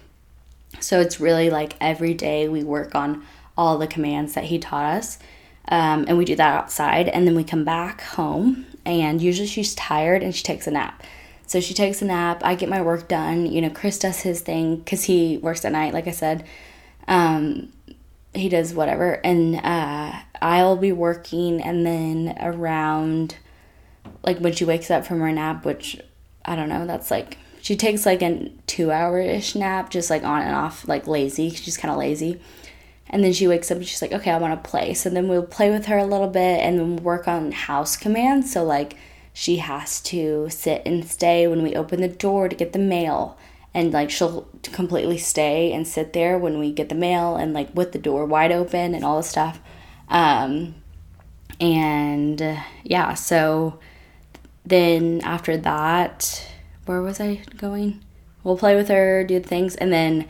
so 0.79 0.99
it's 0.99 1.19
really 1.19 1.49
like 1.49 1.75
every 1.81 2.13
day 2.13 2.47
we 2.47 2.63
work 2.63 2.95
on 2.95 3.23
all 3.57 3.77
the 3.77 3.87
commands 3.87 4.33
that 4.33 4.45
he 4.45 4.59
taught 4.59 4.97
us. 4.97 5.19
Um, 5.67 6.05
and 6.07 6.17
we 6.17 6.25
do 6.25 6.35
that 6.35 6.53
outside. 6.55 7.07
And 7.09 7.27
then 7.27 7.35
we 7.35 7.43
come 7.43 7.63
back 7.63 8.01
home, 8.01 8.65
and 8.85 9.21
usually 9.21 9.47
she's 9.47 9.75
tired 9.75 10.23
and 10.23 10.33
she 10.33 10.43
takes 10.43 10.65
a 10.65 10.71
nap. 10.71 11.03
So 11.45 11.59
she 11.59 11.73
takes 11.73 12.01
a 12.01 12.05
nap. 12.05 12.41
I 12.43 12.55
get 12.55 12.69
my 12.69 12.81
work 12.81 13.07
done. 13.07 13.45
You 13.45 13.61
know, 13.61 13.69
Chris 13.69 13.99
does 13.99 14.21
his 14.21 14.41
thing 14.41 14.77
because 14.77 15.03
he 15.03 15.37
works 15.37 15.65
at 15.65 15.71
night, 15.71 15.93
like 15.93 16.07
I 16.07 16.11
said. 16.11 16.45
Um, 17.07 17.71
he 18.33 18.49
does 18.49 18.73
whatever. 18.73 19.13
And 19.23 19.55
uh, 19.57 20.13
I'll 20.41 20.77
be 20.77 20.91
working, 20.91 21.61
and 21.61 21.85
then 21.85 22.37
around 22.39 23.35
like 24.23 24.39
when 24.39 24.53
she 24.53 24.65
wakes 24.65 24.91
up 24.91 25.05
from 25.05 25.19
her 25.19 25.31
nap, 25.31 25.65
which 25.65 25.99
I 26.45 26.55
don't 26.55 26.69
know, 26.69 26.85
that's 26.85 27.11
like 27.11 27.37
she 27.69 27.75
takes 27.75 28.03
like 28.03 28.23
a 28.23 28.49
two 28.65 28.91
hour 28.91 29.19
ish 29.19 29.53
nap, 29.53 29.91
just 29.91 30.09
like 30.09 30.23
on 30.23 30.41
and 30.41 30.55
off, 30.55 30.87
like 30.87 31.05
lazy. 31.05 31.51
She's 31.51 31.77
kind 31.77 31.91
of 31.91 31.99
lazy. 31.99 32.41
And 33.11 33.23
then 33.23 33.31
she 33.31 33.47
wakes 33.47 33.69
up 33.69 33.77
and 33.77 33.85
she's 33.85 34.01
like, 34.01 34.11
okay, 34.11 34.31
I 34.31 34.39
want 34.39 34.63
to 34.63 34.67
play. 34.67 34.95
So 34.95 35.07
then 35.07 35.27
we'll 35.27 35.43
play 35.43 35.69
with 35.69 35.85
her 35.85 35.99
a 35.99 36.05
little 36.07 36.29
bit 36.29 36.61
and 36.61 36.79
then 36.79 36.95
work 36.95 37.27
on 37.27 37.51
house 37.51 37.95
commands. 37.95 38.51
So, 38.51 38.63
like, 38.63 38.95
she 39.33 39.57
has 39.57 40.01
to 40.01 40.49
sit 40.49 40.81
and 40.83 41.07
stay 41.07 41.47
when 41.47 41.61
we 41.61 41.75
open 41.75 42.01
the 42.01 42.07
door 42.07 42.49
to 42.49 42.55
get 42.55 42.73
the 42.73 42.79
mail. 42.79 43.37
And, 43.71 43.93
like, 43.93 44.09
she'll 44.09 44.47
completely 44.63 45.19
stay 45.19 45.71
and 45.71 45.87
sit 45.87 46.13
there 46.13 46.39
when 46.39 46.57
we 46.57 46.71
get 46.71 46.89
the 46.89 46.95
mail 46.95 47.35
and, 47.35 47.53
like, 47.53 47.69
with 47.75 47.91
the 47.91 47.99
door 47.99 48.25
wide 48.25 48.51
open 48.51 48.95
and 48.95 49.05
all 49.05 49.17
the 49.17 49.21
stuff. 49.21 49.59
Um, 50.07 50.73
and 51.61 52.41
uh, 52.41 52.63
yeah, 52.83 53.13
so 53.13 53.77
then 54.65 55.21
after 55.21 55.55
that, 55.57 56.47
where 56.89 57.03
was 57.03 57.19
I 57.19 57.43
going? 57.55 58.03
We'll 58.43 58.57
play 58.57 58.75
with 58.75 58.87
her, 58.87 59.23
do 59.23 59.39
things, 59.39 59.75
and 59.75 59.93
then 59.93 60.27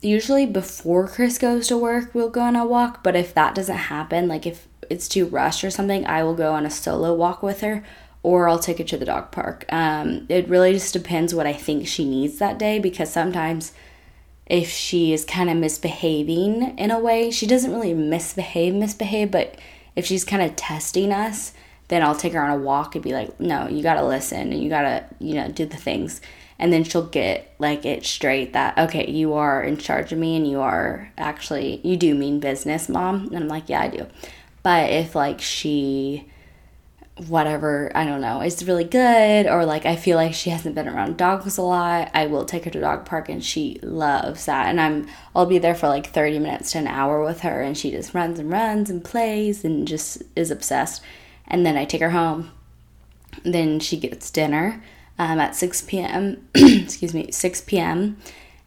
usually 0.00 0.46
before 0.46 1.08
Chris 1.08 1.38
goes 1.38 1.66
to 1.66 1.76
work, 1.76 2.14
we'll 2.14 2.30
go 2.30 2.42
on 2.42 2.54
a 2.54 2.64
walk. 2.64 3.02
But 3.02 3.16
if 3.16 3.34
that 3.34 3.56
doesn't 3.56 3.74
happen, 3.74 4.28
like 4.28 4.46
if 4.46 4.68
it's 4.88 5.08
too 5.08 5.26
rushed 5.26 5.64
or 5.64 5.70
something, 5.70 6.06
I 6.06 6.22
will 6.22 6.36
go 6.36 6.52
on 6.52 6.66
a 6.66 6.70
solo 6.70 7.12
walk 7.14 7.42
with 7.42 7.62
her 7.62 7.82
or 8.22 8.48
I'll 8.48 8.60
take 8.60 8.78
her 8.78 8.84
to 8.84 8.96
the 8.96 9.04
dog 9.04 9.32
park. 9.32 9.64
Um, 9.70 10.24
it 10.28 10.48
really 10.48 10.72
just 10.72 10.92
depends 10.92 11.34
what 11.34 11.48
I 11.48 11.52
think 11.52 11.88
she 11.88 12.08
needs 12.08 12.38
that 12.38 12.56
day 12.56 12.78
because 12.78 13.10
sometimes 13.10 13.72
if 14.46 14.70
she 14.70 15.12
is 15.12 15.24
kind 15.24 15.50
of 15.50 15.56
misbehaving 15.56 16.78
in 16.78 16.92
a 16.92 17.00
way, 17.00 17.32
she 17.32 17.48
doesn't 17.48 17.72
really 17.72 17.92
misbehave, 17.92 18.72
misbehave, 18.72 19.32
but 19.32 19.58
if 19.96 20.06
she's 20.06 20.24
kind 20.24 20.42
of 20.44 20.54
testing 20.54 21.10
us, 21.10 21.54
then 21.90 22.04
I'll 22.04 22.14
take 22.14 22.34
her 22.34 22.42
on 22.42 22.50
a 22.50 22.56
walk 22.56 22.94
and 22.94 23.02
be 23.02 23.12
like, 23.12 23.38
no, 23.40 23.68
you 23.68 23.82
gotta 23.82 24.06
listen 24.06 24.52
and 24.52 24.62
you 24.62 24.70
gotta, 24.70 25.04
you 25.18 25.34
know, 25.34 25.48
do 25.48 25.66
the 25.66 25.76
things. 25.76 26.20
And 26.56 26.72
then 26.72 26.84
she'll 26.84 27.06
get 27.06 27.52
like 27.58 27.84
it 27.84 28.06
straight 28.06 28.52
that, 28.52 28.78
okay, 28.78 29.10
you 29.10 29.34
are 29.34 29.60
in 29.60 29.76
charge 29.76 30.12
of 30.12 30.18
me 30.18 30.36
and 30.36 30.48
you 30.48 30.60
are 30.60 31.12
actually, 31.18 31.80
you 31.82 31.96
do 31.96 32.14
mean 32.14 32.38
business, 32.38 32.88
mom. 32.88 33.26
And 33.26 33.38
I'm 33.38 33.48
like, 33.48 33.68
yeah, 33.68 33.80
I 33.80 33.88
do. 33.88 34.06
But 34.62 34.90
if 34.90 35.16
like 35.16 35.40
she, 35.40 36.28
whatever, 37.26 37.90
I 37.92 38.04
don't 38.04 38.20
know, 38.20 38.40
is 38.40 38.64
really 38.64 38.84
good 38.84 39.48
or 39.48 39.64
like 39.64 39.84
I 39.84 39.96
feel 39.96 40.16
like 40.16 40.32
she 40.32 40.50
hasn't 40.50 40.76
been 40.76 40.86
around 40.86 41.16
dogs 41.16 41.58
a 41.58 41.62
lot, 41.62 42.12
I 42.14 42.26
will 42.26 42.44
take 42.44 42.66
her 42.66 42.70
to 42.70 42.80
dog 42.80 43.04
park 43.04 43.28
and 43.28 43.44
she 43.44 43.80
loves 43.82 44.46
that. 44.46 44.66
And 44.66 44.80
I'm 44.80 45.08
I'll 45.34 45.44
be 45.44 45.58
there 45.58 45.74
for 45.74 45.88
like 45.88 46.06
30 46.06 46.38
minutes 46.38 46.70
to 46.72 46.78
an 46.78 46.86
hour 46.86 47.24
with 47.24 47.40
her 47.40 47.60
and 47.60 47.76
she 47.76 47.90
just 47.90 48.14
runs 48.14 48.38
and 48.38 48.48
runs 48.48 48.90
and 48.90 49.02
plays 49.04 49.64
and 49.64 49.88
just 49.88 50.22
is 50.36 50.52
obsessed 50.52 51.02
and 51.50 51.66
then 51.66 51.76
I 51.76 51.84
take 51.84 52.00
her 52.00 52.10
home. 52.10 52.50
Then 53.44 53.80
she 53.80 53.96
gets 53.98 54.30
dinner 54.30 54.82
um, 55.18 55.38
at 55.38 55.54
6 55.54 55.82
p.m. 55.82 56.48
excuse 56.54 57.12
me, 57.12 57.30
6 57.30 57.60
p.m. 57.62 58.16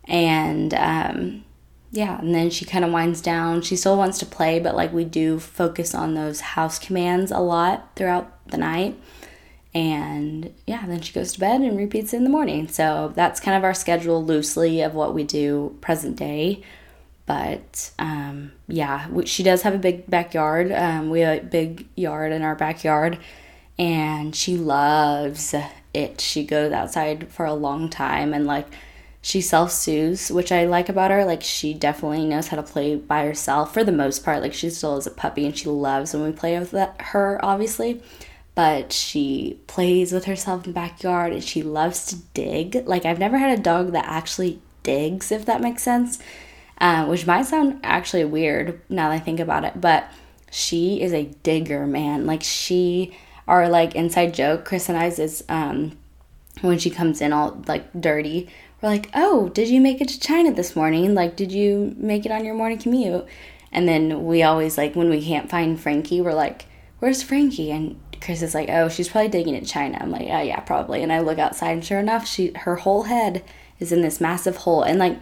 And 0.06 0.74
um, 0.74 1.46
yeah, 1.92 2.20
and 2.20 2.36
then 2.36 2.50
she 2.50 2.66
kind 2.66 2.86
of 2.86 2.92
winds 2.92 3.22
down. 3.22 3.62
She 3.62 3.76
still 3.76 3.98
wants 3.98 4.20
to 4.20 4.26
play, 4.26 4.60
but 4.60 4.76
like 4.76 4.94
we 4.94 5.06
do 5.06 5.40
focus 5.40 5.96
on 5.96 6.14
those 6.14 6.42
house 6.42 6.78
commands 6.78 7.32
a 7.32 7.40
lot 7.40 7.96
throughout 7.96 8.48
the 8.48 8.58
night. 8.58 9.00
And 9.74 10.54
yeah, 10.68 10.86
then 10.86 11.02
she 11.02 11.14
goes 11.14 11.34
to 11.34 11.40
bed 11.40 11.62
and 11.62 11.78
repeats 11.78 12.14
in 12.14 12.24
the 12.24 12.30
morning. 12.30 12.68
So 12.68 13.12
that's 13.16 13.40
kind 13.40 13.58
of 13.58 13.64
our 13.64 13.74
schedule 13.74 14.24
loosely 14.24 14.82
of 14.82 14.94
what 14.94 15.16
we 15.16 15.24
do 15.24 15.76
present 15.82 16.16
day 16.16 16.64
but 17.26 17.92
um, 18.00 18.52
yeah, 18.68 19.08
she 19.26 19.44
does 19.44 19.62
have 19.62 19.74
a 19.74 19.80
big 19.80 20.10
backyard. 20.10 20.72
Um, 20.72 21.10
we 21.10 21.22
have 21.22 21.38
a 21.40 21.46
big 21.46 21.88
yard 21.96 22.34
in 22.34 22.42
our 22.42 22.56
backyard, 22.56 23.18
and 23.80 24.36
she 24.36 24.58
loves 24.58 25.56
it. 25.94 26.22
She 26.22 26.46
goes 26.46 26.72
outside 26.74 27.32
for 27.32 27.46
a 27.46 27.54
long 27.54 27.90
time 27.90 28.34
and 28.34 28.46
like 28.46 28.68
she 29.22 29.40
self 29.40 29.72
soothes, 29.72 30.32
which 30.32 30.52
I 30.52 30.66
like 30.66 30.90
about 30.90 31.12
her. 31.12 31.24
Like 31.24 31.44
she 31.44 31.74
definitely 31.74 32.26
knows 32.26 32.50
how 32.50 32.58
to 32.58 32.64
play 32.64 32.96
by 32.96 33.26
herself 33.26 33.74
for 33.74 33.84
the 33.84 33.92
most 33.92 34.26
part. 34.26 34.42
Like 34.42 34.54
she 34.54 34.70
still 34.70 34.98
is 34.98 35.08
a 35.08 35.12
puppy 35.12 35.46
and 35.46 35.58
she 35.58 35.70
loves 35.70 36.14
when 36.14 36.24
we 36.24 36.32
play 36.34 36.60
with 36.60 36.72
that, 36.72 37.00
her, 37.00 37.40
obviously. 37.44 38.02
But 38.56 38.92
she 38.92 39.60
plays 39.66 40.12
with 40.12 40.26
herself 40.26 40.66
in 40.66 40.74
the 40.74 40.76
backyard 40.76 41.32
and 41.34 41.44
she 41.44 41.64
loves 41.64 42.06
to 42.08 42.18
dig. 42.34 42.86
Like 42.86 43.06
I've 43.06 43.18
never 43.18 43.38
had 43.38 43.58
a 43.58 43.62
dog 43.62 43.94
that 43.94 44.06
actually 44.06 44.62
digs, 44.84 45.32
if 45.32 45.46
that 45.46 45.62
makes 45.62 45.82
sense 45.82 46.20
uh, 46.84 47.06
which 47.06 47.26
might 47.26 47.46
sound 47.46 47.80
actually 47.82 48.26
weird 48.26 48.82
now 48.90 49.08
that 49.08 49.16
I 49.16 49.20
think 49.20 49.40
about 49.40 49.64
it, 49.64 49.80
but 49.80 50.06
she 50.52 51.02
is 51.02 51.14
a 51.14 51.32
digger, 51.42 51.88
man. 51.88 52.26
Like 52.26 52.44
she 52.44 53.16
our 53.48 53.70
like 53.70 53.96
inside 53.96 54.34
joke, 54.34 54.66
Chris 54.66 54.90
and 54.90 54.98
I's 54.98 55.18
is 55.18 55.46
um 55.48 55.98
when 56.60 56.78
she 56.78 56.90
comes 56.90 57.22
in 57.22 57.32
all 57.32 57.64
like 57.70 57.90
dirty, 58.00 58.50
we're 58.82 58.90
like, 58.90 59.10
Oh, 59.14 59.48
did 59.48 59.70
you 59.70 59.80
make 59.80 60.02
it 60.02 60.10
to 60.10 60.20
China 60.20 60.52
this 60.52 60.76
morning? 60.76 61.16
Like, 61.16 61.38
did 61.38 61.54
you 61.54 61.96
make 61.96 62.26
it 62.26 62.34
on 62.34 62.44
your 62.44 62.54
morning 62.54 62.80
commute? 62.80 63.26
And 63.72 63.88
then 63.88 64.26
we 64.26 64.44
always 64.44 64.78
like 64.78 64.94
when 64.94 65.10
we 65.10 65.24
can't 65.24 65.50
find 65.50 65.80
Frankie, 65.80 66.20
we're 66.20 66.34
like, 66.34 66.66
Where's 67.00 67.24
Frankie? 67.24 67.72
And 67.72 67.98
Chris 68.20 68.42
is 68.42 68.54
like, 68.54 68.68
Oh, 68.70 68.90
she's 68.90 69.08
probably 69.08 69.30
digging 69.30 69.56
in 69.56 69.64
China. 69.64 70.00
I'm 70.02 70.12
like, 70.12 70.28
Oh 70.30 70.42
yeah, 70.42 70.60
probably. 70.60 71.02
And 71.02 71.14
I 71.14 71.22
look 71.22 71.40
outside 71.40 71.72
and 71.72 71.86
sure 71.86 72.00
enough, 72.00 72.28
she 72.28 72.52
her 72.58 72.76
whole 72.76 73.04
head 73.04 73.42
is 73.80 73.94
in 73.94 74.02
this 74.02 74.20
massive 74.20 74.58
hole. 74.58 74.84
And 74.84 75.00
like 75.00 75.18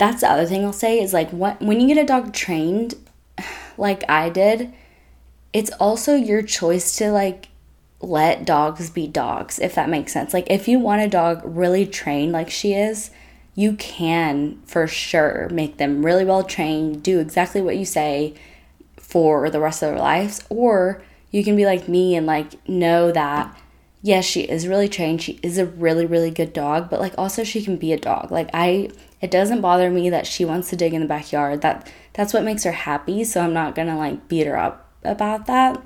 that's 0.00 0.22
the 0.22 0.30
other 0.30 0.46
thing 0.46 0.64
I'll 0.64 0.72
say 0.72 1.00
is 1.00 1.12
like 1.12 1.30
what 1.30 1.60
when 1.60 1.80
you 1.80 1.86
get 1.86 2.02
a 2.02 2.06
dog 2.06 2.32
trained 2.32 2.94
like 3.78 4.02
I 4.08 4.28
did, 4.30 4.72
it's 5.52 5.70
also 5.72 6.16
your 6.16 6.42
choice 6.42 6.96
to 6.96 7.12
like 7.12 7.50
let 8.00 8.46
dogs 8.46 8.90
be 8.90 9.06
dogs, 9.06 9.58
if 9.58 9.74
that 9.74 9.88
makes 9.88 10.12
sense. 10.12 10.32
Like, 10.32 10.46
if 10.50 10.66
you 10.68 10.78
want 10.78 11.02
a 11.02 11.08
dog 11.08 11.42
really 11.44 11.86
trained 11.86 12.32
like 12.32 12.50
she 12.50 12.72
is, 12.72 13.10
you 13.54 13.74
can 13.74 14.60
for 14.64 14.86
sure 14.86 15.48
make 15.50 15.76
them 15.76 16.04
really 16.04 16.24
well 16.24 16.42
trained, 16.42 17.02
do 17.02 17.20
exactly 17.20 17.60
what 17.60 17.76
you 17.76 17.84
say 17.84 18.34
for 18.96 19.50
the 19.50 19.60
rest 19.60 19.82
of 19.82 19.90
their 19.90 19.98
lives. 19.98 20.42
Or 20.48 21.02
you 21.30 21.44
can 21.44 21.56
be 21.56 21.66
like 21.66 21.88
me 21.88 22.16
and 22.16 22.26
like 22.26 22.66
know 22.66 23.12
that, 23.12 23.54
yes, 24.02 24.24
she 24.24 24.42
is 24.42 24.66
really 24.66 24.88
trained. 24.88 25.20
She 25.20 25.38
is 25.42 25.58
a 25.58 25.66
really, 25.66 26.06
really 26.06 26.30
good 26.30 26.54
dog, 26.54 26.88
but 26.88 27.00
like 27.00 27.14
also 27.18 27.44
she 27.44 27.62
can 27.62 27.76
be 27.76 27.92
a 27.92 27.98
dog. 27.98 28.30
Like, 28.30 28.48
I, 28.54 28.90
it 29.20 29.30
doesn't 29.30 29.60
bother 29.60 29.90
me 29.90 30.10
that 30.10 30.26
she 30.26 30.44
wants 30.44 30.70
to 30.70 30.76
dig 30.76 30.94
in 30.94 31.00
the 31.00 31.06
backyard. 31.06 31.60
That, 31.60 31.90
that's 32.14 32.32
what 32.32 32.44
makes 32.44 32.64
her 32.64 32.72
happy. 32.72 33.24
So 33.24 33.42
I'm 33.42 33.52
not 33.52 33.74
gonna 33.74 33.98
like 33.98 34.28
beat 34.28 34.46
her 34.46 34.58
up 34.58 34.88
about 35.04 35.46
that, 35.46 35.82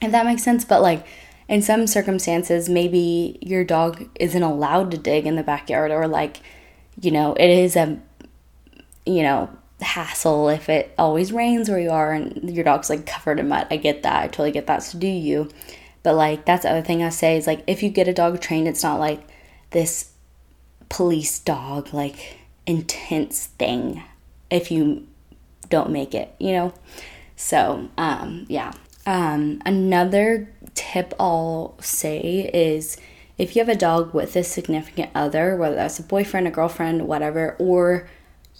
if 0.00 0.12
that 0.12 0.26
makes 0.26 0.42
sense. 0.42 0.64
But 0.64 0.82
like 0.82 1.06
in 1.48 1.62
some 1.62 1.86
circumstances, 1.86 2.68
maybe 2.68 3.38
your 3.40 3.64
dog 3.64 4.08
isn't 4.20 4.42
allowed 4.42 4.90
to 4.92 4.98
dig 4.98 5.26
in 5.26 5.36
the 5.36 5.42
backyard, 5.42 5.90
or 5.90 6.06
like, 6.06 6.40
you 7.00 7.10
know, 7.10 7.34
it 7.34 7.50
is 7.50 7.74
a, 7.74 7.98
you 9.04 9.22
know, 9.22 9.50
hassle 9.80 10.48
if 10.48 10.68
it 10.68 10.94
always 10.98 11.32
rains 11.32 11.68
where 11.68 11.80
you 11.80 11.90
are 11.90 12.12
and 12.12 12.54
your 12.54 12.64
dog's 12.64 12.90
like 12.90 13.06
covered 13.06 13.40
in 13.40 13.48
mud. 13.48 13.66
I 13.70 13.76
get 13.78 14.02
that. 14.02 14.22
I 14.22 14.26
totally 14.26 14.52
get 14.52 14.66
that. 14.66 14.82
So 14.82 14.98
do 14.98 15.08
you. 15.08 15.48
But 16.02 16.14
like 16.14 16.44
that's 16.44 16.62
the 16.62 16.70
other 16.70 16.82
thing 16.82 17.02
I 17.02 17.08
say 17.08 17.36
is 17.36 17.46
like 17.46 17.64
if 17.66 17.82
you 17.82 17.90
get 17.90 18.08
a 18.08 18.14
dog 18.14 18.40
trained, 18.40 18.68
it's 18.68 18.82
not 18.82 19.00
like 19.00 19.22
this 19.70 20.12
police 20.88 21.38
dog 21.38 21.92
like 21.92 22.39
intense 22.70 23.46
thing 23.46 24.02
if 24.50 24.70
you 24.70 25.06
don't 25.68 25.90
make 25.90 26.14
it, 26.14 26.34
you 26.38 26.52
know? 26.52 26.74
So, 27.36 27.88
um, 27.96 28.46
yeah. 28.48 28.72
Um, 29.06 29.62
another 29.64 30.52
tip 30.74 31.14
I'll 31.18 31.74
say 31.80 32.50
is 32.52 32.96
if 33.38 33.56
you 33.56 33.60
have 33.60 33.68
a 33.68 33.74
dog 33.74 34.12
with 34.12 34.36
a 34.36 34.44
significant 34.44 35.10
other, 35.14 35.56
whether 35.56 35.74
that's 35.74 35.98
a 35.98 36.02
boyfriend, 36.02 36.46
a 36.46 36.50
girlfriend, 36.50 37.08
whatever, 37.08 37.56
or 37.58 38.08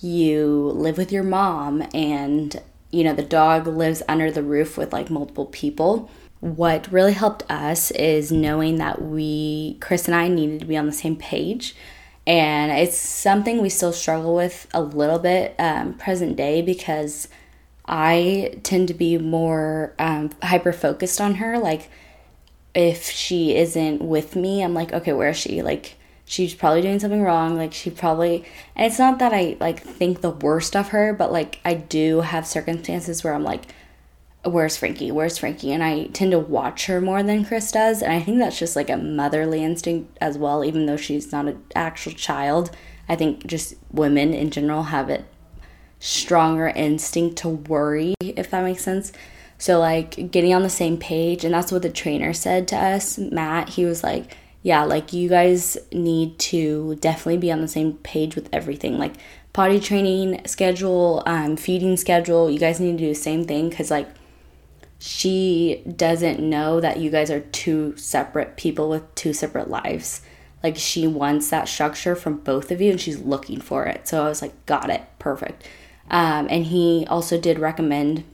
you 0.01 0.73
live 0.75 0.97
with 0.97 1.13
your 1.13 1.23
mom 1.23 1.87
and 1.93 2.63
you 2.91 3.05
know 3.05 3.15
the 3.15 3.23
dog 3.23 3.67
lives 3.67 4.03
under 4.09 4.31
the 4.31 4.43
roof 4.43 4.79
with 4.79 4.93
like 4.93 5.11
multiple 5.11 5.47
people 5.47 6.11
what 6.41 6.91
really 6.91 7.13
helped 7.13 7.49
us 7.51 7.91
is 7.93 8.33
knowing 8.33 8.77
that 8.77 9.03
we 9.03 9.77
chris 9.81 10.07
and 10.07 10.15
i 10.15 10.27
needed 10.27 10.59
to 10.59 10.67
be 10.67 10.77
on 10.77 10.87
the 10.87 10.93
same 10.93 11.17
page 11.17 11.77
and 12.31 12.71
it's 12.71 12.97
something 12.97 13.61
we 13.61 13.69
still 13.69 13.93
struggle 13.93 14.37
with 14.37 14.69
a 14.73 14.81
little 14.81 15.19
bit 15.19 15.53
um, 15.59 15.95
present 15.95 16.37
day 16.37 16.63
because 16.63 17.27
I 17.87 18.61
tend 18.63 18.87
to 18.87 18.95
be 18.95 19.19
more 19.19 19.95
um, 19.99 20.31
hyper 20.41 20.73
focused 20.73 21.21
on 21.21 21.35
her. 21.35 21.59
Like, 21.59 21.91
if 22.73 23.11
she 23.11 23.57
isn't 23.57 24.01
with 24.01 24.37
me, 24.37 24.63
I'm 24.63 24.75
like, 24.75 24.93
okay, 24.93 25.13
where 25.13 25.31
is 25.31 25.39
she? 25.39 25.61
Like, 25.61 25.97
she's 26.25 26.55
probably 26.55 26.83
doing 26.83 27.01
something 27.01 27.21
wrong. 27.21 27.57
Like, 27.57 27.73
she 27.73 27.91
probably, 27.91 28.45
and 28.77 28.87
it's 28.87 29.01
not 29.01 29.19
that 29.19 29.33
I 29.35 29.57
like 29.59 29.81
think 29.81 30.21
the 30.21 30.31
worst 30.31 30.77
of 30.77 30.91
her, 30.91 31.13
but 31.13 31.33
like, 31.33 31.59
I 31.65 31.75
do 31.75 32.21
have 32.21 32.47
circumstances 32.47 33.25
where 33.25 33.35
I'm 33.35 33.43
like, 33.43 33.65
where's 34.45 34.77
Frankie? 34.77 35.13
Where's 35.13 35.39
Frankie? 35.39 35.73
And 35.73 35.83
I 35.83 36.05
tend 36.07 36.33
to 36.33 36.39
watch 36.39 36.87
her 36.87 37.01
more 37.01 37.23
than 37.23 37.45
Chris 37.45 37.71
does. 37.71 38.03
And 38.03 38.13
I 38.13 38.21
think 38.21 38.39
that's 38.39 38.59
just 38.59 38.77
like 38.77 38.91
a 38.91 38.97
motherly 38.97 39.63
instinct 39.63 40.17
as 40.21 40.39
well, 40.39 40.65
even 40.65 40.87
though 40.87 40.97
she's 40.97 41.33
not 41.33 41.47
an 41.47 41.63
actual 41.75 42.13
child. 42.13 42.71
I 43.09 43.17
think 43.17 43.47
just 43.47 43.75
women 43.93 44.33
in 44.33 44.51
general 44.51 44.85
have 44.85 45.11
it 45.11 45.25
stronger 45.99 46.69
instinct 46.69 47.37
to 47.39 47.49
worry, 47.49 48.15
if 48.21 48.51
that 48.51 48.65
makes 48.65 48.83
sense. 48.83 49.13
So, 49.59 49.79
like, 49.79 50.31
getting 50.31 50.55
on 50.55 50.63
the 50.63 50.71
same 50.71 50.97
page, 50.97 51.45
and 51.45 51.53
that's 51.53 51.71
what 51.71 51.83
the 51.83 51.91
trainer 51.91 52.33
said 52.33 52.67
to 52.69 52.77
us, 52.77 53.19
Matt. 53.19 53.69
He 53.69 53.85
was 53.85 54.03
like, 54.03 54.35
Yeah, 54.63 54.85
like, 54.85 55.13
you 55.13 55.29
guys 55.29 55.77
need 55.93 56.39
to 56.39 56.95
definitely 56.97 57.37
be 57.37 57.53
on 57.53 57.61
the 57.61 57.69
same 57.69 57.95
page 57.99 58.35
with 58.37 58.49
everything. 58.55 58.97
Like, 58.97 59.15
potty 59.53 59.81
training 59.81 60.41
schedule, 60.47 61.23
um, 61.27 61.57
feeding 61.57 61.99
schedule, 61.99 62.51
you 62.51 62.59
guys 62.59 62.81
need 62.81 62.93
to 62.93 63.05
do 63.05 63.09
the 63.09 63.15
same 63.15 63.45
thing 63.45 63.69
because, 63.69 63.91
like, 63.91 64.09
she 65.01 65.83
doesn't 65.97 66.39
know 66.39 66.79
that 66.81 66.99
you 66.99 67.11
guys 67.11 67.31
are 67.31 67.41
two 67.41 67.97
separate 67.97 68.57
people 68.57 68.89
with 68.91 69.15
two 69.15 69.33
separate 69.33 69.69
lives. 69.69 70.21
Like, 70.63 70.77
she 70.77 71.07
wants 71.07 71.49
that 71.51 71.69
structure 71.69 72.15
from 72.15 72.37
both 72.37 72.71
of 72.71 72.83
you 72.83 72.91
and 72.91 73.01
she's 73.01 73.19
looking 73.19 73.61
for 73.61 73.87
it. 73.87 74.07
So, 74.07 74.25
I 74.25 74.29
was 74.29 74.43
like, 74.43 74.67
Got 74.67 74.91
it, 74.91 75.03
perfect. 75.19 75.67
Um, 76.11 76.49
and 76.51 76.67
he 76.67 77.07
also 77.09 77.41
did 77.41 77.59
recommend 77.59 78.25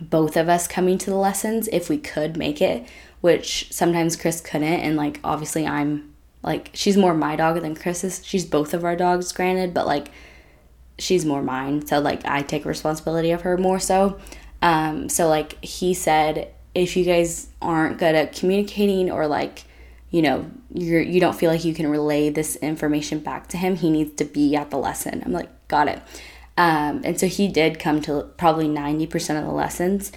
both 0.00 0.36
of 0.36 0.48
us 0.48 0.66
coming 0.66 0.98
to 0.98 1.10
the 1.10 1.16
lessons 1.16 1.68
if 1.72 1.88
we 1.88 1.98
could 1.98 2.36
make 2.36 2.62
it, 2.62 2.86
which 3.20 3.72
sometimes 3.72 4.16
Chris 4.16 4.40
couldn't. 4.40 4.80
And 4.80 4.96
like, 4.96 5.20
obviously, 5.22 5.66
I'm 5.66 6.14
like, 6.42 6.70
she's 6.72 6.96
more 6.96 7.14
my 7.14 7.36
dog 7.36 7.60
than 7.60 7.74
Chris's. 7.74 8.24
She's 8.24 8.44
both 8.46 8.72
of 8.72 8.84
our 8.84 8.96
dogs, 8.96 9.32
granted, 9.32 9.74
but 9.74 9.86
like, 9.86 10.08
she's 10.98 11.26
more 11.26 11.42
mine. 11.42 11.86
So 11.86 12.00
like, 12.00 12.24
I 12.24 12.42
take 12.42 12.64
responsibility 12.64 13.30
of 13.30 13.42
her 13.42 13.56
more 13.56 13.78
so. 13.78 14.18
Um, 14.62 15.08
so 15.08 15.28
like, 15.28 15.62
he 15.62 15.92
said, 15.92 16.54
if 16.74 16.96
you 16.96 17.04
guys 17.04 17.48
aren't 17.60 17.98
good 17.98 18.14
at 18.14 18.34
communicating 18.34 19.10
or 19.10 19.26
like, 19.26 19.64
you 20.10 20.22
know, 20.22 20.50
you're 20.72 21.00
you 21.00 21.20
don't 21.20 21.34
feel 21.34 21.50
like 21.50 21.64
you 21.64 21.74
can 21.74 21.88
relay 21.88 22.30
this 22.30 22.56
information 22.56 23.18
back 23.18 23.48
to 23.48 23.56
him, 23.56 23.76
he 23.76 23.90
needs 23.90 24.14
to 24.16 24.24
be 24.24 24.54
at 24.56 24.70
the 24.70 24.76
lesson. 24.76 25.22
I'm 25.24 25.32
like, 25.32 25.48
got 25.68 25.88
it. 25.88 26.00
Um, 26.56 27.00
and 27.04 27.18
so 27.18 27.26
he 27.26 27.48
did 27.48 27.78
come 27.78 28.02
to 28.02 28.28
probably 28.36 28.68
90% 28.68 29.38
of 29.38 29.44
the 29.44 29.52
lessons. 29.52 30.12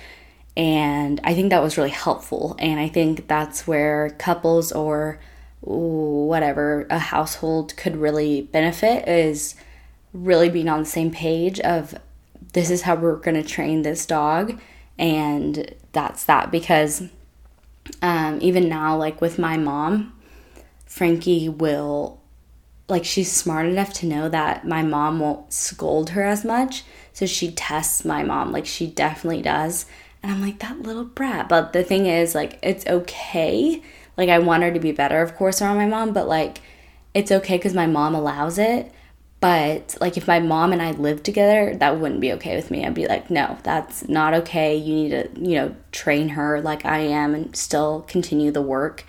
And 0.57 1.19
I 1.23 1.33
think 1.33 1.49
that 1.49 1.63
was 1.63 1.77
really 1.77 1.89
helpful. 1.89 2.55
And 2.59 2.79
I 2.79 2.87
think 2.87 3.27
that's 3.27 3.65
where 3.65 4.11
couples 4.19 4.71
or 4.71 5.19
whatever, 5.61 6.85
a 6.89 6.99
household 6.99 7.75
could 7.75 7.95
really 7.95 8.41
benefit 8.41 9.07
is 9.07 9.55
really 10.13 10.49
being 10.49 10.69
on 10.69 10.79
the 10.79 10.85
same 10.85 11.11
page 11.11 11.59
of 11.61 11.95
this 12.55 12.69
is 12.69 12.83
how 12.83 12.95
we're 12.95 13.17
going 13.17 13.35
to 13.35 13.47
train 13.47 13.81
this 13.81 14.05
dog. 14.05 14.59
And 14.97 15.75
that's 15.91 16.23
that. 16.23 16.51
Because 16.51 17.03
um, 18.01 18.39
even 18.41 18.69
now, 18.69 18.95
like 18.95 19.19
with 19.19 19.37
my 19.37 19.57
mom, 19.57 20.17
Frankie 20.85 21.49
will 21.49 22.21
like 22.87 23.03
she's 23.03 23.31
smart 23.31 23.65
enough 23.65 23.91
to 23.91 24.05
know 24.05 24.29
that 24.29 24.65
my 24.65 24.83
mom 24.83 25.19
won't 25.19 25.51
scold 25.51 26.11
her 26.11 26.23
as 26.23 26.45
much. 26.45 26.83
So 27.13 27.25
she 27.25 27.51
tests 27.51 28.05
my 28.05 28.23
mom. 28.23 28.53
Like 28.53 28.65
she 28.65 28.87
definitely 28.87 29.41
does. 29.41 29.85
And 30.23 30.31
I'm 30.31 30.41
like, 30.41 30.59
that 30.59 30.81
little 30.81 31.03
brat. 31.03 31.49
But 31.49 31.73
the 31.73 31.83
thing 31.83 32.07
is, 32.07 32.33
like, 32.33 32.57
it's 32.63 32.87
okay. 32.87 33.83
Like, 34.17 34.29
I 34.29 34.39
want 34.39 34.63
her 34.63 34.71
to 34.71 34.79
be 34.79 34.91
better, 34.91 35.21
of 35.21 35.35
course, 35.35 35.61
around 35.61 35.75
my 35.75 35.85
mom, 35.85 36.13
but 36.13 36.27
like, 36.27 36.61
it's 37.13 37.31
okay 37.31 37.57
because 37.57 37.75
my 37.75 37.85
mom 37.85 38.15
allows 38.15 38.57
it. 38.57 38.91
But 39.39 39.95
like, 40.01 40.17
if 40.17 40.27
my 40.27 40.39
mom 40.39 40.73
and 40.73 40.81
I 40.81 40.91
lived 40.91 41.23
together, 41.23 41.75
that 41.75 41.99
wouldn't 41.99 42.21
be 42.21 42.33
okay 42.33 42.55
with 42.55 42.71
me. 42.71 42.85
I'd 42.85 42.93
be 42.93 43.07
like, 43.07 43.29
no, 43.29 43.57
that's 43.63 44.07
not 44.07 44.33
okay. 44.33 44.75
You 44.75 44.95
need 44.95 45.09
to, 45.09 45.29
you 45.39 45.55
know, 45.55 45.75
train 45.91 46.29
her 46.29 46.61
like 46.61 46.85
I 46.85 46.99
am 46.99 47.35
and 47.35 47.55
still 47.55 48.01
continue 48.07 48.51
the 48.51 48.61
work 48.61 49.05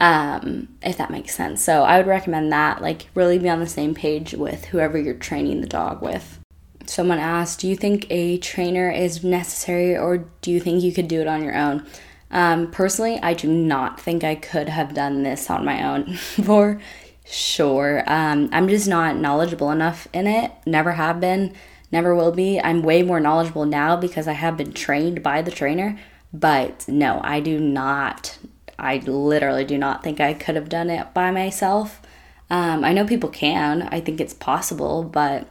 um, 0.00 0.68
if 0.82 0.96
that 0.98 1.10
makes 1.10 1.34
sense. 1.34 1.62
So 1.62 1.82
I 1.82 1.96
would 1.96 2.06
recommend 2.06 2.52
that, 2.52 2.82
like, 2.82 3.08
really 3.14 3.38
be 3.38 3.48
on 3.48 3.60
the 3.60 3.66
same 3.66 3.94
page 3.94 4.34
with 4.34 4.66
whoever 4.66 4.98
you're 4.98 5.14
training 5.14 5.60
the 5.60 5.66
dog 5.66 6.02
with. 6.02 6.38
Someone 6.84 7.18
asked, 7.18 7.60
Do 7.60 7.68
you 7.68 7.76
think 7.76 8.06
a 8.10 8.38
trainer 8.38 8.90
is 8.90 9.24
necessary 9.24 9.96
or 9.96 10.18
do 10.40 10.50
you 10.50 10.60
think 10.60 10.82
you 10.82 10.92
could 10.92 11.08
do 11.08 11.20
it 11.20 11.26
on 11.26 11.42
your 11.42 11.56
own? 11.56 11.86
Um, 12.30 12.70
personally, 12.70 13.18
I 13.22 13.34
do 13.34 13.48
not 13.48 14.00
think 14.00 14.22
I 14.22 14.34
could 14.34 14.68
have 14.68 14.94
done 14.94 15.22
this 15.22 15.48
on 15.48 15.64
my 15.64 15.84
own 15.84 16.14
for 16.16 16.80
sure. 17.26 18.02
Um, 18.06 18.48
I'm 18.52 18.68
just 18.68 18.88
not 18.88 19.16
knowledgeable 19.16 19.70
enough 19.70 20.08
in 20.12 20.26
it, 20.26 20.52
never 20.64 20.92
have 20.92 21.20
been, 21.20 21.54
never 21.92 22.14
will 22.14 22.32
be. 22.32 22.60
I'm 22.60 22.82
way 22.82 23.02
more 23.02 23.20
knowledgeable 23.20 23.66
now 23.66 23.96
because 23.96 24.26
I 24.26 24.32
have 24.32 24.56
been 24.56 24.72
trained 24.72 25.22
by 25.22 25.42
the 25.42 25.50
trainer, 25.50 25.98
but 26.32 26.86
no, 26.88 27.20
I 27.22 27.40
do 27.40 27.58
not 27.60 28.38
I 28.78 28.98
literally 28.98 29.64
do 29.64 29.78
not 29.78 30.02
think 30.02 30.20
I 30.20 30.34
could 30.34 30.54
have 30.56 30.68
done 30.68 30.90
it 30.90 31.14
by 31.14 31.30
myself. 31.30 32.02
Um, 32.50 32.84
I 32.84 32.92
know 32.92 33.06
people 33.06 33.30
can, 33.30 33.82
I 33.82 34.00
think 34.00 34.20
it's 34.20 34.34
possible, 34.34 35.02
but 35.02 35.48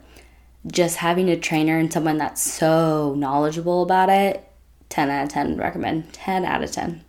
just 0.68 0.98
having 0.98 1.30
a 1.30 1.38
trainer 1.38 1.78
and 1.78 1.92
someone 1.92 2.18
that's 2.18 2.42
so 2.42 3.14
knowledgeable 3.16 3.84
about 3.84 4.10
it 4.10 4.48
10 4.90 5.10
out 5.10 5.24
of 5.24 5.30
10 5.30 5.58
recommend. 5.58 6.14
10 6.14 6.46
out 6.46 6.64
of 6.64 6.72
10. 6.72 7.04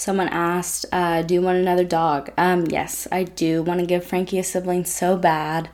Someone 0.00 0.28
asked, 0.28 0.86
uh, 0.92 1.20
Do 1.20 1.34
you 1.34 1.42
want 1.42 1.58
another 1.58 1.84
dog? 1.84 2.30
Um, 2.38 2.64
yes, 2.70 3.06
I 3.12 3.24
do 3.24 3.62
want 3.62 3.80
to 3.80 3.86
give 3.86 4.02
Frankie 4.02 4.38
a 4.38 4.42
sibling 4.42 4.86
so 4.86 5.14
bad. 5.14 5.68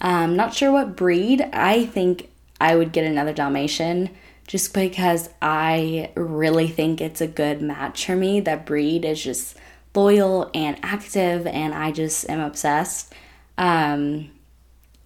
Um, 0.00 0.34
not 0.34 0.54
sure 0.54 0.72
what 0.72 0.96
breed. 0.96 1.42
I 1.52 1.84
think 1.84 2.30
I 2.58 2.74
would 2.74 2.90
get 2.90 3.04
another 3.04 3.34
Dalmatian 3.34 4.08
just 4.46 4.72
because 4.72 5.28
I 5.42 6.10
really 6.14 6.68
think 6.68 7.02
it's 7.02 7.20
a 7.20 7.26
good 7.26 7.60
match 7.60 8.06
for 8.06 8.16
me. 8.16 8.40
That 8.40 8.64
breed 8.64 9.04
is 9.04 9.22
just 9.22 9.58
loyal 9.94 10.50
and 10.54 10.78
active, 10.82 11.46
and 11.46 11.74
I 11.74 11.92
just 11.92 12.30
am 12.30 12.40
obsessed. 12.40 13.12
Um, 13.58 14.30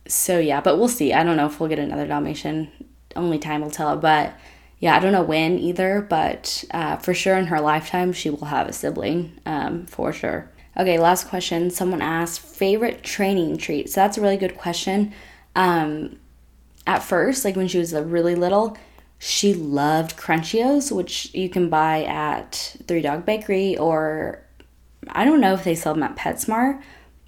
so 0.07 0.39
yeah, 0.39 0.61
but 0.61 0.79
we'll 0.79 0.87
see. 0.87 1.13
I 1.13 1.25
don't 1.25 1.37
know 1.37 1.47
if 1.47 1.59
we'll 1.59 1.69
get 1.69 1.81
another 1.81 2.07
Dalmatian. 2.07 2.71
Only 3.17 3.41
time 3.41 3.63
will 3.63 3.73
tell. 3.73 3.97
But 3.97 4.33
yeah, 4.81 4.97
I 4.97 4.99
don't 4.99 5.13
know 5.13 5.23
when 5.23 5.59
either, 5.59 6.01
but 6.01 6.65
uh, 6.71 6.97
for 6.97 7.13
sure 7.13 7.37
in 7.37 7.47
her 7.47 7.61
lifetime, 7.61 8.13
she 8.13 8.31
will 8.31 8.47
have 8.47 8.67
a 8.67 8.73
sibling 8.73 9.39
um, 9.45 9.87
for 9.87 10.13
sure. 10.13 10.51
Okay, 10.77 10.99
last 10.99 11.29
question. 11.29 11.71
Someone 11.71 12.01
asked 12.01 12.41
favorite 12.41 13.03
training 13.03 13.59
treat. 13.59 13.91
So 13.91 14.01
that's 14.01 14.17
a 14.17 14.23
really 14.23 14.39
good 14.39 14.57
question. 14.57 15.13
Um, 15.55 16.19
at 16.87 17.03
first, 17.03 17.45
like 17.45 17.57
when 17.57 17.69
she 17.69 17.79
was 17.79 17.93
really 17.93 18.35
little, 18.35 18.79
she 19.19 19.53
loved 19.53 20.17
Crunchios, 20.17 20.91
which 20.91 21.35
you 21.35 21.51
can 21.51 21.69
buy 21.69 22.05
at 22.05 22.79
Three 22.89 23.03
Dog 23.03 23.27
Bakery 23.27 23.77
or 23.77 24.43
I 25.09 25.27
don't 25.27 25.43
know 25.43 25.53
if 25.53 25.63
they 25.65 25.75
sell 25.75 25.93
them 25.93 26.03
at 26.03 26.17
PetSmart, 26.17 26.81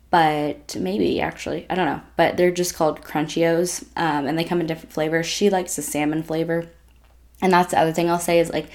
but 0.09 0.75
maybe 0.81 1.21
actually 1.21 1.67
I 1.69 1.75
don't 1.75 1.87
know. 1.87 2.01
But 2.17 2.39
they're 2.39 2.51
just 2.51 2.75
called 2.75 3.03
Crunchios, 3.03 3.85
um, 3.97 4.27
and 4.27 4.39
they 4.39 4.45
come 4.45 4.61
in 4.61 4.67
different 4.67 4.95
flavors. 4.95 5.27
She 5.27 5.51
likes 5.51 5.77
the 5.77 5.83
salmon 5.83 6.23
flavor. 6.23 6.71
And 7.43 7.53
that's 7.53 7.72
the 7.72 7.78
other 7.78 7.93
thing 7.93 8.09
I'll 8.09 8.18
say 8.18 8.38
is 8.38 8.51
like 8.51 8.70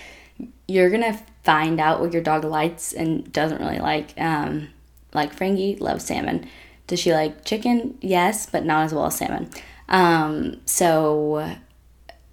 you're 0.68 0.89
gonna 0.89 1.20
find 1.43 1.80
out 1.80 2.01
what 2.01 2.13
your 2.13 2.22
dog 2.22 2.43
likes 2.43 2.93
and 2.93 3.32
doesn't 3.32 3.59
really 3.59 3.80
like. 3.80 4.13
Um, 4.18 4.68
like 5.13 5.34
Frankie 5.34 5.78
loves 5.78 6.05
salmon. 6.05 6.47
Does 6.86 6.99
she 6.99 7.13
like 7.13 7.45
chicken? 7.45 7.97
Yes, 8.01 8.45
but 8.45 8.65
not 8.65 8.86
as 8.86 8.93
well 8.93 9.05
as 9.05 9.18
salmon. 9.18 9.49
Um, 9.89 10.61
so 10.65 11.55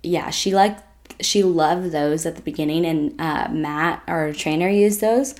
yeah, 0.02 0.30
she 0.30 0.54
liked 0.54 0.82
she 1.20 1.42
loved 1.42 1.92
those 1.92 2.26
at 2.26 2.36
the 2.36 2.42
beginning, 2.42 2.84
and 2.84 3.20
uh, 3.20 3.48
Matt, 3.50 4.02
our 4.08 4.32
trainer, 4.32 4.68
used 4.68 5.00
those. 5.00 5.34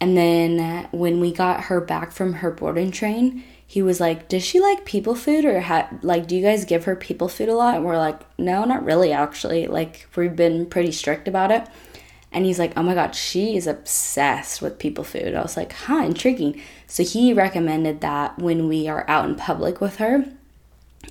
And 0.00 0.16
then 0.16 0.88
when 0.92 1.20
we 1.20 1.32
got 1.32 1.64
her 1.64 1.80
back 1.80 2.12
from 2.12 2.34
her 2.34 2.50
boarding 2.50 2.90
train, 2.90 3.44
he 3.70 3.82
was 3.82 4.00
like, 4.00 4.28
"Does 4.28 4.42
she 4.42 4.58
like 4.58 4.84
people 4.84 5.14
food 5.14 5.44
or 5.44 5.60
ha- 5.60 5.88
like 6.02 6.26
do 6.26 6.34
you 6.34 6.42
guys 6.42 6.64
give 6.64 6.86
her 6.86 6.96
people 6.96 7.28
food 7.28 7.48
a 7.48 7.54
lot?" 7.54 7.76
And 7.76 7.84
we're 7.84 7.98
like, 7.98 8.18
"No, 8.36 8.64
not 8.64 8.84
really 8.84 9.12
actually. 9.12 9.68
Like 9.68 10.08
we've 10.16 10.34
been 10.34 10.66
pretty 10.66 10.90
strict 10.90 11.28
about 11.28 11.52
it." 11.52 11.68
And 12.32 12.44
he's 12.44 12.58
like, 12.58 12.72
"Oh 12.76 12.82
my 12.82 12.94
god, 12.94 13.14
she 13.14 13.56
is 13.56 13.68
obsessed 13.68 14.60
with 14.60 14.80
people 14.80 15.04
food." 15.04 15.36
I 15.36 15.42
was 15.42 15.56
like, 15.56 15.72
"Huh, 15.72 16.02
intriguing." 16.04 16.60
So 16.88 17.04
he 17.04 17.32
recommended 17.32 18.00
that 18.00 18.40
when 18.40 18.66
we 18.66 18.88
are 18.88 19.08
out 19.08 19.28
in 19.28 19.36
public 19.36 19.80
with 19.80 19.98
her. 19.98 20.24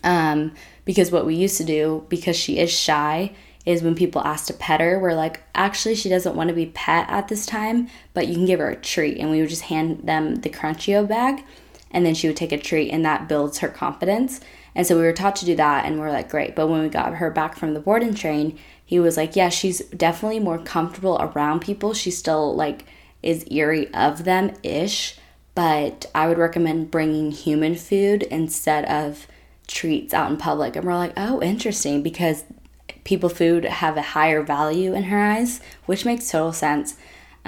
Um, 0.03 0.51
because 0.83 1.11
what 1.13 1.25
we 1.25 1.35
used 1.35 1.55
to 1.59 1.63
do 1.63 2.05
because 2.09 2.35
she 2.35 2.59
is 2.59 2.71
shy 2.71 3.31
is 3.65 3.83
when 3.83 3.95
people 3.95 4.21
ask 4.23 4.47
to 4.47 4.53
pet 4.53 4.81
her, 4.81 4.99
we're 4.99 5.13
like, 5.13 5.43
actually, 5.55 5.95
she 5.95 6.09
doesn't 6.09 6.35
want 6.35 6.49
to 6.49 6.55
be 6.55 6.65
pet 6.65 7.05
at 7.07 7.29
this 7.29 7.45
time, 7.45 7.87
but 8.13 8.27
you 8.27 8.33
can 8.33 8.45
give 8.45 8.59
her 8.59 8.69
a 8.69 8.75
treat. 8.75 9.17
And 9.17 9.31
we 9.31 9.39
would 9.39 9.49
just 9.49 9.63
hand 9.63 10.01
them 10.03 10.41
the 10.41 10.49
Crunchio 10.49 11.07
bag 11.07 11.45
and 11.91 12.05
then 12.05 12.13
she 12.13 12.27
would 12.27 12.37
take 12.37 12.51
a 12.51 12.57
treat 12.57 12.91
and 12.91 13.03
that 13.05 13.27
builds 13.27 13.59
her 13.59 13.67
confidence. 13.67 14.39
And 14.75 14.85
so 14.85 14.95
we 14.95 15.03
were 15.03 15.13
taught 15.13 15.35
to 15.37 15.45
do 15.45 15.55
that 15.55 15.85
and 15.85 15.95
we 15.95 16.05
are 16.05 16.11
like, 16.11 16.29
great. 16.29 16.55
But 16.55 16.67
when 16.67 16.81
we 16.81 16.89
got 16.89 17.15
her 17.15 17.31
back 17.31 17.57
from 17.57 17.73
the 17.73 17.79
board 17.79 18.03
and 18.03 18.15
train, 18.15 18.57
he 18.85 18.99
was 18.99 19.17
like, 19.17 19.35
yeah, 19.35 19.49
she's 19.49 19.79
definitely 19.89 20.39
more 20.39 20.59
comfortable 20.59 21.17
around 21.19 21.59
people. 21.61 21.93
She 21.93 22.11
still 22.11 22.55
like 22.55 22.85
is 23.21 23.45
eerie 23.51 23.93
of 23.93 24.23
them 24.23 24.53
ish, 24.63 25.17
but 25.55 26.05
I 26.15 26.27
would 26.27 26.37
recommend 26.37 26.91
bringing 26.91 27.31
human 27.31 27.75
food 27.75 28.23
instead 28.23 28.85
of 28.85 29.27
treats 29.67 30.13
out 30.13 30.31
in 30.31 30.37
public. 30.37 30.75
And 30.75 30.85
we're 30.85 30.95
like, 30.95 31.13
oh, 31.17 31.41
interesting, 31.41 32.01
because 32.01 32.43
people 33.03 33.29
food 33.29 33.65
have 33.65 33.97
a 33.97 34.01
higher 34.01 34.41
value 34.41 34.93
in 34.93 35.03
her 35.03 35.19
eyes, 35.19 35.59
which 35.85 36.05
makes 36.05 36.29
total 36.29 36.53
sense. 36.53 36.95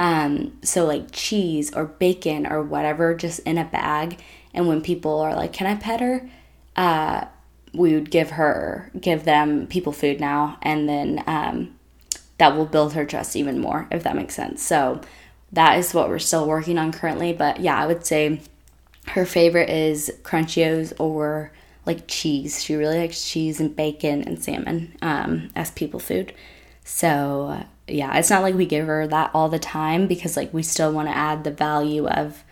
Um, 0.01 0.57
so 0.63 0.83
like 0.87 1.11
cheese 1.11 1.71
or 1.75 1.85
bacon 1.85 2.47
or 2.47 2.63
whatever, 2.63 3.13
just 3.13 3.39
in 3.41 3.59
a 3.59 3.65
bag. 3.65 4.19
And 4.51 4.67
when 4.67 4.81
people 4.81 5.19
are 5.19 5.35
like, 5.35 5.53
"Can 5.53 5.67
I 5.67 5.75
pet 5.75 6.01
her?" 6.01 6.27
Uh, 6.75 7.25
we 7.73 7.93
would 7.93 8.09
give 8.09 8.31
her, 8.31 8.91
give 8.99 9.25
them 9.25 9.67
people 9.67 9.93
food 9.93 10.19
now, 10.19 10.57
and 10.63 10.89
then 10.89 11.23
um, 11.27 11.75
that 12.39 12.57
will 12.57 12.65
build 12.65 12.93
her 12.93 13.05
trust 13.05 13.35
even 13.35 13.59
more, 13.61 13.87
if 13.91 14.01
that 14.01 14.15
makes 14.15 14.33
sense. 14.33 14.63
So 14.63 15.01
that 15.51 15.77
is 15.77 15.93
what 15.93 16.09
we're 16.09 16.17
still 16.17 16.47
working 16.47 16.79
on 16.79 16.91
currently. 16.91 17.31
But 17.31 17.59
yeah, 17.59 17.77
I 17.77 17.85
would 17.85 18.03
say 18.03 18.41
her 19.09 19.25
favorite 19.27 19.69
is 19.69 20.11
Crunchios 20.23 20.93
or 20.99 21.51
like 21.85 22.07
cheese. 22.07 22.63
She 22.63 22.73
really 22.73 22.97
likes 22.97 23.29
cheese 23.29 23.59
and 23.59 23.75
bacon 23.75 24.23
and 24.23 24.43
salmon 24.43 24.97
um, 25.03 25.51
as 25.55 25.69
people 25.69 25.99
food. 25.99 26.33
So 26.83 27.63
yeah, 27.93 28.17
it's 28.17 28.29
not 28.29 28.41
like 28.41 28.55
we 28.55 28.65
give 28.65 28.87
her 28.87 29.07
that 29.07 29.31
all 29.33 29.49
the 29.49 29.59
time 29.59 30.07
because 30.07 30.37
like 30.37 30.53
we 30.53 30.63
still 30.63 30.91
want 30.91 31.07
to 31.07 31.15
add 31.15 31.43
the 31.43 31.51
value 31.51 32.07
of 32.07 32.43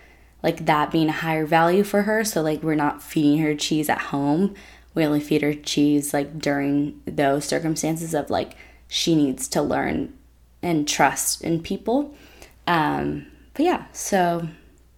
like 0.42 0.66
that 0.66 0.90
being 0.90 1.08
a 1.08 1.12
higher 1.12 1.46
value 1.46 1.84
for 1.84 2.02
her. 2.02 2.24
So 2.24 2.42
like 2.42 2.62
we're 2.62 2.74
not 2.74 3.02
feeding 3.02 3.38
her 3.38 3.54
cheese 3.54 3.88
at 3.88 3.98
home. 3.98 4.54
We 4.94 5.04
only 5.04 5.20
feed 5.20 5.42
her 5.42 5.54
cheese 5.54 6.12
like 6.12 6.38
during 6.38 7.00
those 7.04 7.44
circumstances 7.44 8.14
of 8.14 8.30
like 8.30 8.56
she 8.88 9.14
needs 9.14 9.46
to 9.48 9.62
learn 9.62 10.12
and 10.62 10.86
trust 10.86 11.42
in 11.42 11.62
people. 11.62 12.14
Um, 12.66 13.26
but 13.54 13.64
yeah, 13.64 13.84
so 13.92 14.48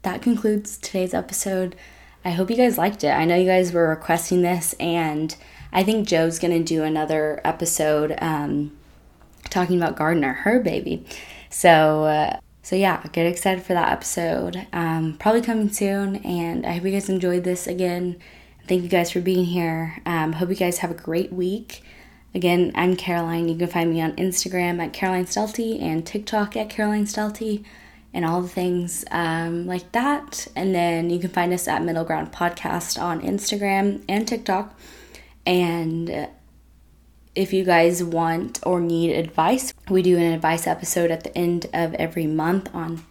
that 0.02 0.22
concludes 0.22 0.78
today's 0.78 1.14
episode. 1.14 1.76
I 2.24 2.30
hope 2.30 2.50
you 2.50 2.56
guys 2.56 2.78
liked 2.78 3.04
it. 3.04 3.10
I 3.10 3.24
know 3.24 3.36
you 3.36 3.46
guys 3.46 3.72
were 3.72 3.88
requesting 3.88 4.42
this, 4.42 4.74
and 4.74 5.34
I 5.72 5.82
think 5.82 6.06
Joe's 6.06 6.38
gonna 6.38 6.62
do 6.62 6.84
another 6.84 7.40
episode. 7.44 8.14
Um, 8.18 8.76
talking 9.50 9.76
about 9.76 9.96
Gardner, 9.96 10.32
her 10.32 10.60
baby. 10.60 11.04
So, 11.50 12.04
uh, 12.04 12.38
so 12.62 12.76
yeah, 12.76 13.02
get 13.12 13.26
excited 13.26 13.64
for 13.64 13.74
that 13.74 13.92
episode. 13.92 14.66
Um, 14.72 15.16
probably 15.18 15.42
coming 15.42 15.70
soon, 15.70 16.16
and 16.16 16.64
I 16.64 16.72
hope 16.74 16.84
you 16.84 16.92
guys 16.92 17.08
enjoyed 17.08 17.44
this 17.44 17.66
again. 17.66 18.18
Thank 18.68 18.82
you 18.82 18.88
guys 18.88 19.10
for 19.10 19.20
being 19.20 19.44
here. 19.44 20.00
Um, 20.06 20.34
hope 20.34 20.48
you 20.48 20.54
guys 20.54 20.78
have 20.78 20.90
a 20.90 20.94
great 20.94 21.32
week. 21.32 21.82
Again, 22.34 22.72
I'm 22.74 22.96
Caroline. 22.96 23.48
You 23.48 23.56
can 23.56 23.66
find 23.66 23.90
me 23.90 24.00
on 24.00 24.12
Instagram 24.12 24.82
at 24.82 24.92
Caroline 24.92 25.26
Stelty 25.26 25.82
and 25.82 26.06
TikTok 26.06 26.56
at 26.56 26.70
Caroline 26.70 27.04
Stelty 27.04 27.64
and 28.14 28.24
all 28.24 28.40
the 28.40 28.48
things 28.48 29.04
um, 29.10 29.66
like 29.66 29.92
that. 29.92 30.46
And 30.56 30.74
then 30.74 31.10
you 31.10 31.18
can 31.18 31.30
find 31.30 31.52
us 31.52 31.68
at 31.68 31.82
Middle 31.82 32.04
Ground 32.04 32.32
Podcast 32.32 33.00
on 33.00 33.20
Instagram 33.20 34.02
and 34.08 34.26
TikTok. 34.26 34.78
And 35.44 36.28
if 37.34 37.52
you 37.52 37.64
guys 37.64 38.04
want 38.04 38.60
or 38.64 38.80
need 38.80 39.12
advice, 39.12 39.74
we 39.88 40.02
do 40.02 40.16
an 40.16 40.32
advice 40.32 40.66
episode 40.66 41.10
at 41.10 41.24
the 41.24 41.36
end 41.36 41.66
of 41.72 41.94
every 41.94 42.26
month 42.26 42.72
on 42.74 43.04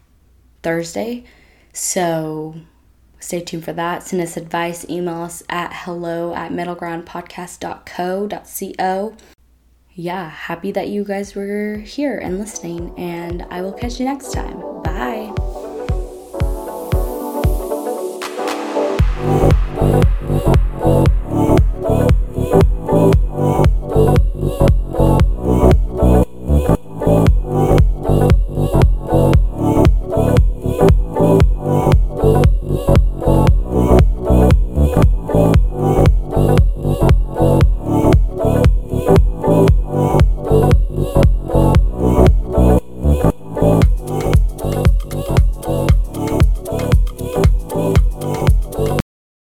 Thursday. 0.64 1.26
So 1.74 2.56
stay 3.20 3.42
tuned 3.42 3.66
for 3.66 3.74
that. 3.74 4.04
Send 4.04 4.22
us 4.22 4.38
advice, 4.38 4.88
email 4.90 5.24
us 5.24 5.44
at 5.50 5.72
hello 5.74 6.34
at 6.36 6.52
middlegroundpodcast.co.co. 6.52 9.16
Yeah, 9.94 10.30
happy 10.30 10.72
that 10.72 10.88
you 10.88 11.04
guys 11.04 11.36
were 11.36 11.76
here 11.78 12.18
and 12.18 12.40
listening, 12.40 12.98
and 12.98 13.46
I 13.50 13.62
will 13.62 13.74
catch 13.74 14.00
you 14.00 14.06
next 14.06 14.32
time. 14.32 14.58
Bye. 14.84 15.51